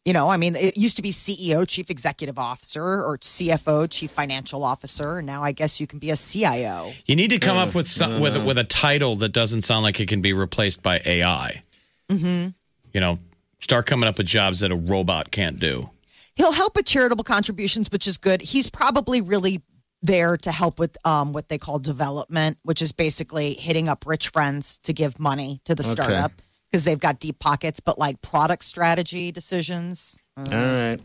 You 0.05 0.13
know, 0.13 0.29
I 0.29 0.37
mean, 0.37 0.55
it 0.55 0.77
used 0.77 0.95
to 0.95 1.01
be 1.01 1.09
CEO, 1.09 1.67
chief 1.67 1.89
executive 1.89 2.39
officer, 2.39 2.81
or 2.81 3.17
CFO, 3.17 3.89
chief 3.91 4.11
financial 4.11 4.63
officer. 4.63 5.21
Now 5.21 5.43
I 5.43 5.51
guess 5.51 5.81
you 5.81 5.87
can 5.87 5.99
be 5.99 6.11
a 6.11 6.15
CIO. 6.15 6.91
You 7.05 7.15
need 7.15 7.31
to 7.31 7.39
come 7.39 7.57
up 7.57 7.75
with 7.75 7.87
some 7.87 8.19
with 8.19 8.37
with 8.45 8.57
a 8.57 8.63
title 8.63 9.15
that 9.17 9.29
doesn't 9.29 9.63
sound 9.63 9.83
like 9.83 9.99
it 9.99 10.07
can 10.07 10.21
be 10.21 10.33
replaced 10.33 10.83
by 10.83 11.01
AI. 11.05 11.63
Mm-hmm. 12.09 12.49
You 12.93 13.01
know, 13.01 13.19
start 13.59 13.87
coming 13.87 14.07
up 14.07 14.17
with 14.17 14.27
jobs 14.27 14.61
that 14.61 14.71
a 14.71 14.75
robot 14.75 15.31
can't 15.31 15.59
do. 15.59 15.89
He'll 16.35 16.53
help 16.53 16.75
with 16.75 16.85
charitable 16.85 17.25
contributions, 17.25 17.91
which 17.91 18.07
is 18.07 18.17
good. 18.17 18.41
He's 18.41 18.71
probably 18.71 19.19
really 19.19 19.61
there 20.01 20.37
to 20.37 20.51
help 20.51 20.79
with 20.79 20.97
um, 21.05 21.33
what 21.33 21.49
they 21.49 21.57
call 21.57 21.79
development, 21.79 22.57
which 22.63 22.81
is 22.81 22.91
basically 22.91 23.53
hitting 23.53 23.87
up 23.87 24.05
rich 24.07 24.29
friends 24.29 24.77
to 24.83 24.93
give 24.93 25.19
money 25.19 25.59
to 25.65 25.75
the 25.75 25.83
Okay. 25.83 25.91
startup 25.91 26.31
because 26.71 26.83
they've 26.85 26.99
got 26.99 27.19
deep 27.19 27.39
pockets. 27.39 27.79
But 27.79 27.97
like 27.99 28.21
product 28.21 28.63
strategy 28.63 29.31
decisions, 29.31 30.17
All 30.37 30.45
right. 30.45 30.99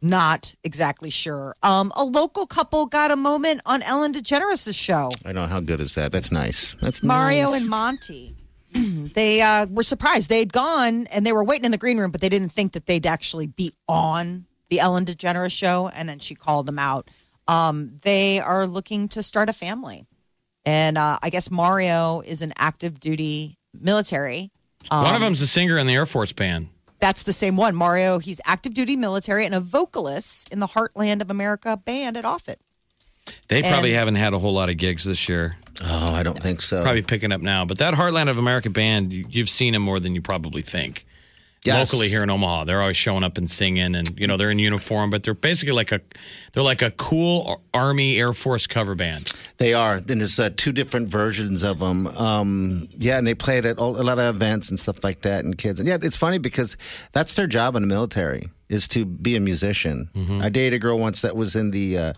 not 0.00 0.54
exactly 0.64 1.10
sure. 1.10 1.54
Um, 1.62 1.92
a 1.96 2.04
local 2.04 2.46
couple 2.46 2.86
got 2.86 3.10
a 3.10 3.16
moment 3.16 3.60
on 3.66 3.82
Ellen 3.82 4.12
DeGeneres' 4.12 4.74
show. 4.74 5.10
I 5.24 5.32
know 5.32 5.46
how 5.46 5.60
good 5.60 5.80
is 5.80 5.94
that. 5.94 6.12
That's 6.12 6.32
nice. 6.32 6.74
That's 6.80 7.02
Mario 7.02 7.50
nice. 7.50 7.60
and 7.62 7.70
Monty. 7.70 8.34
they 8.72 9.40
uh, 9.42 9.66
were 9.66 9.82
surprised. 9.82 10.28
They 10.28 10.38
had 10.38 10.52
gone 10.52 11.06
and 11.08 11.24
they 11.26 11.32
were 11.32 11.44
waiting 11.44 11.64
in 11.64 11.70
the 11.70 11.78
green 11.78 11.98
room, 11.98 12.10
but 12.10 12.20
they 12.20 12.28
didn't 12.28 12.50
think 12.50 12.72
that 12.72 12.86
they'd 12.86 13.06
actually 13.06 13.46
be 13.46 13.72
on 13.88 14.46
the 14.70 14.80
Ellen 14.80 15.04
DeGeneres 15.04 15.52
show. 15.52 15.88
And 15.88 16.08
then 16.08 16.18
she 16.18 16.34
called 16.34 16.66
them 16.66 16.78
out. 16.78 17.08
Um, 17.48 17.98
they 18.02 18.40
are 18.40 18.66
looking 18.66 19.08
to 19.10 19.22
start 19.22 19.48
a 19.48 19.52
family. 19.52 20.06
And 20.64 20.98
uh, 20.98 21.18
I 21.22 21.30
guess 21.30 21.50
Mario 21.50 22.20
is 22.22 22.42
an 22.42 22.52
active 22.58 22.98
duty 22.98 23.56
military. 23.72 24.50
One 24.88 25.06
Um, 25.06 25.14
of 25.14 25.20
them's 25.20 25.40
a 25.40 25.46
singer 25.46 25.78
in 25.78 25.86
the 25.86 25.94
Air 25.94 26.06
Force 26.06 26.32
band. 26.32 26.68
That's 26.98 27.22
the 27.22 27.32
same 27.32 27.56
one. 27.56 27.76
Mario, 27.76 28.18
he's 28.18 28.40
active 28.44 28.74
duty 28.74 28.96
military 28.96 29.44
and 29.46 29.54
a 29.54 29.60
vocalist 29.60 30.52
in 30.52 30.58
the 30.60 30.66
Heartland 30.68 31.20
of 31.20 31.30
America 31.30 31.76
band 31.76 32.16
at 32.16 32.24
Offutt. 32.24 32.56
They 33.48 33.62
probably 33.62 33.90
and- 33.92 33.98
haven't 33.98 34.14
had 34.16 34.32
a 34.34 34.38
whole 34.38 34.52
lot 34.54 34.68
of 34.70 34.76
gigs 34.76 35.04
this 35.04 35.28
year. 35.28 35.56
Oh, 35.84 36.12
I 36.14 36.22
don't 36.22 36.40
think 36.42 36.62
so. 36.62 36.82
Probably 36.82 37.02
picking 37.02 37.32
up 37.32 37.40
now. 37.42 37.64
But 37.64 37.78
that 37.78 37.94
Heartland 37.94 38.28
of 38.30 38.38
America 38.38 38.70
band, 38.70 39.12
you, 39.12 39.24
you've 39.28 39.50
seen 39.50 39.72
them 39.74 39.82
more 39.82 40.00
than 40.00 40.14
you 40.14 40.22
probably 40.22 40.62
think. 40.62 41.04
Yes. 41.66 41.92
Locally 41.92 42.08
here 42.08 42.22
in 42.22 42.30
Omaha, 42.30 42.64
they're 42.64 42.80
always 42.80 42.96
showing 42.96 43.24
up 43.24 43.36
and 43.38 43.50
singing, 43.50 43.94
and 43.94 44.08
you 44.18 44.26
know 44.26 44.36
they're 44.36 44.50
in 44.50 44.58
uniform, 44.58 45.10
but 45.10 45.22
they're 45.22 45.34
basically 45.34 45.74
like 45.74 45.92
a 45.92 46.00
they're 46.52 46.62
like 46.62 46.82
a 46.82 46.90
cool 46.92 47.60
Army 47.74 48.18
Air 48.18 48.32
Force 48.32 48.66
cover 48.66 48.94
band. 48.94 49.32
They 49.58 49.74
are, 49.74 49.96
and 49.96 50.20
there's 50.20 50.38
uh, 50.38 50.50
two 50.56 50.72
different 50.72 51.08
versions 51.08 51.62
of 51.62 51.78
them. 51.80 52.06
Um, 52.06 52.88
yeah, 52.96 53.18
and 53.18 53.26
they 53.26 53.34
play 53.34 53.58
it 53.58 53.64
at 53.64 53.78
all, 53.78 54.00
a 54.00 54.04
lot 54.04 54.18
of 54.18 54.34
events 54.36 54.70
and 54.70 54.78
stuff 54.78 55.02
like 55.02 55.22
that, 55.22 55.44
and 55.44 55.58
kids. 55.58 55.80
And 55.80 55.88
yeah, 55.88 55.98
it's 56.00 56.16
funny 56.16 56.38
because 56.38 56.76
that's 57.12 57.34
their 57.34 57.46
job 57.46 57.74
in 57.76 57.82
the 57.82 57.88
military 57.88 58.48
is 58.68 58.88
to 58.88 59.04
be 59.04 59.36
a 59.36 59.40
musician. 59.40 60.08
I 60.42 60.48
dated 60.48 60.74
a 60.74 60.78
girl 60.78 60.98
once 60.98 61.22
that 61.22 61.36
was 61.36 61.54
in 61.54 61.70
the 61.70 61.98
uh, 61.98 62.12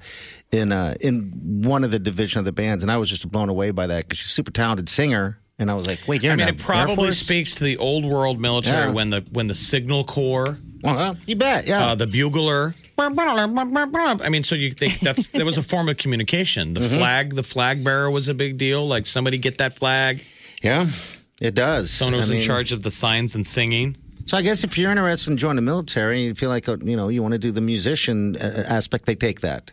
in 0.53 0.73
uh, 0.73 0.95
in 1.01 1.63
one 1.65 1.85
of 1.85 1.91
the 1.91 1.99
division 1.99 2.39
of 2.39 2.45
the 2.45 2.53
bands, 2.53 2.83
and 2.83 2.91
I 2.91 2.97
was 2.97 3.11
just 3.11 3.31
blown 3.31 3.49
away 3.49 3.71
by 3.71 3.87
that 3.87 4.05
because 4.05 4.19
she's 4.19 4.31
a 4.31 4.35
super 4.35 4.51
talented 4.51 4.89
singer. 4.89 5.39
And 5.61 5.71
I 5.71 5.75
was 5.75 5.87
like, 5.89 5.99
wait, 6.07 6.23
you're 6.23 6.33
I 6.33 6.37
mean, 6.37 6.47
it 6.49 6.59
probably 6.59 7.11
speaks 7.13 7.57
to 7.57 7.65
the 7.65 7.79
old 7.79 8.05
world 8.05 8.39
military 8.41 8.87
Yeah. 8.89 8.93
when 8.93 9.11
the 9.11 9.23
when 9.33 9.49
the 9.49 9.55
Signal 9.57 10.05
Corps, 10.05 10.57
Well, 10.83 11.17
you 11.27 11.35
bet, 11.37 11.67
yeah. 11.67 11.89
uh, 11.89 11.95
the 11.97 12.07
bugler. 12.07 12.75
I 13.01 14.29
mean, 14.31 14.45
so 14.45 14.55
you 14.55 14.71
think 14.73 15.01
that's 15.01 15.29
that 15.29 15.45
was 15.45 15.59
a 15.59 15.63
form 15.63 15.89
of 15.89 15.97
communication. 15.99 16.75
Mm-hmm. 16.75 16.83
The 16.83 16.89
flag, 16.99 17.35
the 17.35 17.43
flag 17.43 17.83
bearer 17.85 18.11
was 18.11 18.29
a 18.29 18.35
big 18.35 18.59
deal. 18.59 18.87
Like 18.87 19.07
somebody 19.07 19.39
get 19.39 19.59
that 19.59 19.75
flag. 19.75 20.23
yeah, 20.63 20.89
it 21.41 21.55
does. 21.55 21.91
Someone 21.91 22.19
was 22.21 22.31
I 22.31 22.35
in 22.35 22.39
mean, 22.41 22.47
charge 22.47 22.73
of 22.73 22.83
the 22.83 22.91
signs 22.91 23.35
and 23.35 23.47
singing. 23.47 23.97
So 24.27 24.37
I 24.37 24.43
guess 24.43 24.63
if 24.63 24.77
you're 24.77 24.91
interested 24.91 25.31
in 25.31 25.37
joining 25.39 25.57
the 25.57 25.63
military, 25.63 26.23
you 26.25 26.35
feel 26.35 26.51
like 26.51 26.69
uh, 26.69 26.77
you 26.83 26.97
know 26.97 27.09
you 27.09 27.23
want 27.23 27.33
to 27.33 27.39
do 27.39 27.51
the 27.51 27.61
musician 27.63 28.37
uh, 28.37 28.65
aspect, 28.69 29.07
they 29.07 29.15
take 29.15 29.41
that. 29.41 29.71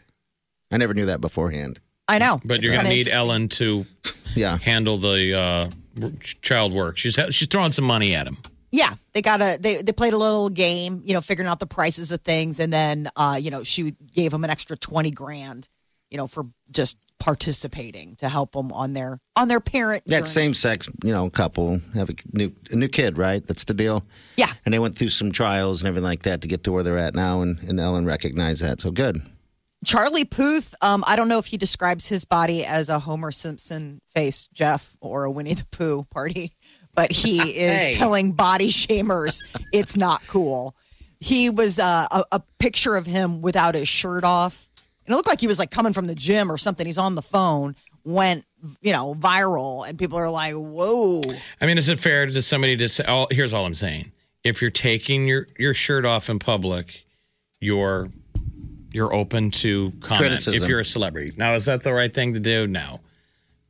I 0.72 0.78
never 0.78 0.94
knew 0.94 1.06
that 1.06 1.22
beforehand. 1.22 1.80
I 2.08 2.20
know. 2.20 2.40
But 2.46 2.62
you're 2.62 2.72
going 2.72 2.86
to 2.86 2.90
need. 2.92 3.08
Ellen 3.08 3.48
to 3.50 3.86
Yeah, 4.36 4.58
handle 4.58 4.98
the 4.98 5.34
uh, 5.34 6.10
child 6.42 6.74
work. 6.74 6.98
She's 6.98 7.16
she's 7.32 7.48
throwing 7.48 7.72
some 7.72 7.86
money 7.86 8.14
at 8.16 8.28
him. 8.28 8.38
Yeah, 8.72 8.94
they 9.14 9.22
got 9.22 9.42
a 9.42 9.58
they 9.60 9.82
they 9.82 9.94
played 9.94 10.14
a 10.14 10.18
little 10.18 10.50
game, 10.50 11.02
you 11.06 11.14
know, 11.14 11.22
figuring 11.22 11.48
out 11.50 11.60
the 11.60 11.68
prices 11.68 12.12
of 12.12 12.22
things, 12.22 12.60
and 12.60 12.72
then 12.74 13.10
uh, 13.16 13.38
you 13.42 13.50
know 13.50 13.64
she 13.64 13.96
gave 14.14 14.32
them 14.32 14.44
an 14.44 14.50
extra 14.50 14.76
twenty 14.76 15.12
grand, 15.12 15.70
you 16.12 16.18
know, 16.18 16.28
for 16.28 16.46
just 16.72 16.98
participating 17.18 18.16
to 18.18 18.28
help 18.28 18.52
them 18.52 18.72
on 18.74 18.94
their 18.94 19.20
on 19.38 19.48
their 19.48 19.60
parent. 19.62 20.04
that 20.08 20.12
journey. 20.12 20.26
same 20.26 20.54
sex 20.54 20.90
you 21.04 21.12
know 21.12 21.30
couple 21.30 21.80
have 21.94 22.10
a 22.10 22.14
new 22.34 22.52
a 22.72 22.76
new 22.76 22.90
kid, 22.90 23.18
right? 23.18 23.46
That's 23.48 23.64
the 23.64 23.74
deal. 23.74 24.04
Yeah, 24.36 24.52
And 24.66 24.74
they 24.74 24.80
went 24.80 24.98
through 24.98 25.10
some 25.10 25.32
trials 25.32 25.82
and 25.82 25.88
everything 25.88 26.04
like 26.04 26.24
that 26.24 26.42
to 26.42 26.48
get 26.50 26.64
to 26.66 26.72
where 26.74 26.84
they're 26.84 26.98
at 26.98 27.16
now, 27.16 27.42
and, 27.42 27.58
and 27.64 27.80
Ellen 27.80 28.06
recognized 28.06 28.62
that. 28.62 28.82
So 28.82 28.92
good. 28.92 29.22
Charlie 29.86 30.26
Puth. 30.26 30.74
Um, 30.82 31.04
I 31.08 31.16
don't 31.16 31.28
know 31.30 31.38
if 31.40 31.46
he 31.46 31.58
describes 31.58 32.10
his 32.10 32.26
body 32.26 32.66
as 32.66 32.90
a 32.90 33.00
Homer 33.00 33.32
Simpson 33.32 34.02
face, 34.14 34.48
Jeff, 34.54 34.96
or 35.02 35.24
a 35.26 35.32
Winnie 35.32 35.54
the 35.54 35.66
Pooh 35.72 36.04
party, 36.12 36.52
but 36.94 37.12
he 37.12 37.38
is 37.62 37.82
Hey. 37.82 37.92
telling 37.94 38.32
body 38.34 38.68
shamers 38.68 39.42
it's 39.72 39.96
not 39.96 40.22
cool. 40.28 40.76
He 41.20 41.50
was 41.50 41.80
uh, 41.80 42.08
a, 42.12 42.24
a 42.34 42.44
picture 42.60 42.96
of 42.98 43.06
him 43.06 43.42
without 43.42 43.76
his 43.76 43.88
shirt 43.88 44.24
off, 44.24 44.70
and 45.06 45.14
it 45.14 45.16
looked 45.16 45.30
like 45.30 45.40
he 45.42 45.48
was 45.48 45.60
like 45.60 45.72
coming 45.72 45.94
from 45.94 46.08
the 46.08 46.16
gym 46.16 46.52
or 46.52 46.58
something. 46.58 46.86
He's 46.86 46.98
on 46.98 47.16
the 47.16 47.22
phone, 47.22 47.76
went 48.04 48.46
you 48.82 48.92
know 48.92 49.16
viral, 49.16 49.88
and 49.88 49.98
people 49.98 50.18
are 50.18 50.30
like, 50.30 50.54
"Whoa!" 50.54 51.22
I 51.62 51.66
mean, 51.68 51.78
is 51.78 51.88
it 51.90 52.00
fair 52.00 52.26
to 52.26 52.42
somebody 52.42 52.76
to 52.78 52.90
say? 52.90 53.06
Oh, 53.08 53.28
here's 53.32 53.54
all 53.54 53.66
I'm 53.66 53.76
saying: 53.76 54.12
if 54.44 54.62
you're 54.62 54.72
taking 54.72 55.26
your 55.28 55.48
your 55.58 55.74
shirt 55.74 56.06
off 56.06 56.30
in 56.30 56.38
public, 56.40 57.06
you're 57.60 58.10
you're 58.96 59.14
open 59.14 59.52
to 59.52 59.92
comment. 60.02 60.22
Criticism. 60.22 60.64
If 60.64 60.70
you're 60.70 60.80
a 60.80 60.86
celebrity, 60.86 61.34
now 61.38 61.54
is 61.56 61.66
that 61.66 61.84
the 61.84 61.94
right 61.94 62.14
thing 62.14 62.34
to 62.34 62.40
do? 62.40 62.66
No, 62.68 63.02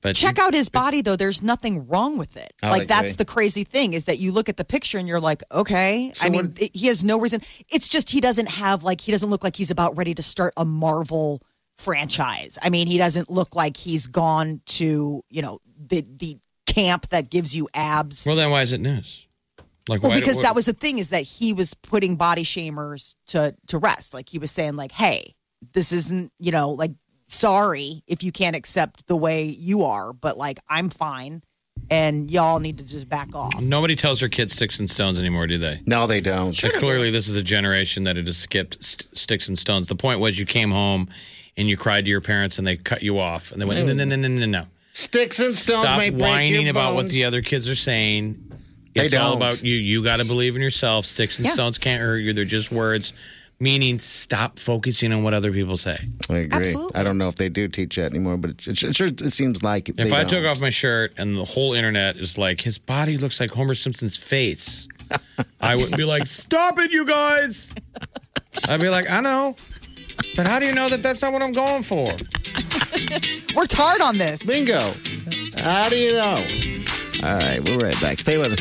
But 0.02 0.16
Check 0.16 0.38
out 0.38 0.54
his 0.54 0.70
body 0.70 1.02
though. 1.02 1.16
There's 1.16 1.42
nothing 1.42 1.88
wrong 1.88 2.18
with 2.18 2.38
it. 2.38 2.54
I 2.62 2.70
like 2.70 2.84
agree. 2.84 2.88
that's 2.88 3.16
the 3.16 3.26
crazy 3.26 3.64
thing 3.64 3.94
is 3.94 4.06
that 4.06 4.20
you 4.20 4.32
look 4.32 4.50
at 4.50 4.58
the 4.58 4.66
picture 4.66 4.98
and 5.00 5.08
you're 5.08 5.20
like, 5.20 5.42
okay. 5.52 6.12
I 6.22 6.30
mean, 6.30 6.54
it- 6.58 6.72
he 6.76 6.88
has 6.88 7.04
no 7.04 7.20
reason. 7.20 7.42
It's 7.70 7.90
just 7.90 8.12
he 8.12 8.22
doesn't 8.22 8.50
have 8.50 8.84
like 8.84 9.02
he 9.02 9.12
doesn't 9.12 9.30
look 9.32 9.44
like 9.44 9.56
he's 9.56 9.72
about 9.72 9.98
ready 9.98 10.14
to 10.14 10.22
start 10.24 10.54
a 10.58 10.64
Marvel 10.66 11.42
franchise. 11.78 12.58
I 12.62 12.70
mean, 12.70 12.88
he 12.88 12.98
doesn't 12.98 13.30
look 13.30 13.56
like 13.56 13.78
he's 13.78 14.08
gone 14.08 14.62
to 14.66 15.24
you 15.30 15.42
know 15.42 15.60
the 15.78 16.06
the 16.20 16.38
camp 16.68 17.08
that 17.10 17.30
gives 17.30 17.56
you 17.56 17.68
abs. 17.74 18.26
Well, 18.28 18.36
then 18.36 18.50
why 18.52 18.62
is 18.62 18.74
it 18.74 18.80
news? 18.82 19.25
Like, 19.88 20.02
Well, 20.02 20.12
why 20.12 20.20
because 20.20 20.38
what- 20.38 20.44
that 20.44 20.56
was 20.56 20.66
the 20.66 20.74
thing 20.74 20.98
is 20.98 21.10
that 21.10 21.22
he 21.24 21.54
was 21.54 21.74
putting 21.74 22.16
body 22.16 22.44
shamers 22.44 23.16
to 23.28 23.56
to 23.68 23.78
rest. 23.78 24.14
Like 24.14 24.30
he 24.30 24.40
was 24.40 24.52
saying, 24.52 24.76
like, 24.76 24.92
hey, 24.92 25.34
this 25.74 25.92
isn't 25.92 26.32
you 26.40 26.52
know 26.52 26.72
like 26.72 26.92
sorry 27.28 28.02
if 28.08 28.24
you 28.24 28.32
can't 28.32 28.56
accept 28.56 29.08
the 29.08 29.16
way 29.16 29.44
you 29.46 29.84
are, 29.84 30.14
but 30.14 30.38
like 30.38 30.60
I'm 30.70 30.90
fine, 30.90 31.44
and 31.90 32.30
y'all 32.32 32.60
need 32.60 32.78
to 32.80 32.84
just 32.84 33.10
back 33.10 33.34
off. 33.36 33.60
Nobody 33.62 33.96
tells 33.96 34.20
their 34.20 34.30
kids 34.30 34.54
sticks 34.54 34.80
and 34.80 34.90
stones 34.90 35.20
anymore, 35.20 35.48
do 35.48 35.58
they? 35.58 35.82
No, 35.86 36.08
they 36.08 36.22
don't. 36.22 36.62
Like, 36.64 36.74
clearly, 36.74 37.12
this 37.12 37.28
is 37.28 37.38
a 37.38 37.44
generation 37.44 38.04
that 38.04 38.18
it 38.18 38.26
has 38.26 38.38
skipped 38.38 38.84
st- 38.84 39.16
sticks 39.18 39.48
and 39.48 39.58
stones. 39.58 39.88
The 39.88 39.96
point 39.96 40.20
was 40.20 40.40
you 40.40 40.46
came 40.46 40.72
home 40.72 41.10
and 41.58 41.70
you 41.70 41.78
cried 41.78 42.06
to 42.06 42.12
your 42.12 42.22
parents 42.22 42.58
and 42.58 42.66
they 42.66 42.76
cut 42.78 43.02
you 43.04 43.20
off 43.20 43.52
and 43.52 43.62
they 43.62 43.66
went, 43.66 43.86
no, 43.86 43.94
no, 43.94 44.04
no, 44.06 44.16
no, 44.16 44.28
no, 44.28 44.46
no. 44.46 44.66
Sticks 44.94 45.40
and 45.40 45.54
stones 45.54 45.82
Stop 45.84 45.98
may 45.98 46.10
break 46.10 46.22
whining 46.22 46.62
your 46.62 46.70
about 46.72 46.96
what 46.96 47.10
the 47.10 47.26
other 47.26 47.42
kids 47.42 47.70
are 47.70 47.76
saying. 47.76 48.45
They 48.96 49.06
It's 49.06 49.14
all 49.14 49.32
don't. 49.32 49.38
about 49.38 49.64
you. 49.64 49.76
You 49.76 50.04
got 50.04 50.18
to 50.18 50.26
believe 50.26 50.56
in 50.56 50.62
yourself. 50.62 51.06
Sticks 51.06 51.38
and 51.38 51.46
Yeah. 51.46 51.54
stones 51.54 51.78
can't 51.78 52.02
hurt 52.02 52.18
you. 52.18 52.34
They're 52.34 52.46
just 52.46 52.72
words. 52.72 53.14
Meaning, 53.60 54.00
stop 54.00 54.60
focusing 54.60 55.14
on 55.14 55.24
what 55.24 55.34
other 55.34 55.52
people 55.52 55.78
say. 55.78 55.98
I 56.30 56.38
agree. 56.40 56.60
Absolutely. 56.60 57.00
I 57.00 57.04
don't 57.04 57.18
know 57.18 57.30
if 57.30 57.38
they 57.38 57.48
do 57.48 57.68
teach 57.70 57.96
that 57.96 58.12
anymore, 58.12 58.36
but 58.36 58.52
it, 58.52 58.68
it 58.84 58.96
sure 58.96 59.08
it 59.08 59.32
seems 59.32 59.64
like 59.64 59.88
If 59.90 59.96
they 59.96 60.12
I 60.12 60.24
don't. 60.24 60.28
took 60.30 60.46
off 60.46 60.60
my 60.60 60.70
shirt 60.70 61.14
and 61.18 61.38
the 61.38 61.46
whole 61.46 61.74
internet 61.74 62.18
is 62.18 62.38
like, 62.38 62.60
his 62.62 62.78
body 62.78 63.18
looks 63.18 63.40
like 63.40 63.52
Homer 63.52 63.76
Simpson's 63.76 64.18
face, 64.18 64.90
I 65.62 65.76
wouldn't 65.76 65.96
be 65.96 66.04
like, 66.04 66.28
stop 66.28 66.78
it, 66.80 66.92
you 66.92 67.06
guys. 67.06 67.74
I'd 68.68 68.82
be 68.82 68.90
like, 68.90 69.10
I 69.10 69.22
know. 69.22 69.56
But 70.36 70.48
how 70.48 70.60
do 70.60 70.66
you 70.66 70.74
know 70.74 70.90
that 70.90 71.02
that's 71.02 71.22
not 71.22 71.32
what 71.32 71.42
I'm 71.42 71.54
going 71.54 71.82
for? 71.84 72.06
Worked 73.56 73.74
hard 73.78 74.02
on 74.02 74.18
this. 74.18 74.46
Bingo. 74.46 74.80
How 75.58 75.88
do 75.88 75.96
you 75.98 76.12
know? 76.14 76.46
All 77.24 77.34
right, 77.36 77.60
we're 77.68 77.78
right 77.78 78.00
back. 78.02 78.20
Stay 78.20 78.38
with 78.38 78.54
us. 78.54 78.60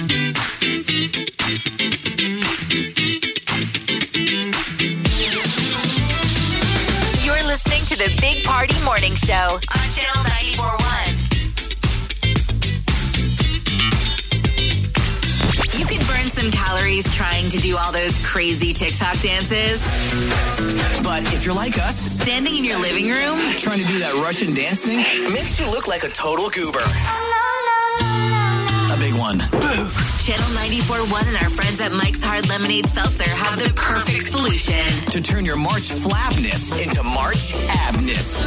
You're 7.24 7.44
listening 7.46 7.84
to 7.86 7.96
the 7.96 8.14
Big 8.20 8.44
Party 8.44 8.74
Morning 8.84 9.14
Show 9.14 9.34
on 9.34 9.86
Channel 9.92 10.22
941. 10.22 10.80
You 15.78 15.84
could 15.86 16.06
burn 16.06 16.28
some 16.30 16.50
calories 16.50 17.12
trying 17.14 17.50
to 17.50 17.58
do 17.58 17.76
all 17.76 17.92
those 17.92 18.24
crazy 18.24 18.72
TikTok 18.72 19.18
dances. 19.20 19.82
But 21.02 21.22
if 21.34 21.44
you're 21.44 21.54
like 21.54 21.76
us, 21.78 22.14
Standing 22.24 22.56
in 22.56 22.64
your 22.64 22.80
living 22.80 23.10
room, 23.10 23.36
trying 23.58 23.80
to 23.80 23.86
do 23.86 23.98
that 23.98 24.14
Russian 24.14 24.54
dance 24.54 24.80
thing 24.80 24.96
makes 25.34 25.60
you 25.60 25.70
look 25.70 25.86
like 25.88 26.04
a 26.04 26.08
total 26.08 26.48
goober. 26.48 26.80
Big 29.04 29.20
one. 29.20 29.36
Channel 30.24 30.48
941 30.80 31.28
and 31.28 31.36
our 31.44 31.52
friends 31.52 31.76
at 31.84 31.92
Mike's 31.92 32.24
Hard 32.24 32.48
Lemonade 32.48 32.88
Seltzer 32.88 33.28
have 33.28 33.60
the 33.60 33.68
perfect 33.76 34.32
solution. 34.32 34.80
To 35.12 35.20
turn 35.20 35.44
your 35.44 35.60
March 35.60 35.92
flabness 35.92 36.72
into 36.72 37.04
March 37.12 37.52
abness. 37.84 38.40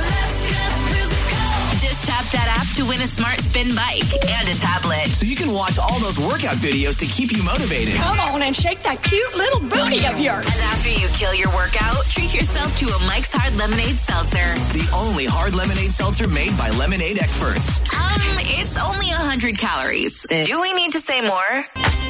Just 1.78 2.02
tap 2.10 2.26
that 2.34 2.57
to 2.78 2.86
win 2.86 3.02
a 3.02 3.10
smart 3.10 3.42
spin 3.42 3.74
bike 3.74 4.06
and 4.06 4.46
a 4.46 4.54
tablet. 4.54 5.10
So 5.10 5.26
you 5.26 5.36
can 5.36 5.52
watch 5.52 5.82
all 5.82 5.98
those 5.98 6.22
workout 6.22 6.62
videos 6.62 6.94
to 7.02 7.08
keep 7.10 7.34
you 7.34 7.42
motivated. 7.42 7.96
Come 7.98 8.20
on 8.30 8.44
and 8.44 8.56
shake 8.56 8.86
that 8.86 9.02
cute 9.02 9.34
little 9.34 9.62
booty 9.66 10.06
of 10.06 10.22
yours. 10.22 10.46
And 10.46 10.62
after 10.70 10.94
you 10.94 11.10
kill 11.18 11.34
your 11.34 11.50
workout, 11.58 12.06
treat 12.06 12.38
yourself 12.38 12.78
to 12.78 12.86
a 12.86 13.00
Mike's 13.10 13.34
Hard 13.34 13.58
Lemonade 13.58 13.98
Seltzer. 13.98 14.54
The 14.78 14.86
only 14.94 15.26
hard 15.26 15.56
lemonade 15.56 15.90
seltzer 15.90 16.28
made 16.28 16.54
by 16.54 16.70
lemonade 16.78 17.18
experts. 17.18 17.82
Um, 17.98 18.38
it's 18.46 18.78
only 18.78 19.10
100 19.10 19.58
calories. 19.58 20.22
Do 20.30 20.62
we 20.62 20.70
need 20.78 20.92
to 20.92 21.00
say 21.00 21.26
more? 21.26 22.07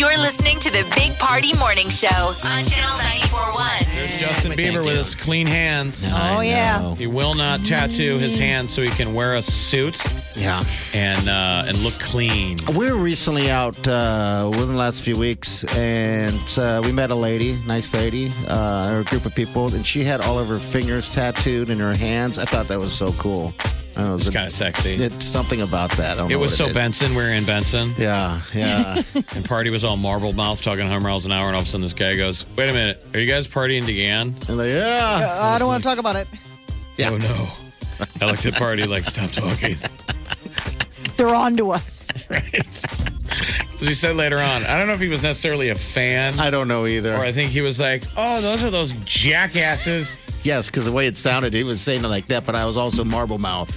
You're 0.00 0.16
listening 0.16 0.58
to 0.60 0.70
the 0.70 0.90
Big 0.96 1.14
Party 1.18 1.54
Morning 1.58 1.90
Show 1.90 2.08
on 2.08 2.64
Channel 2.64 2.96
941. 2.96 3.68
There's 3.94 4.16
Justin 4.16 4.52
Bieber 4.52 4.82
with 4.82 4.96
his 4.96 5.14
clean 5.14 5.46
hands. 5.46 6.10
Oh 6.14 6.40
yeah. 6.40 6.94
He 6.94 7.06
will 7.06 7.34
not 7.34 7.66
tattoo 7.66 8.16
his 8.16 8.38
hands 8.38 8.70
so 8.72 8.80
he 8.80 8.88
can 8.88 9.12
wear 9.12 9.34
a 9.36 9.42
suit 9.42 10.02
Yeah. 10.34 10.62
and 10.94 11.28
uh, 11.28 11.64
and 11.68 11.76
look 11.82 11.98
clean. 12.00 12.56
We 12.78 12.90
were 12.90 12.96
recently 12.98 13.50
out 13.50 13.76
uh, 13.86 14.46
within 14.50 14.68
the 14.68 14.76
last 14.78 15.02
few 15.02 15.18
weeks, 15.18 15.64
and 15.76 16.58
uh, 16.58 16.80
we 16.82 16.92
met 16.92 17.10
a 17.10 17.14
lady, 17.14 17.58
nice 17.66 17.92
lady, 17.92 18.32
uh, 18.48 18.88
or 18.94 19.00
a 19.00 19.04
group 19.04 19.26
of 19.26 19.34
people, 19.34 19.66
and 19.74 19.86
she 19.86 20.02
had 20.02 20.22
all 20.22 20.38
of 20.38 20.48
her 20.48 20.58
fingers 20.58 21.10
tattooed 21.10 21.68
and 21.68 21.78
her 21.78 21.94
hands. 21.94 22.38
I 22.38 22.46
thought 22.46 22.68
that 22.68 22.78
was 22.80 22.94
so 22.94 23.12
cool. 23.18 23.52
I 23.96 24.00
don't 24.02 24.08
know, 24.10 24.14
It's 24.14 24.30
kind 24.30 24.46
of 24.46 24.52
sexy. 24.52 24.94
it's 24.94 25.26
something 25.26 25.62
about 25.62 25.90
that. 25.92 26.12
I 26.12 26.14
don't 26.20 26.30
It 26.30 26.34
know 26.34 26.40
was 26.40 26.56
so 26.56 26.66
is. 26.66 26.72
Benson. 26.72 27.10
We 27.10 27.16
were 27.22 27.28
in 27.28 27.44
Benson. 27.44 27.90
Yeah, 27.98 28.40
yeah. 28.54 29.02
And 29.34 29.44
party 29.44 29.70
was 29.70 29.82
all 29.84 29.96
marble 29.96 30.32
mouth, 30.32 30.62
talking 30.62 30.84
100 30.84 31.00
miles 31.02 31.26
an 31.26 31.32
hour, 31.32 31.46
and 31.48 31.56
all 31.56 31.62
of 31.62 31.66
a 31.66 31.70
sudden 31.70 31.82
this 31.82 31.92
guy 31.92 32.16
goes, 32.16 32.44
"Wait 32.56 32.70
a 32.70 32.72
minute, 32.72 33.04
are 33.14 33.18
you 33.20 33.26
guys 33.26 33.46
partying 33.48 33.86
again?" 33.88 34.34
and 34.48 34.56
like, 34.58 34.70
yeah. 34.70 35.20
Uh, 35.22 35.42
I 35.54 35.58
don't 35.58 35.68
want 35.68 35.82
to 35.82 35.88
talk 35.88 35.98
about 35.98 36.14
it. 36.16 36.28
Oh, 36.32 36.76
yeah. 36.96 37.10
Oh 37.10 37.16
no! 37.16 37.48
I 38.20 38.26
like 38.30 38.40
the 38.40 38.52
party. 38.52 38.84
Like, 38.84 39.04
stop 39.04 39.30
talking. 39.30 39.76
They're 41.16 41.34
on 41.34 41.56
to 41.56 41.70
us. 41.72 42.08
As 42.30 43.86
he 43.88 43.94
said 43.94 44.16
later 44.16 44.36
on, 44.38 44.64
I 44.64 44.78
don't 44.78 44.86
know 44.88 44.92
if 44.94 45.00
he 45.00 45.08
was 45.08 45.22
necessarily 45.22 45.70
a 45.70 45.74
fan, 45.74 46.38
I 46.38 46.50
don't 46.50 46.68
know 46.68 46.86
either. 46.86 47.14
or 47.16 47.20
I 47.24 47.32
think 47.32 47.50
he 47.50 47.60
was 47.62 47.80
like, 47.80 48.04
"Oh, 48.16 48.40
those 48.40 48.62
are 48.62 48.70
those 48.70 48.92
jackasses." 49.04 50.29
Yes, 50.42 50.70
because 50.70 50.86
the 50.86 50.92
way 50.92 51.06
it 51.06 51.16
sounded, 51.16 51.52
he 51.52 51.64
was 51.64 51.80
saying 51.80 52.02
it 52.04 52.08
like 52.08 52.26
that, 52.26 52.46
but 52.46 52.54
I 52.54 52.64
was 52.64 52.76
also 52.76 53.04
marble 53.04 53.38
mouth. 53.38 53.70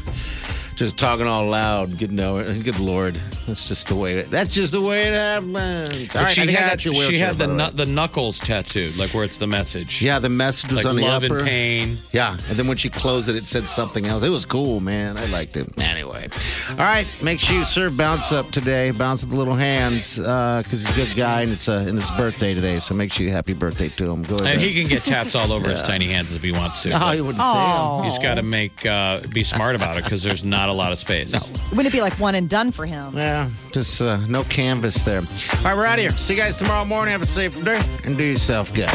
Just 0.75 0.97
talking 0.97 1.27
all 1.27 1.47
loud. 1.47 1.97
Good 1.97 2.11
no, 2.11 2.43
good 2.61 2.79
lord, 2.79 3.19
that's 3.47 3.67
just 3.67 3.87
the 3.87 3.95
way. 3.95 4.15
It, 4.15 4.29
that's 4.29 4.49
just 4.49 4.71
the 4.73 4.81
way 4.81 5.03
it 5.07 5.13
happens. 5.13 6.15
All 6.15 6.21
But 6.23 6.29
she 6.31 6.41
I 6.43 6.45
think 6.45 6.57
I 6.57 6.61
had 6.61 6.69
got 6.71 6.85
your 6.85 6.93
she 6.95 7.17
had 7.17 7.37
by 7.37 7.45
the 7.45 7.53
nu- 7.53 7.71
the 7.71 7.85
knuckles 7.85 8.39
tattooed, 8.39 8.95
like 8.97 9.13
where 9.13 9.23
it's 9.23 9.37
the 9.37 9.47
message. 9.47 10.01
Yeah, 10.01 10.19
the 10.19 10.29
message 10.29 10.71
was 10.71 10.85
like 10.85 10.91
on 10.91 10.95
the 10.95 11.03
love 11.03 11.23
upper. 11.23 11.39
and 11.39 11.47
pain. 11.47 11.97
Yeah, 12.11 12.31
and 12.31 12.57
then 12.57 12.67
when 12.67 12.77
she 12.77 12.89
closed 12.89 13.29
it, 13.29 13.35
it 13.35 13.43
said 13.43 13.69
something 13.69 14.07
else. 14.07 14.23
It 14.23 14.29
was 14.29 14.45
cool, 14.45 14.79
man. 14.79 15.17
I 15.17 15.25
liked 15.25 15.57
it. 15.57 15.79
Anyway, 15.81 16.27
all 16.71 16.75
right. 16.77 17.07
Make 17.21 17.39
sure 17.39 17.57
you 17.57 17.63
serve 17.63 17.97
Bounce 17.97 18.31
up 18.31 18.49
today. 18.51 18.91
Bounce 18.91 19.21
with 19.21 19.31
the 19.31 19.37
little 19.37 19.55
hands 19.55 20.17
because 20.17 20.71
he's 20.71 20.97
a 20.97 21.05
good 21.05 21.15
guy 21.15 21.41
and 21.41 21.51
it's 21.51 21.67
uh, 21.67 21.85
and 21.87 21.97
his 21.97 22.09
birthday 22.11 22.53
today. 22.53 22.79
So 22.79 22.95
make 22.95 23.11
sure 23.11 23.25
you 23.25 23.31
happy 23.31 23.53
birthday 23.53 23.89
to 23.89 24.09
him. 24.11 24.23
Go 24.23 24.35
ahead. 24.37 24.53
And 24.53 24.61
he 24.61 24.73
can 24.79 24.89
get 24.89 25.03
tats 25.03 25.35
all 25.35 25.51
over 25.51 25.69
his 25.69 25.83
tiny 25.83 26.07
hands 26.07 26.33
if 26.33 26.41
he 26.41 26.51
wants 26.51 26.83
to. 26.83 26.91
Oh, 26.91 26.99
but 26.99 27.15
he 27.15 27.21
wouldn't 27.21 27.43
Oh. 27.45 28.01
He's 28.03 28.17
got 28.19 28.35
to 28.35 28.41
make 28.43 28.85
uh, 28.85 29.21
be 29.33 29.43
smart 29.43 29.75
about 29.75 29.97
it 29.97 30.03
because 30.03 30.23
there's 30.23 30.43
not 30.43 30.69
a 30.69 30.73
lot 30.73 30.91
of 30.91 30.99
space. 30.99 31.33
Wouldn't 31.69 31.87
it 31.87 31.91
be 31.91 32.01
like 32.01 32.13
one 32.19 32.35
and 32.35 32.49
done 32.49 32.71
for 32.71 32.85
him? 32.85 32.93
say 33.13 33.19
him. 33.19 33.32
Yeah, 33.33 33.49
just 33.71 33.99
uh, 33.99 34.17
no 34.27 34.43
canvas 34.43 35.03
there. 35.03 35.17
All 35.17 35.63
right, 35.63 35.75
we're 35.75 35.87
out 35.87 35.97
of 35.97 36.01
here. 36.01 36.11
See 36.11 36.35
you 36.35 36.39
guys 36.39 36.55
tomorrow 36.55 36.85
morning. 36.85 37.13
Have 37.13 37.23
a 37.23 37.25
safe 37.25 37.55
day 37.65 37.81
and 38.05 38.15
do 38.15 38.23
yourself 38.23 38.71
good. 38.75 38.91